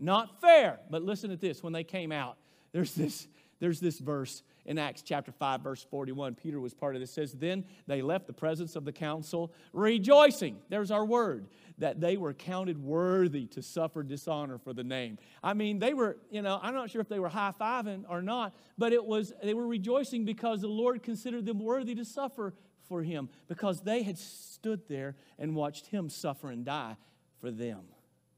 Not 0.01 0.41
fair. 0.41 0.81
But 0.91 1.03
listen 1.03 1.31
to 1.31 1.37
this 1.37 1.63
when 1.63 1.73
they 1.73 1.85
came 1.85 2.11
out, 2.11 2.37
there's 2.73 2.93
this, 2.95 3.29
there's 3.61 3.79
this 3.79 4.01
verse 4.01 4.43
in 4.67 4.79
Acts 4.79 5.03
chapter 5.03 5.31
5, 5.31 5.61
verse 5.61 5.87
41. 5.89 6.35
Peter 6.35 6.59
was 6.59 6.75
part 6.75 6.97
of 6.97 7.01
this. 7.01 7.13
says, 7.13 7.33
Then 7.33 7.65
they 7.87 8.03
left 8.03 8.27
the 8.27 8.33
presence 8.33 8.75
of 8.75 8.85
the 8.85 8.93
council, 8.93 9.53
rejoicing. 9.73 10.59
There's 10.69 10.91
our 10.91 11.05
word, 11.05 11.47
that 11.79 12.01
they 12.01 12.17
were 12.17 12.35
counted 12.35 12.83
worthy 12.83 13.47
to 13.47 13.63
suffer 13.63 14.03
dishonor 14.03 14.59
for 14.59 14.73
the 14.73 14.85
name. 14.85 15.17
I 15.43 15.55
mean, 15.55 15.79
they 15.79 15.95
were, 15.95 16.19
you 16.31 16.43
know, 16.43 16.59
I'm 16.61 16.75
not 16.75 16.91
sure 16.91 17.01
if 17.01 17.09
they 17.09 17.21
were 17.21 17.29
high 17.29 17.55
fiving 17.61 18.05
or 18.09 18.23
not, 18.23 18.55
but 18.77 18.93
it 18.93 19.05
was, 19.05 19.33
they 19.43 19.55
were 19.55 19.67
rejoicing 19.69 20.25
because 20.25 20.63
the 20.63 20.69
Lord 20.69 21.05
considered 21.05 21.47
them 21.47 21.61
worthy 21.61 21.95
to 21.95 22.05
suffer 22.05 22.55
for 22.89 23.03
him 23.03 23.29
because 23.47 23.83
they 23.83 24.03
had 24.03 24.19
stood 24.19 24.89
there 24.89 25.15
and 25.39 25.55
watched 25.55 25.87
him 25.87 26.11
suffer 26.11 26.51
and 26.51 26.65
die 26.65 26.97
for 27.41 27.53
them 27.53 27.83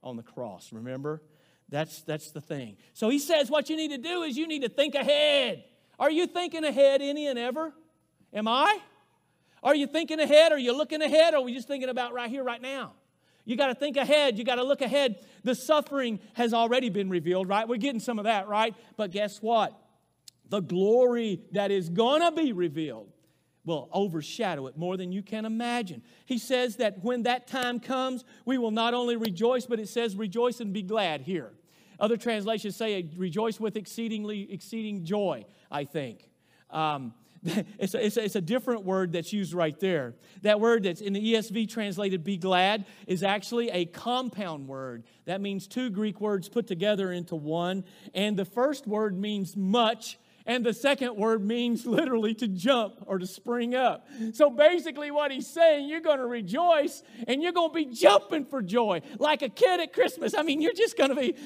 on 0.02 0.16
the 0.16 0.22
cross, 0.22 0.72
remember? 0.72 1.22
That's, 1.68 2.02
that's 2.02 2.32
the 2.32 2.40
thing. 2.40 2.76
So 2.92 3.08
he 3.08 3.18
says 3.18 3.50
what 3.50 3.70
you 3.70 3.76
need 3.76 3.92
to 3.92 3.98
do 3.98 4.22
is 4.22 4.36
you 4.36 4.46
need 4.46 4.62
to 4.62 4.68
think 4.68 4.94
ahead. 4.94 5.64
Are 5.98 6.10
you 6.10 6.26
thinking 6.26 6.64
ahead 6.64 7.00
any 7.00 7.26
and 7.26 7.38
ever? 7.38 7.72
Am 8.32 8.48
I? 8.48 8.78
Are 9.62 9.74
you 9.74 9.86
thinking 9.86 10.20
ahead? 10.20 10.52
Are 10.52 10.58
you 10.58 10.76
looking 10.76 11.00
ahead? 11.00 11.34
Or 11.34 11.38
are 11.38 11.42
we 11.42 11.54
just 11.54 11.68
thinking 11.68 11.88
about 11.88 12.12
right 12.12 12.28
here, 12.28 12.42
right 12.42 12.60
now? 12.60 12.92
You 13.44 13.56
got 13.56 13.68
to 13.68 13.74
think 13.74 13.96
ahead. 13.96 14.38
You 14.38 14.44
got 14.44 14.56
to 14.56 14.64
look 14.64 14.82
ahead. 14.82 15.24
The 15.44 15.54
suffering 15.54 16.20
has 16.34 16.52
already 16.52 16.90
been 16.90 17.08
revealed, 17.08 17.48
right? 17.48 17.66
We're 17.66 17.76
getting 17.76 18.00
some 18.00 18.18
of 18.18 18.24
that, 18.24 18.48
right? 18.48 18.74
But 18.96 19.10
guess 19.10 19.38
what? 19.40 19.76
The 20.48 20.60
glory 20.60 21.40
that 21.52 21.70
is 21.70 21.88
going 21.88 22.20
to 22.20 22.30
be 22.30 22.52
revealed 22.52 23.08
will 23.64 23.88
overshadow 23.92 24.66
it 24.66 24.76
more 24.76 24.96
than 24.96 25.12
you 25.12 25.22
can 25.22 25.44
imagine. 25.44 26.02
He 26.26 26.38
says 26.38 26.76
that 26.76 27.02
when 27.04 27.22
that 27.24 27.46
time 27.46 27.78
comes, 27.80 28.24
we 28.44 28.58
will 28.58 28.70
not 28.70 28.94
only 28.94 29.16
rejoice, 29.16 29.66
but 29.66 29.78
it 29.78 29.88
says 29.88 30.16
rejoice 30.16 30.60
and 30.60 30.72
be 30.72 30.82
glad 30.82 31.22
here. 31.22 31.52
Other 32.00 32.16
translations 32.16 32.74
say 32.74 33.08
rejoice 33.16 33.60
with 33.60 33.76
exceedingly 33.76 34.52
exceeding 34.52 35.04
joy, 35.04 35.44
I 35.70 35.84
think. 35.84 36.28
Um, 36.70 37.14
it's, 37.78 37.94
a, 37.94 38.04
it's, 38.04 38.16
a, 38.16 38.24
it's, 38.24 38.36
a, 38.36 38.40
different 38.40 38.84
word 38.84 39.12
that's 39.12 39.32
used 39.32 39.52
right 39.52 39.78
there. 39.80 40.14
That 40.42 40.60
word 40.60 40.84
that's 40.84 41.00
in 41.00 41.12
the 41.12 41.34
ESV 41.34 41.68
translated 41.68 42.22
be 42.22 42.36
glad 42.36 42.86
is 43.08 43.24
actually 43.24 43.68
a 43.70 43.84
compound 43.84 44.68
word. 44.68 45.04
That 45.24 45.40
means 45.40 45.66
two 45.66 45.90
Greek 45.90 46.20
words 46.20 46.48
put 46.48 46.68
together 46.68 47.10
into 47.10 47.34
one. 47.34 47.84
And 48.14 48.36
the 48.36 48.44
first 48.44 48.86
word 48.86 49.18
means 49.18 49.56
much, 49.56 50.18
and 50.46 50.64
the 50.64 50.72
second 50.72 51.16
word 51.16 51.44
means 51.44 51.86
literally 51.86 52.34
to 52.34 52.48
jump 52.48 52.94
or 53.06 53.18
to 53.18 53.26
spring 53.26 53.74
up. 53.74 54.06
So 54.32 54.50
basically, 54.50 55.10
what 55.10 55.30
he's 55.30 55.46
saying, 55.46 55.88
you're 55.88 56.00
going 56.00 56.18
to 56.18 56.26
rejoice 56.26 57.02
and 57.26 57.42
you're 57.42 57.52
going 57.52 57.70
to 57.70 57.74
be 57.74 57.86
jumping 57.86 58.44
for 58.44 58.62
joy 58.62 59.02
like 59.18 59.42
a 59.42 59.48
kid 59.48 59.80
at 59.80 59.92
Christmas. 59.92 60.34
I 60.34 60.42
mean, 60.42 60.60
you're 60.60 60.72
just 60.72 60.96
going 60.96 61.10
to 61.10 61.16
be. 61.16 61.34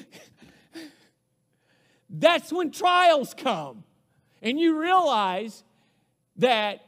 That's 2.09 2.51
when 2.51 2.71
trials 2.71 3.33
come. 3.33 3.83
And 4.41 4.59
you 4.59 4.79
realize 4.79 5.63
that 6.37 6.79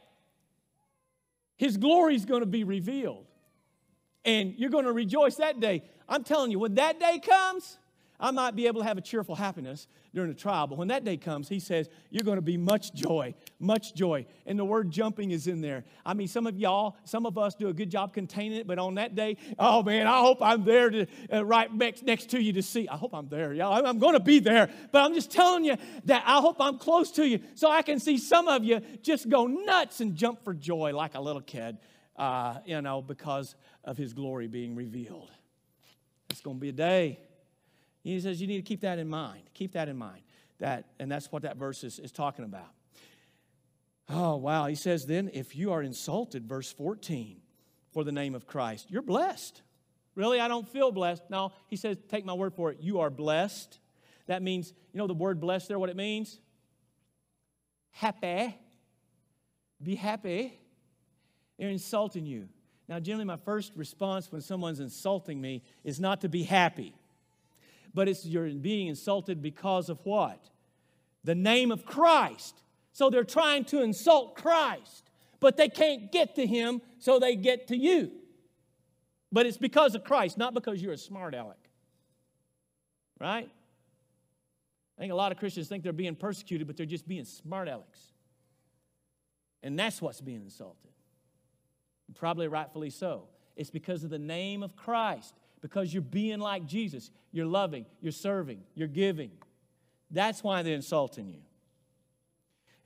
his 1.56 1.76
glory 1.76 2.14
is 2.14 2.24
going 2.24 2.40
to 2.40 2.46
be 2.46 2.64
revealed. 2.64 3.26
And 4.24 4.54
you're 4.56 4.70
going 4.70 4.84
to 4.84 4.92
rejoice 4.92 5.36
that 5.36 5.60
day. 5.60 5.82
I'm 6.08 6.24
telling 6.24 6.50
you, 6.50 6.58
when 6.58 6.74
that 6.74 6.98
day 6.98 7.18
comes, 7.18 7.78
I 8.20 8.30
might 8.30 8.54
be 8.54 8.66
able 8.66 8.82
to 8.82 8.86
have 8.86 8.98
a 8.98 9.00
cheerful 9.00 9.34
happiness 9.34 9.88
during 10.14 10.28
the 10.28 10.36
trial, 10.36 10.66
but 10.66 10.76
when 10.76 10.88
that 10.88 11.04
day 11.04 11.16
comes, 11.16 11.48
he 11.48 11.58
says, 11.58 11.88
You're 12.10 12.24
going 12.24 12.36
to 12.36 12.42
be 12.42 12.58
much 12.58 12.92
joy, 12.92 13.34
much 13.58 13.94
joy. 13.94 14.26
And 14.44 14.58
the 14.58 14.64
word 14.64 14.90
jumping 14.90 15.30
is 15.30 15.46
in 15.46 15.62
there. 15.62 15.84
I 16.04 16.12
mean, 16.12 16.28
some 16.28 16.46
of 16.46 16.58
y'all, 16.58 16.96
some 17.04 17.24
of 17.24 17.38
us 17.38 17.54
do 17.54 17.68
a 17.68 17.72
good 17.72 17.90
job 17.90 18.12
containing 18.12 18.58
it, 18.58 18.66
but 18.66 18.78
on 18.78 18.96
that 18.96 19.14
day, 19.14 19.38
oh 19.58 19.82
man, 19.82 20.06
I 20.06 20.20
hope 20.20 20.42
I'm 20.42 20.64
there 20.64 20.90
to, 20.90 21.06
uh, 21.32 21.44
right 21.44 21.72
next, 21.72 22.04
next 22.04 22.30
to 22.30 22.42
you 22.42 22.52
to 22.52 22.62
see. 22.62 22.86
I 22.88 22.96
hope 22.96 23.14
I'm 23.14 23.28
there, 23.28 23.54
y'all. 23.54 23.86
I'm 23.86 23.98
going 23.98 24.14
to 24.14 24.20
be 24.20 24.38
there, 24.38 24.68
but 24.92 25.02
I'm 25.02 25.14
just 25.14 25.32
telling 25.32 25.64
you 25.64 25.76
that 26.04 26.22
I 26.26 26.40
hope 26.40 26.56
I'm 26.60 26.78
close 26.78 27.10
to 27.12 27.26
you 27.26 27.40
so 27.54 27.70
I 27.70 27.80
can 27.82 27.98
see 27.98 28.18
some 28.18 28.48
of 28.48 28.64
you 28.64 28.80
just 29.02 29.28
go 29.28 29.46
nuts 29.46 30.00
and 30.00 30.14
jump 30.14 30.44
for 30.44 30.52
joy 30.52 30.92
like 30.94 31.14
a 31.14 31.20
little 31.20 31.42
kid, 31.42 31.78
uh, 32.16 32.58
you 32.66 32.82
know, 32.82 33.00
because 33.00 33.54
of 33.84 33.96
his 33.96 34.12
glory 34.12 34.46
being 34.46 34.74
revealed. 34.74 35.30
It's 36.28 36.40
going 36.40 36.58
to 36.58 36.60
be 36.60 36.68
a 36.68 36.72
day. 36.72 37.18
He 38.02 38.18
says 38.20 38.40
you 38.40 38.46
need 38.46 38.56
to 38.56 38.62
keep 38.62 38.80
that 38.80 38.98
in 38.98 39.08
mind. 39.08 39.42
Keep 39.54 39.72
that 39.72 39.88
in 39.88 39.96
mind. 39.96 40.22
That, 40.58 40.86
and 40.98 41.10
that's 41.10 41.30
what 41.30 41.42
that 41.42 41.56
verse 41.56 41.84
is, 41.84 41.98
is 41.98 42.12
talking 42.12 42.44
about. 42.44 42.68
Oh, 44.08 44.36
wow. 44.36 44.66
He 44.66 44.74
says, 44.74 45.06
then, 45.06 45.30
if 45.32 45.54
you 45.54 45.72
are 45.72 45.82
insulted, 45.82 46.46
verse 46.46 46.72
14, 46.72 47.40
for 47.92 48.04
the 48.04 48.12
name 48.12 48.34
of 48.34 48.46
Christ, 48.46 48.86
you're 48.90 49.02
blessed. 49.02 49.62
Really, 50.14 50.40
I 50.40 50.48
don't 50.48 50.68
feel 50.68 50.90
blessed. 50.90 51.22
No, 51.30 51.52
he 51.68 51.76
says, 51.76 51.96
take 52.08 52.24
my 52.24 52.34
word 52.34 52.54
for 52.54 52.70
it. 52.72 52.78
You 52.80 53.00
are 53.00 53.10
blessed. 53.10 53.78
That 54.26 54.42
means, 54.42 54.72
you 54.92 54.98
know 54.98 55.06
the 55.06 55.14
word 55.14 55.40
blessed 55.40 55.68
there, 55.68 55.78
what 55.78 55.90
it 55.90 55.96
means? 55.96 56.40
Happy. 57.90 58.56
Be 59.82 59.94
happy. 59.94 60.58
They're 61.58 61.68
insulting 61.68 62.26
you. 62.26 62.48
Now, 62.88 62.98
generally, 62.98 63.24
my 63.24 63.36
first 63.36 63.72
response 63.76 64.32
when 64.32 64.40
someone's 64.40 64.80
insulting 64.80 65.40
me 65.40 65.62
is 65.84 66.00
not 66.00 66.22
to 66.22 66.28
be 66.28 66.42
happy 66.42 66.94
but 67.94 68.08
it's 68.08 68.24
you're 68.24 68.48
being 68.50 68.88
insulted 68.88 69.42
because 69.42 69.88
of 69.88 69.98
what? 70.04 70.48
The 71.24 71.34
name 71.34 71.70
of 71.70 71.84
Christ. 71.84 72.62
So 72.92 73.10
they're 73.10 73.24
trying 73.24 73.64
to 73.66 73.82
insult 73.82 74.34
Christ, 74.36 75.10
but 75.38 75.56
they 75.56 75.68
can't 75.68 76.10
get 76.10 76.34
to 76.36 76.46
him, 76.46 76.82
so 76.98 77.18
they 77.18 77.36
get 77.36 77.68
to 77.68 77.76
you. 77.76 78.10
But 79.32 79.46
it's 79.46 79.56
because 79.56 79.94
of 79.94 80.04
Christ, 80.04 80.38
not 80.38 80.54
because 80.54 80.82
you're 80.82 80.92
a 80.92 80.98
smart 80.98 81.34
aleck. 81.34 81.56
Right? 83.20 83.48
I 84.98 85.00
think 85.00 85.12
a 85.12 85.16
lot 85.16 85.32
of 85.32 85.38
Christians 85.38 85.68
think 85.68 85.82
they're 85.82 85.92
being 85.92 86.16
persecuted, 86.16 86.66
but 86.66 86.76
they're 86.76 86.86
just 86.86 87.06
being 87.06 87.24
smart 87.24 87.68
alecks. 87.68 88.12
And 89.62 89.78
that's 89.78 90.02
what's 90.02 90.20
being 90.20 90.42
insulted. 90.42 90.90
Probably 92.14 92.48
rightfully 92.48 92.90
so. 92.90 93.28
It's 93.56 93.70
because 93.70 94.04
of 94.04 94.10
the 94.10 94.18
name 94.18 94.62
of 94.62 94.74
Christ 94.74 95.34
because 95.60 95.92
you're 95.92 96.02
being 96.02 96.38
like 96.38 96.66
Jesus. 96.66 97.10
You're 97.32 97.46
loving, 97.46 97.86
you're 98.00 98.12
serving, 98.12 98.62
you're 98.74 98.88
giving. 98.88 99.30
That's 100.10 100.42
why 100.42 100.62
they're 100.62 100.74
insulting 100.74 101.28
you. 101.28 101.40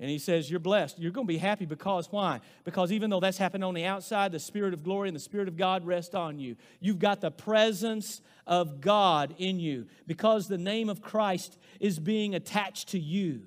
And 0.00 0.10
he 0.10 0.18
says, 0.18 0.50
You're 0.50 0.60
blessed. 0.60 0.98
You're 0.98 1.12
going 1.12 1.26
to 1.26 1.32
be 1.32 1.38
happy 1.38 1.66
because 1.66 2.10
why? 2.10 2.40
Because 2.64 2.90
even 2.92 3.10
though 3.10 3.20
that's 3.20 3.38
happened 3.38 3.64
on 3.64 3.74
the 3.74 3.84
outside, 3.84 4.32
the 4.32 4.40
Spirit 4.40 4.74
of 4.74 4.82
glory 4.82 5.08
and 5.08 5.16
the 5.16 5.20
Spirit 5.20 5.46
of 5.46 5.56
God 5.56 5.86
rest 5.86 6.14
on 6.14 6.38
you. 6.38 6.56
You've 6.80 6.98
got 6.98 7.20
the 7.20 7.30
presence 7.30 8.20
of 8.46 8.80
God 8.80 9.34
in 9.38 9.60
you 9.60 9.86
because 10.06 10.48
the 10.48 10.58
name 10.58 10.88
of 10.88 11.00
Christ 11.00 11.58
is 11.80 11.98
being 11.98 12.34
attached 12.34 12.88
to 12.88 12.98
you. 12.98 13.42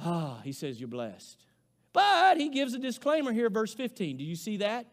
Ah, 0.00 0.40
he 0.42 0.52
says, 0.52 0.80
You're 0.80 0.88
blessed. 0.88 1.44
But 1.92 2.38
he 2.38 2.48
gives 2.48 2.74
a 2.74 2.78
disclaimer 2.78 3.32
here, 3.32 3.50
verse 3.50 3.74
15. 3.74 4.16
Do 4.16 4.24
you 4.24 4.36
see 4.36 4.58
that? 4.58 4.86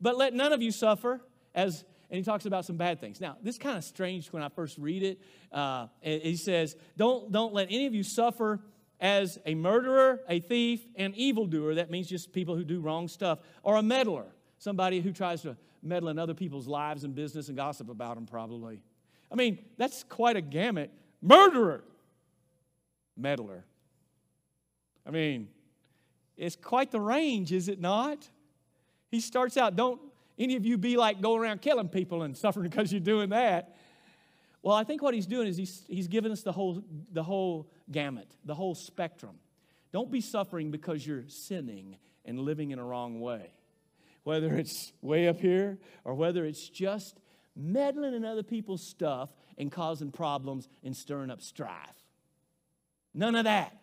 But 0.00 0.16
let 0.16 0.34
none 0.34 0.52
of 0.52 0.62
you 0.62 0.72
suffer 0.72 1.20
as 1.54 1.84
and 2.12 2.18
he 2.18 2.22
talks 2.22 2.44
about 2.44 2.66
some 2.66 2.76
bad 2.76 3.00
things. 3.00 3.22
Now, 3.22 3.38
this 3.42 3.56
kind 3.56 3.78
of 3.78 3.84
strange 3.84 4.30
when 4.34 4.42
I 4.42 4.50
first 4.50 4.76
read 4.76 5.02
it. 5.02 5.18
Uh, 5.50 5.86
he 6.02 6.36
says, 6.36 6.76
don't, 6.98 7.32
don't 7.32 7.54
let 7.54 7.68
any 7.70 7.86
of 7.86 7.94
you 7.94 8.02
suffer 8.02 8.60
as 9.00 9.38
a 9.46 9.54
murderer, 9.54 10.20
a 10.28 10.38
thief, 10.38 10.86
an 10.96 11.14
evildoer. 11.16 11.76
That 11.76 11.90
means 11.90 12.10
just 12.10 12.30
people 12.30 12.54
who 12.54 12.64
do 12.64 12.80
wrong 12.80 13.08
stuff, 13.08 13.38
or 13.62 13.76
a 13.76 13.82
meddler, 13.82 14.26
somebody 14.58 15.00
who 15.00 15.10
tries 15.10 15.40
to 15.42 15.56
meddle 15.82 16.10
in 16.10 16.18
other 16.18 16.34
people's 16.34 16.68
lives 16.68 17.04
and 17.04 17.14
business 17.14 17.48
and 17.48 17.56
gossip 17.56 17.88
about 17.88 18.16
them, 18.16 18.26
probably. 18.26 18.82
I 19.30 19.34
mean, 19.34 19.58
that's 19.78 20.04
quite 20.04 20.36
a 20.36 20.42
gamut. 20.42 20.90
Murderer, 21.22 21.82
meddler. 23.16 23.64
I 25.06 25.12
mean, 25.12 25.48
it's 26.36 26.56
quite 26.56 26.90
the 26.90 27.00
range, 27.00 27.52
is 27.52 27.68
it 27.68 27.80
not? 27.80 28.28
He 29.10 29.20
starts 29.20 29.56
out, 29.56 29.76
don't 29.76 30.11
any 30.38 30.56
of 30.56 30.64
you 30.64 30.78
be 30.78 30.96
like 30.96 31.20
going 31.20 31.40
around 31.40 31.60
killing 31.62 31.88
people 31.88 32.22
and 32.22 32.36
suffering 32.36 32.68
because 32.70 32.92
you're 32.92 33.00
doing 33.00 33.30
that? 33.30 33.76
Well, 34.62 34.76
I 34.76 34.84
think 34.84 35.02
what 35.02 35.12
he's 35.12 35.26
doing 35.26 35.48
is 35.48 35.56
he's, 35.56 35.84
he's 35.88 36.08
giving 36.08 36.30
us 36.30 36.42
the 36.42 36.52
whole, 36.52 36.82
the 37.12 37.22
whole 37.22 37.68
gamut, 37.90 38.28
the 38.44 38.54
whole 38.54 38.74
spectrum. 38.74 39.36
Don't 39.92 40.10
be 40.10 40.20
suffering 40.20 40.70
because 40.70 41.06
you're 41.06 41.24
sinning 41.28 41.96
and 42.24 42.38
living 42.38 42.70
in 42.70 42.78
a 42.78 42.84
wrong 42.84 43.20
way. 43.20 43.52
Whether 44.22 44.54
it's 44.54 44.92
way 45.02 45.26
up 45.26 45.40
here 45.40 45.78
or 46.04 46.14
whether 46.14 46.44
it's 46.44 46.68
just 46.68 47.18
meddling 47.56 48.14
in 48.14 48.24
other 48.24 48.44
people's 48.44 48.86
stuff 48.86 49.30
and 49.58 49.70
causing 49.70 50.12
problems 50.12 50.68
and 50.84 50.96
stirring 50.96 51.30
up 51.30 51.42
strife. 51.42 52.06
None 53.14 53.34
of 53.34 53.44
that. 53.44 53.76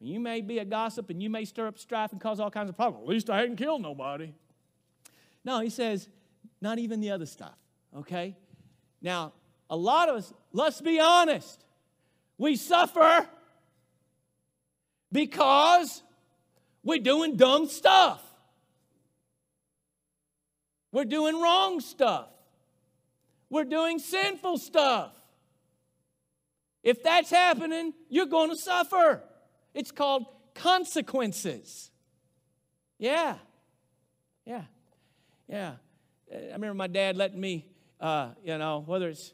You 0.00 0.20
may 0.20 0.40
be 0.40 0.58
a 0.58 0.64
gossip 0.64 1.10
and 1.10 1.22
you 1.22 1.30
may 1.30 1.44
stir 1.44 1.68
up 1.68 1.78
strife 1.78 2.12
and 2.12 2.20
cause 2.20 2.40
all 2.40 2.50
kinds 2.50 2.70
of 2.70 2.76
problems. 2.76 3.04
At 3.04 3.08
least 3.08 3.30
I 3.30 3.38
hadn't 3.38 3.56
killed 3.56 3.82
nobody. 3.82 4.32
No, 5.46 5.60
he 5.60 5.70
says, 5.70 6.08
not 6.60 6.80
even 6.80 7.00
the 7.00 7.12
other 7.12 7.24
stuff, 7.24 7.54
okay? 7.96 8.36
Now, 9.00 9.32
a 9.70 9.76
lot 9.76 10.08
of 10.08 10.16
us, 10.16 10.32
let's 10.52 10.80
be 10.80 10.98
honest, 10.98 11.64
we 12.36 12.56
suffer 12.56 13.28
because 15.12 16.02
we're 16.82 16.98
doing 16.98 17.36
dumb 17.36 17.68
stuff. 17.68 18.20
We're 20.90 21.04
doing 21.04 21.40
wrong 21.40 21.78
stuff. 21.78 22.28
We're 23.48 23.64
doing 23.64 24.00
sinful 24.00 24.58
stuff. 24.58 25.12
If 26.82 27.04
that's 27.04 27.30
happening, 27.30 27.94
you're 28.08 28.26
going 28.26 28.50
to 28.50 28.56
suffer. 28.56 29.22
It's 29.74 29.92
called 29.92 30.26
consequences. 30.56 31.92
Yeah. 32.98 33.36
Yeah. 34.44 34.62
Yeah. 35.48 35.74
I 36.32 36.52
remember 36.52 36.74
my 36.74 36.86
dad 36.88 37.16
letting 37.16 37.40
me, 37.40 37.68
uh, 38.00 38.30
you 38.44 38.58
know, 38.58 38.82
whether 38.84 39.08
it's 39.08 39.32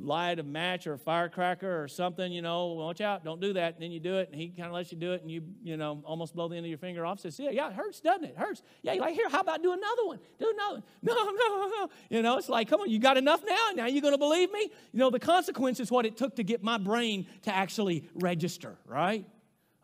light 0.00 0.38
a 0.38 0.42
match 0.42 0.86
or 0.86 0.94
a 0.94 0.98
firecracker 0.98 1.82
or 1.82 1.88
something, 1.88 2.32
you 2.32 2.42
know, 2.42 2.68
watch 2.68 3.00
out, 3.00 3.24
don't 3.24 3.40
do 3.40 3.52
that. 3.52 3.74
And 3.74 3.82
then 3.82 3.90
you 3.90 4.00
do 4.00 4.16
it, 4.16 4.30
and 4.30 4.40
he 4.40 4.48
kind 4.48 4.68
of 4.68 4.72
lets 4.72 4.90
you 4.92 4.98
do 4.98 5.12
it, 5.12 5.22
and 5.22 5.30
you, 5.30 5.42
you 5.62 5.76
know, 5.76 6.02
almost 6.04 6.34
blow 6.34 6.48
the 6.48 6.56
end 6.56 6.64
of 6.64 6.70
your 6.70 6.78
finger 6.78 7.04
off. 7.04 7.20
Says, 7.20 7.38
yeah, 7.38 7.50
yeah, 7.50 7.68
it 7.68 7.74
hurts, 7.74 8.00
doesn't 8.00 8.24
it? 8.24 8.30
It 8.30 8.38
hurts. 8.38 8.62
Yeah, 8.82 8.94
like, 8.94 9.14
here, 9.14 9.28
how 9.28 9.40
about 9.40 9.62
do 9.62 9.72
another 9.72 10.06
one? 10.06 10.18
Do 10.38 10.50
another 10.50 10.74
one. 10.74 10.82
No, 11.02 11.14
no, 11.14 11.68
no. 11.68 11.88
You 12.08 12.22
know, 12.22 12.38
it's 12.38 12.48
like, 12.48 12.68
come 12.68 12.80
on, 12.80 12.90
you 12.90 12.98
got 12.98 13.16
enough 13.16 13.42
now? 13.46 13.70
Now 13.74 13.86
you're 13.86 14.02
going 14.02 14.14
to 14.14 14.18
believe 14.18 14.50
me? 14.50 14.70
You 14.92 14.98
know, 14.98 15.10
the 15.10 15.20
consequence 15.20 15.80
is 15.80 15.90
what 15.90 16.06
it 16.06 16.16
took 16.16 16.36
to 16.36 16.42
get 16.42 16.62
my 16.62 16.78
brain 16.78 17.26
to 17.42 17.54
actually 17.54 18.08
register, 18.14 18.76
right? 18.86 19.26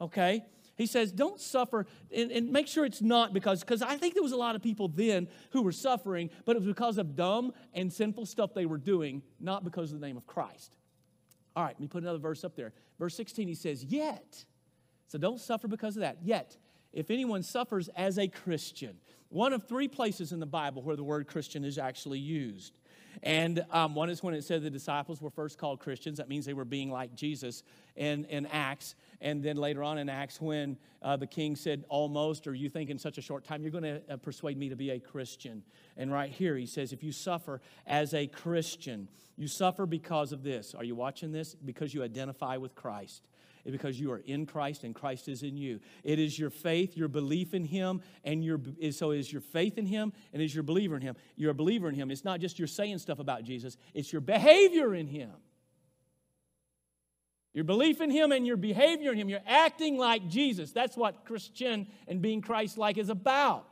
Okay? 0.01 0.45
He 0.81 0.87
says, 0.87 1.13
don't 1.13 1.39
suffer 1.39 1.85
and, 2.11 2.31
and 2.31 2.51
make 2.51 2.67
sure 2.67 2.87
it's 2.87 3.03
not 3.03 3.35
because, 3.35 3.61
because 3.61 3.83
I 3.83 3.99
think 3.99 4.15
there 4.15 4.23
was 4.23 4.33
a 4.33 4.37
lot 4.37 4.57
of 4.57 4.63
people 4.63 4.89
then 4.89 5.29
who 5.51 5.61
were 5.61 5.73
suffering, 5.73 6.31
but 6.47 6.57
it 6.57 6.61
was 6.61 6.69
because 6.69 6.97
of 6.97 7.15
dumb 7.15 7.53
and 7.75 7.93
sinful 7.93 8.25
stuff 8.25 8.55
they 8.55 8.65
were 8.65 8.79
doing, 8.79 9.21
not 9.39 9.63
because 9.63 9.93
of 9.93 10.01
the 10.01 10.07
name 10.07 10.17
of 10.17 10.27
Christ. 10.27 10.75
All 11.55 11.65
right, 11.65 11.75
let 11.75 11.81
me 11.81 11.87
put 11.87 12.03
another 12.03 12.19
verse 12.19 12.45
up 12.45 12.57
there. 12.57 12.73
Verse 12.99 13.15
16, 13.15 13.47
he 13.47 13.55
says, 13.55 13.85
Yet. 13.85 14.47
So 15.07 15.19
don't 15.19 15.39
suffer 15.39 15.69
because 15.69 15.97
of 15.97 16.01
that. 16.01 16.17
Yet, 16.23 16.57
if 16.95 17.11
anyone 17.11 17.43
suffers 17.43 17.91
as 17.95 18.19
a 18.19 18.27
Christian, 18.27 18.97
one 19.29 19.53
of 19.53 19.69
three 19.69 19.87
places 19.87 20.33
in 20.33 20.41
the 20.41 20.47
Bible 20.47 20.81
where 20.81 20.97
the 20.97 21.05
word 21.05 21.27
Christian 21.27 21.63
is 21.63 21.77
actually 21.77 22.21
used. 22.21 22.79
And 23.23 23.65
um, 23.71 23.95
one 23.95 24.11
is 24.11 24.23
when 24.23 24.35
it 24.35 24.45
said 24.45 24.63
the 24.63 24.71
disciples 24.71 25.21
were 25.21 25.31
first 25.31 25.59
called 25.59 25.81
Christians. 25.81 26.19
That 26.19 26.29
means 26.29 26.47
they 26.47 26.55
were 26.55 26.65
being 26.65 26.91
like 26.91 27.15
Jesus 27.15 27.63
in, 27.97 28.25
in 28.27 28.47
Acts. 28.47 28.95
And 29.21 29.43
then 29.43 29.57
later 29.57 29.83
on 29.83 29.99
in 29.99 30.09
Acts, 30.09 30.41
when 30.41 30.77
uh, 31.03 31.17
the 31.17 31.27
king 31.27 31.57
said, 31.57 31.85
Almost, 31.89 32.47
or 32.47 32.55
you 32.55 32.69
think 32.69 32.91
in 32.91 32.99
such 32.99 33.19
a 33.19 33.23
short 33.23 33.45
time, 33.45 33.63
you're 33.63 33.71
going 33.71 33.85
to 33.85 34.03
uh, 34.09 34.17
persuade 34.17 34.57
me 34.57 34.69
to 34.69 34.77
be 34.77 34.91
a 34.91 34.99
Christian. 34.99 35.63
And 35.97 36.13
right 36.13 36.31
here, 36.31 36.57
he 36.57 36.67
says, 36.67 36.93
If 36.93 37.03
you 37.03 37.13
suffer 37.13 37.61
as 37.87 38.15
a 38.15 38.27
Christian, 38.27 39.09
you 39.37 39.49
suffer 39.49 39.87
because 39.87 40.33
of 40.33 40.43
this. 40.43 40.75
Are 40.75 40.85
you 40.85 40.95
watching 40.95 41.33
this? 41.33 41.55
Because 41.55 41.95
you 41.95 42.03
identify 42.03 42.57
with 42.57 42.75
Christ 42.75 43.23
because 43.65 43.99
you 43.99 44.11
are 44.13 44.19
in 44.19 44.47
Christ 44.47 44.85
and 44.85 44.95
Christ 44.95 45.29
is 45.29 45.43
in 45.43 45.57
you. 45.57 45.81
It 46.05 46.19
is 46.19 46.39
your 46.39 46.51
faith, 46.51 46.97
your 46.97 47.09
belief 47.09 47.55
in 47.55 47.65
Him, 47.65 48.03
and 48.25 48.45
your 48.45 48.61
so 48.93 49.11
is 49.11 49.33
your 49.33 49.43
faith 49.43 49.79
in 49.79 49.87
Him 49.87 50.13
and 50.33 50.43
is 50.43 50.55
your 50.55 50.65
believer 50.65 50.97
in 50.97 51.03
Him. 51.03 51.17
You're 51.37 51.51
a 51.51 51.55
believer 51.55 51.89
in 51.89 51.95
Him. 51.95 52.11
It's 52.11 52.25
not 52.25 52.41
just 52.41 52.59
you're 52.59 52.69
saying 52.69 52.99
stuff 52.99 53.19
about 53.19 53.45
Jesus, 53.45 53.77
it's 53.95 54.13
your 54.13 54.21
behavior 54.21 54.95
in 54.95 55.07
Him. 55.07 55.33
Your 57.53 57.65
belief 57.65 58.01
in 58.01 58.11
Him 58.11 58.31
and 58.31 58.47
your 58.47 58.57
behavior 58.57 59.11
in 59.11 59.19
Him. 59.19 59.29
You're 59.29 59.41
acting 59.47 59.99
like 59.99 60.29
Jesus. 60.29 60.71
That's 60.71 60.97
what 60.97 61.25
Christian 61.25 61.89
and 62.07 62.23
being 62.23 62.43
Christ 62.43 62.79
like 62.79 62.97
is 62.97 63.09
about. 63.09 63.67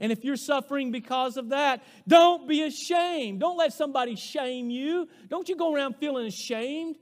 And 0.00 0.12
if 0.12 0.24
you're 0.24 0.36
suffering 0.36 0.90
because 0.92 1.36
of 1.36 1.50
that, 1.50 1.82
don't 2.06 2.48
be 2.48 2.62
ashamed. 2.62 3.40
Don't 3.40 3.56
let 3.56 3.72
somebody 3.72 4.16
shame 4.16 4.70
you. 4.70 5.08
Don't 5.28 5.48
you 5.48 5.56
go 5.56 5.72
around 5.72 5.96
feeling 5.96 6.26
ashamed, 6.26 6.96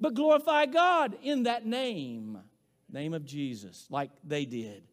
but 0.00 0.14
glorify 0.14 0.66
God 0.66 1.16
in 1.22 1.44
that 1.44 1.66
name, 1.66 2.38
name 2.90 3.14
of 3.14 3.24
Jesus, 3.24 3.86
like 3.90 4.10
they 4.24 4.44
did. 4.44 4.84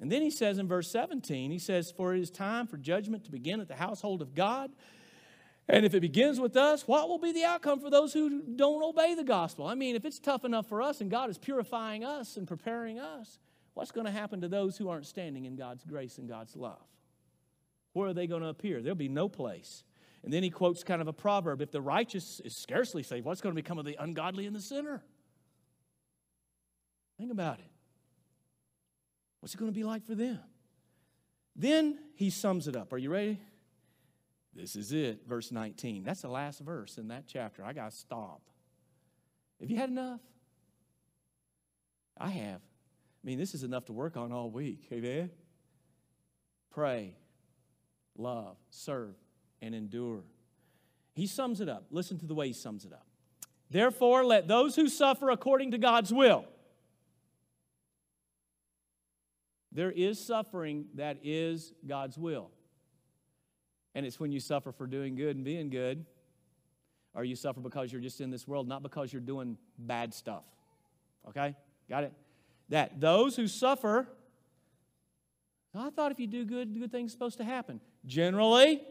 And 0.00 0.10
then 0.12 0.22
he 0.22 0.30
says 0.30 0.58
in 0.58 0.68
verse 0.68 0.90
17, 0.90 1.50
he 1.50 1.58
says, 1.58 1.90
For 1.90 2.14
it 2.14 2.20
is 2.20 2.30
time 2.30 2.66
for 2.66 2.76
judgment 2.76 3.24
to 3.24 3.30
begin 3.30 3.60
at 3.60 3.68
the 3.68 3.74
household 3.74 4.22
of 4.22 4.34
God. 4.34 4.70
And 5.68 5.84
if 5.84 5.92
it 5.92 6.00
begins 6.00 6.40
with 6.40 6.56
us, 6.56 6.88
what 6.88 7.08
will 7.08 7.18
be 7.18 7.32
the 7.32 7.44
outcome 7.44 7.80
for 7.80 7.90
those 7.90 8.14
who 8.14 8.42
don't 8.42 8.82
obey 8.82 9.14
the 9.14 9.24
gospel? 9.24 9.66
I 9.66 9.74
mean, 9.74 9.96
if 9.96 10.04
it's 10.04 10.18
tough 10.18 10.44
enough 10.44 10.66
for 10.66 10.80
us 10.80 11.00
and 11.00 11.10
God 11.10 11.28
is 11.28 11.36
purifying 11.36 12.04
us 12.04 12.36
and 12.36 12.46
preparing 12.46 12.98
us, 12.98 13.38
what's 13.74 13.90
going 13.90 14.06
to 14.06 14.12
happen 14.12 14.40
to 14.40 14.48
those 14.48 14.78
who 14.78 14.88
aren't 14.88 15.06
standing 15.06 15.44
in 15.44 15.56
God's 15.56 15.84
grace 15.84 16.16
and 16.16 16.28
God's 16.28 16.56
love? 16.56 16.80
Where 17.92 18.08
are 18.08 18.14
they 18.14 18.26
going 18.26 18.42
to 18.42 18.48
appear? 18.48 18.80
There'll 18.80 18.96
be 18.96 19.08
no 19.08 19.28
place. 19.28 19.82
And 20.24 20.32
then 20.32 20.42
he 20.42 20.50
quotes 20.50 20.82
kind 20.82 21.00
of 21.00 21.08
a 21.08 21.12
proverb 21.12 21.62
if 21.62 21.70
the 21.70 21.80
righteous 21.80 22.40
is 22.44 22.56
scarcely 22.56 23.02
saved, 23.02 23.24
what's 23.24 23.40
going 23.40 23.54
to 23.54 23.60
become 23.60 23.78
of 23.78 23.84
the 23.84 23.96
ungodly 23.98 24.46
and 24.46 24.54
the 24.54 24.60
sinner? 24.60 25.02
Think 27.18 27.32
about 27.32 27.58
it. 27.58 27.70
What's 29.40 29.54
it 29.54 29.58
going 29.58 29.70
to 29.70 29.74
be 29.74 29.84
like 29.84 30.04
for 30.04 30.14
them? 30.14 30.40
Then 31.54 31.98
he 32.14 32.30
sums 32.30 32.68
it 32.68 32.76
up. 32.76 32.92
Are 32.92 32.98
you 32.98 33.10
ready? 33.10 33.40
This 34.54 34.76
is 34.76 34.92
it, 34.92 35.26
verse 35.26 35.52
19. 35.52 36.02
That's 36.02 36.22
the 36.22 36.28
last 36.28 36.60
verse 36.60 36.98
in 36.98 37.08
that 37.08 37.24
chapter. 37.26 37.64
I 37.64 37.72
got 37.72 37.90
to 37.90 37.96
stop. 37.96 38.42
Have 39.60 39.70
you 39.70 39.76
had 39.76 39.90
enough? 39.90 40.20
I 42.16 42.30
have. 42.30 42.60
I 42.60 43.26
mean, 43.26 43.38
this 43.38 43.54
is 43.54 43.62
enough 43.62 43.84
to 43.86 43.92
work 43.92 44.16
on 44.16 44.32
all 44.32 44.50
week. 44.50 44.86
Amen? 44.92 45.30
Pray, 46.70 47.16
love, 48.16 48.56
serve, 48.70 49.14
and 49.60 49.74
endure. 49.74 50.22
He 51.14 51.26
sums 51.26 51.60
it 51.60 51.68
up. 51.68 51.86
Listen 51.90 52.18
to 52.18 52.26
the 52.26 52.34
way 52.34 52.48
he 52.48 52.52
sums 52.52 52.84
it 52.84 52.92
up. 52.92 53.06
Therefore, 53.70 54.24
let 54.24 54.48
those 54.48 54.76
who 54.76 54.88
suffer 54.88 55.30
according 55.30 55.72
to 55.72 55.78
God's 55.78 56.12
will. 56.12 56.44
There 59.72 59.90
is 59.90 60.18
suffering 60.18 60.86
that 60.94 61.18
is 61.22 61.72
God's 61.86 62.16
will. 62.16 62.50
And 63.94 64.06
it's 64.06 64.18
when 64.18 64.32
you 64.32 64.40
suffer 64.40 64.72
for 64.72 64.86
doing 64.86 65.16
good 65.16 65.36
and 65.36 65.44
being 65.44 65.70
good, 65.70 66.04
or 67.14 67.24
you 67.24 67.36
suffer 67.36 67.60
because 67.60 67.92
you're 67.92 68.00
just 68.00 68.20
in 68.20 68.30
this 68.30 68.46
world, 68.46 68.68
not 68.68 68.82
because 68.82 69.12
you're 69.12 69.20
doing 69.20 69.58
bad 69.78 70.14
stuff. 70.14 70.44
Okay? 71.28 71.54
Got 71.88 72.04
it? 72.04 72.12
That 72.68 73.00
those 73.00 73.34
who 73.36 73.48
suffer, 73.48 74.06
I 75.74 75.90
thought 75.90 76.12
if 76.12 76.20
you 76.20 76.26
do 76.26 76.44
good, 76.44 76.78
good 76.78 76.92
things 76.92 77.12
supposed 77.12 77.38
to 77.38 77.44
happen. 77.44 77.80
Generally, 78.06 78.82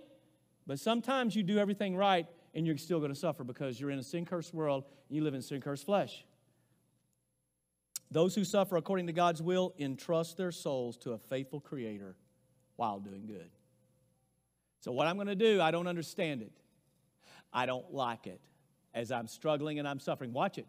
but 0.68 0.80
sometimes 0.80 1.36
you 1.36 1.44
do 1.44 1.58
everything 1.58 1.96
right 1.96 2.28
and 2.54 2.68
you're 2.68 2.78
still 2.78 3.00
going 3.00 3.14
to 3.14 3.20
suffer 3.20 3.44
because 3.44 3.80
you're 3.80 3.90
in 3.90 4.00
a 4.00 4.04
sin 4.04 4.26
cursed 4.26 4.54
world 4.54 4.84
and 5.08 5.16
you 5.16 5.24
live 5.24 5.34
in 5.34 5.42
sin 5.42 5.62
cursed 5.62 5.86
flesh. 5.86 6.26
Those 8.12 8.36
who 8.36 8.44
suffer 8.44 8.78
according 8.78 9.08
to 9.08 9.14
God's 9.14 9.42
will 9.42 9.74
entrust 9.80 10.38
their 10.38 10.52
souls 10.52 10.98
to 10.98 11.12
a 11.12 11.18
faithful 11.18 11.60
Creator 11.60 12.16
while 12.76 13.00
doing 13.00 13.26
good. 13.26 13.50
So, 14.82 14.92
what 14.92 15.08
I'm 15.08 15.16
going 15.16 15.28
to 15.28 15.36
do, 15.36 15.60
I 15.62 15.72
don't 15.72 15.88
understand 15.88 16.42
it. 16.42 16.52
I 17.52 17.66
don't 17.66 17.94
like 17.94 18.28
it. 18.28 18.40
As 18.94 19.12
I'm 19.12 19.28
struggling 19.28 19.80
and 19.80 19.88
I'm 19.88 20.00
suffering, 20.00 20.32
watch 20.32 20.58
it. 20.58 20.68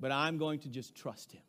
But 0.00 0.12
I'm 0.12 0.38
going 0.38 0.60
to 0.60 0.68
just 0.68 0.94
trust 0.94 1.32
Him. 1.32 1.42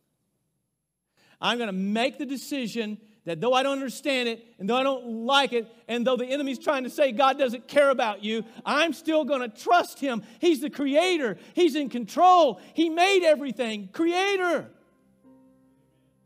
I'm 1.41 1.57
going 1.57 1.68
to 1.68 1.74
make 1.74 2.18
the 2.18 2.26
decision 2.26 2.97
that 3.30 3.39
though 3.39 3.53
I 3.53 3.61
don't 3.61 3.73
understand 3.73 4.27
it, 4.27 4.43
and 4.57 4.67
though 4.67 4.75
I 4.75 4.82
don't 4.82 5.25
like 5.25 5.53
it, 5.53 5.67
and 5.88 6.05
though 6.05 6.17
the 6.17 6.25
enemy's 6.25 6.57
trying 6.57 6.84
to 6.84 6.89
say 6.89 7.11
God 7.11 7.38
doesn't 7.38 7.67
care 7.67 7.91
about 7.91 8.23
you, 8.23 8.43
I'm 8.65 8.91
still 8.91 9.23
going 9.23 9.41
to 9.41 9.49
trust 9.49 9.99
Him. 9.99 10.23
He's 10.39 10.61
the 10.61 10.69
creator, 10.71 11.38
He's 11.53 11.75
in 11.75 11.89
control, 11.89 12.59
He 12.73 12.89
made 12.89 13.23
everything, 13.23 13.89
creator, 13.93 14.71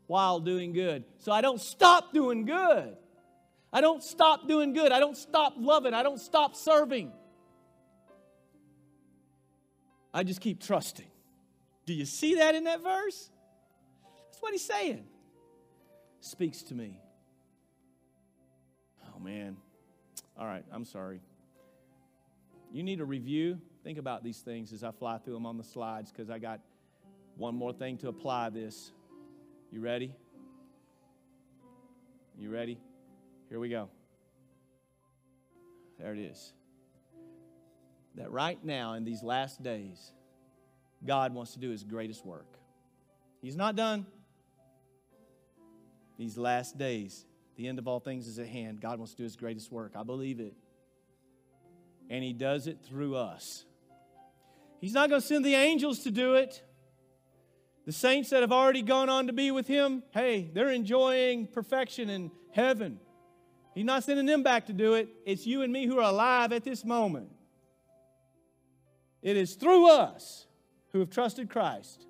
while 0.06 0.40
doing 0.40 0.72
good. 0.72 1.04
So 1.18 1.30
I 1.30 1.42
don't 1.42 1.60
stop 1.60 2.14
doing 2.14 2.46
good. 2.46 2.96
I 3.70 3.82
don't 3.82 4.02
stop 4.02 4.48
doing 4.48 4.72
good. 4.72 4.90
I 4.90 4.98
don't 4.98 5.16
stop 5.16 5.54
loving. 5.58 5.92
I 5.92 6.02
don't 6.02 6.20
stop 6.20 6.56
serving. 6.56 7.12
I 10.14 10.22
just 10.22 10.40
keep 10.40 10.62
trusting. 10.62 11.10
Do 11.84 11.92
you 11.92 12.06
see 12.06 12.36
that 12.36 12.54
in 12.54 12.64
that 12.64 12.82
verse? 12.82 13.28
That's 14.26 14.40
what 14.40 14.52
he's 14.52 14.64
saying. 14.64 15.04
Speaks 16.24 16.62
to 16.62 16.74
me. 16.74 16.98
Oh, 19.04 19.20
man. 19.20 19.58
All 20.38 20.46
right, 20.46 20.64
I'm 20.72 20.86
sorry. 20.86 21.20
You 22.72 22.82
need 22.82 23.02
a 23.02 23.04
review. 23.04 23.60
Think 23.82 23.98
about 23.98 24.24
these 24.24 24.38
things 24.38 24.72
as 24.72 24.82
I 24.82 24.90
fly 24.90 25.18
through 25.18 25.34
them 25.34 25.44
on 25.44 25.58
the 25.58 25.64
slides 25.64 26.10
because 26.10 26.30
I 26.30 26.38
got 26.38 26.60
one 27.36 27.54
more 27.54 27.74
thing 27.74 27.98
to 27.98 28.08
apply 28.08 28.48
this. 28.48 28.90
You 29.70 29.82
ready? 29.82 30.14
You 32.38 32.48
ready? 32.48 32.78
Here 33.50 33.60
we 33.60 33.68
go. 33.68 33.90
There 35.98 36.14
it 36.14 36.20
is. 36.20 36.54
That 38.14 38.32
right 38.32 38.64
now, 38.64 38.94
in 38.94 39.04
these 39.04 39.22
last 39.22 39.62
days, 39.62 40.12
God 41.04 41.34
wants 41.34 41.52
to 41.52 41.58
do 41.58 41.68
his 41.68 41.84
greatest 41.84 42.24
work. 42.24 42.56
He's 43.42 43.56
not 43.56 43.76
done. 43.76 44.06
These 46.16 46.38
last 46.38 46.78
days, 46.78 47.24
the 47.56 47.68
end 47.68 47.78
of 47.78 47.88
all 47.88 48.00
things 48.00 48.26
is 48.26 48.38
at 48.38 48.46
hand. 48.46 48.80
God 48.80 48.98
wants 48.98 49.12
to 49.12 49.18
do 49.18 49.24
his 49.24 49.36
greatest 49.36 49.70
work. 49.70 49.92
I 49.96 50.02
believe 50.02 50.40
it. 50.40 50.54
And 52.10 52.22
he 52.22 52.32
does 52.32 52.66
it 52.66 52.78
through 52.86 53.16
us. 53.16 53.64
He's 54.80 54.92
not 54.92 55.08
going 55.08 55.20
to 55.20 55.26
send 55.26 55.44
the 55.44 55.54
angels 55.54 56.00
to 56.00 56.10
do 56.10 56.34
it. 56.34 56.62
The 57.86 57.92
saints 57.92 58.30
that 58.30 58.42
have 58.42 58.52
already 58.52 58.82
gone 58.82 59.08
on 59.08 59.26
to 59.26 59.32
be 59.32 59.50
with 59.50 59.66
him, 59.66 60.02
hey, 60.12 60.50
they're 60.52 60.70
enjoying 60.70 61.46
perfection 61.46 62.10
in 62.10 62.30
heaven. 62.50 62.98
He's 63.74 63.84
not 63.84 64.04
sending 64.04 64.26
them 64.26 64.42
back 64.42 64.66
to 64.66 64.72
do 64.72 64.94
it. 64.94 65.08
It's 65.26 65.46
you 65.46 65.62
and 65.62 65.72
me 65.72 65.86
who 65.86 65.98
are 65.98 66.10
alive 66.10 66.52
at 66.52 66.64
this 66.64 66.84
moment. 66.84 67.30
It 69.22 69.36
is 69.36 69.54
through 69.54 69.90
us 69.90 70.46
who 70.92 71.00
have 71.00 71.10
trusted 71.10 71.50
Christ 71.50 72.06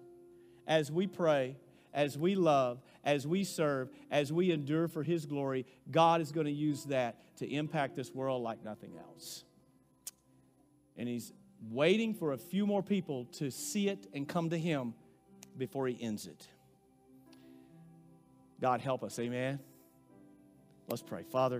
as 0.66 0.90
we 0.90 1.06
pray, 1.06 1.56
as 1.92 2.18
we 2.18 2.34
love, 2.34 2.80
as 3.04 3.26
we 3.26 3.44
serve, 3.44 3.90
as 4.10 4.32
we 4.32 4.50
endure 4.50 4.88
for 4.88 5.02
His 5.02 5.26
glory. 5.26 5.66
God 5.90 6.20
is 6.20 6.32
going 6.32 6.46
to 6.46 6.52
use 6.52 6.84
that 6.84 7.36
to 7.38 7.46
impact 7.46 7.96
this 7.96 8.12
world 8.12 8.42
like 8.42 8.64
nothing 8.64 8.92
else. 8.98 9.44
And 10.96 11.08
He's 11.08 11.32
waiting 11.70 12.14
for 12.14 12.32
a 12.32 12.38
few 12.38 12.66
more 12.66 12.82
people 12.82 13.26
to 13.32 13.50
see 13.50 13.88
it 13.88 14.06
and 14.12 14.28
come 14.28 14.50
to 14.50 14.58
Him 14.58 14.94
before 15.56 15.86
He 15.86 16.02
ends 16.02 16.26
it. 16.26 16.48
God 18.60 18.80
help 18.80 19.04
us. 19.04 19.18
Amen. 19.18 19.58
Let's 20.88 21.02
pray. 21.02 21.22
Father, 21.22 21.52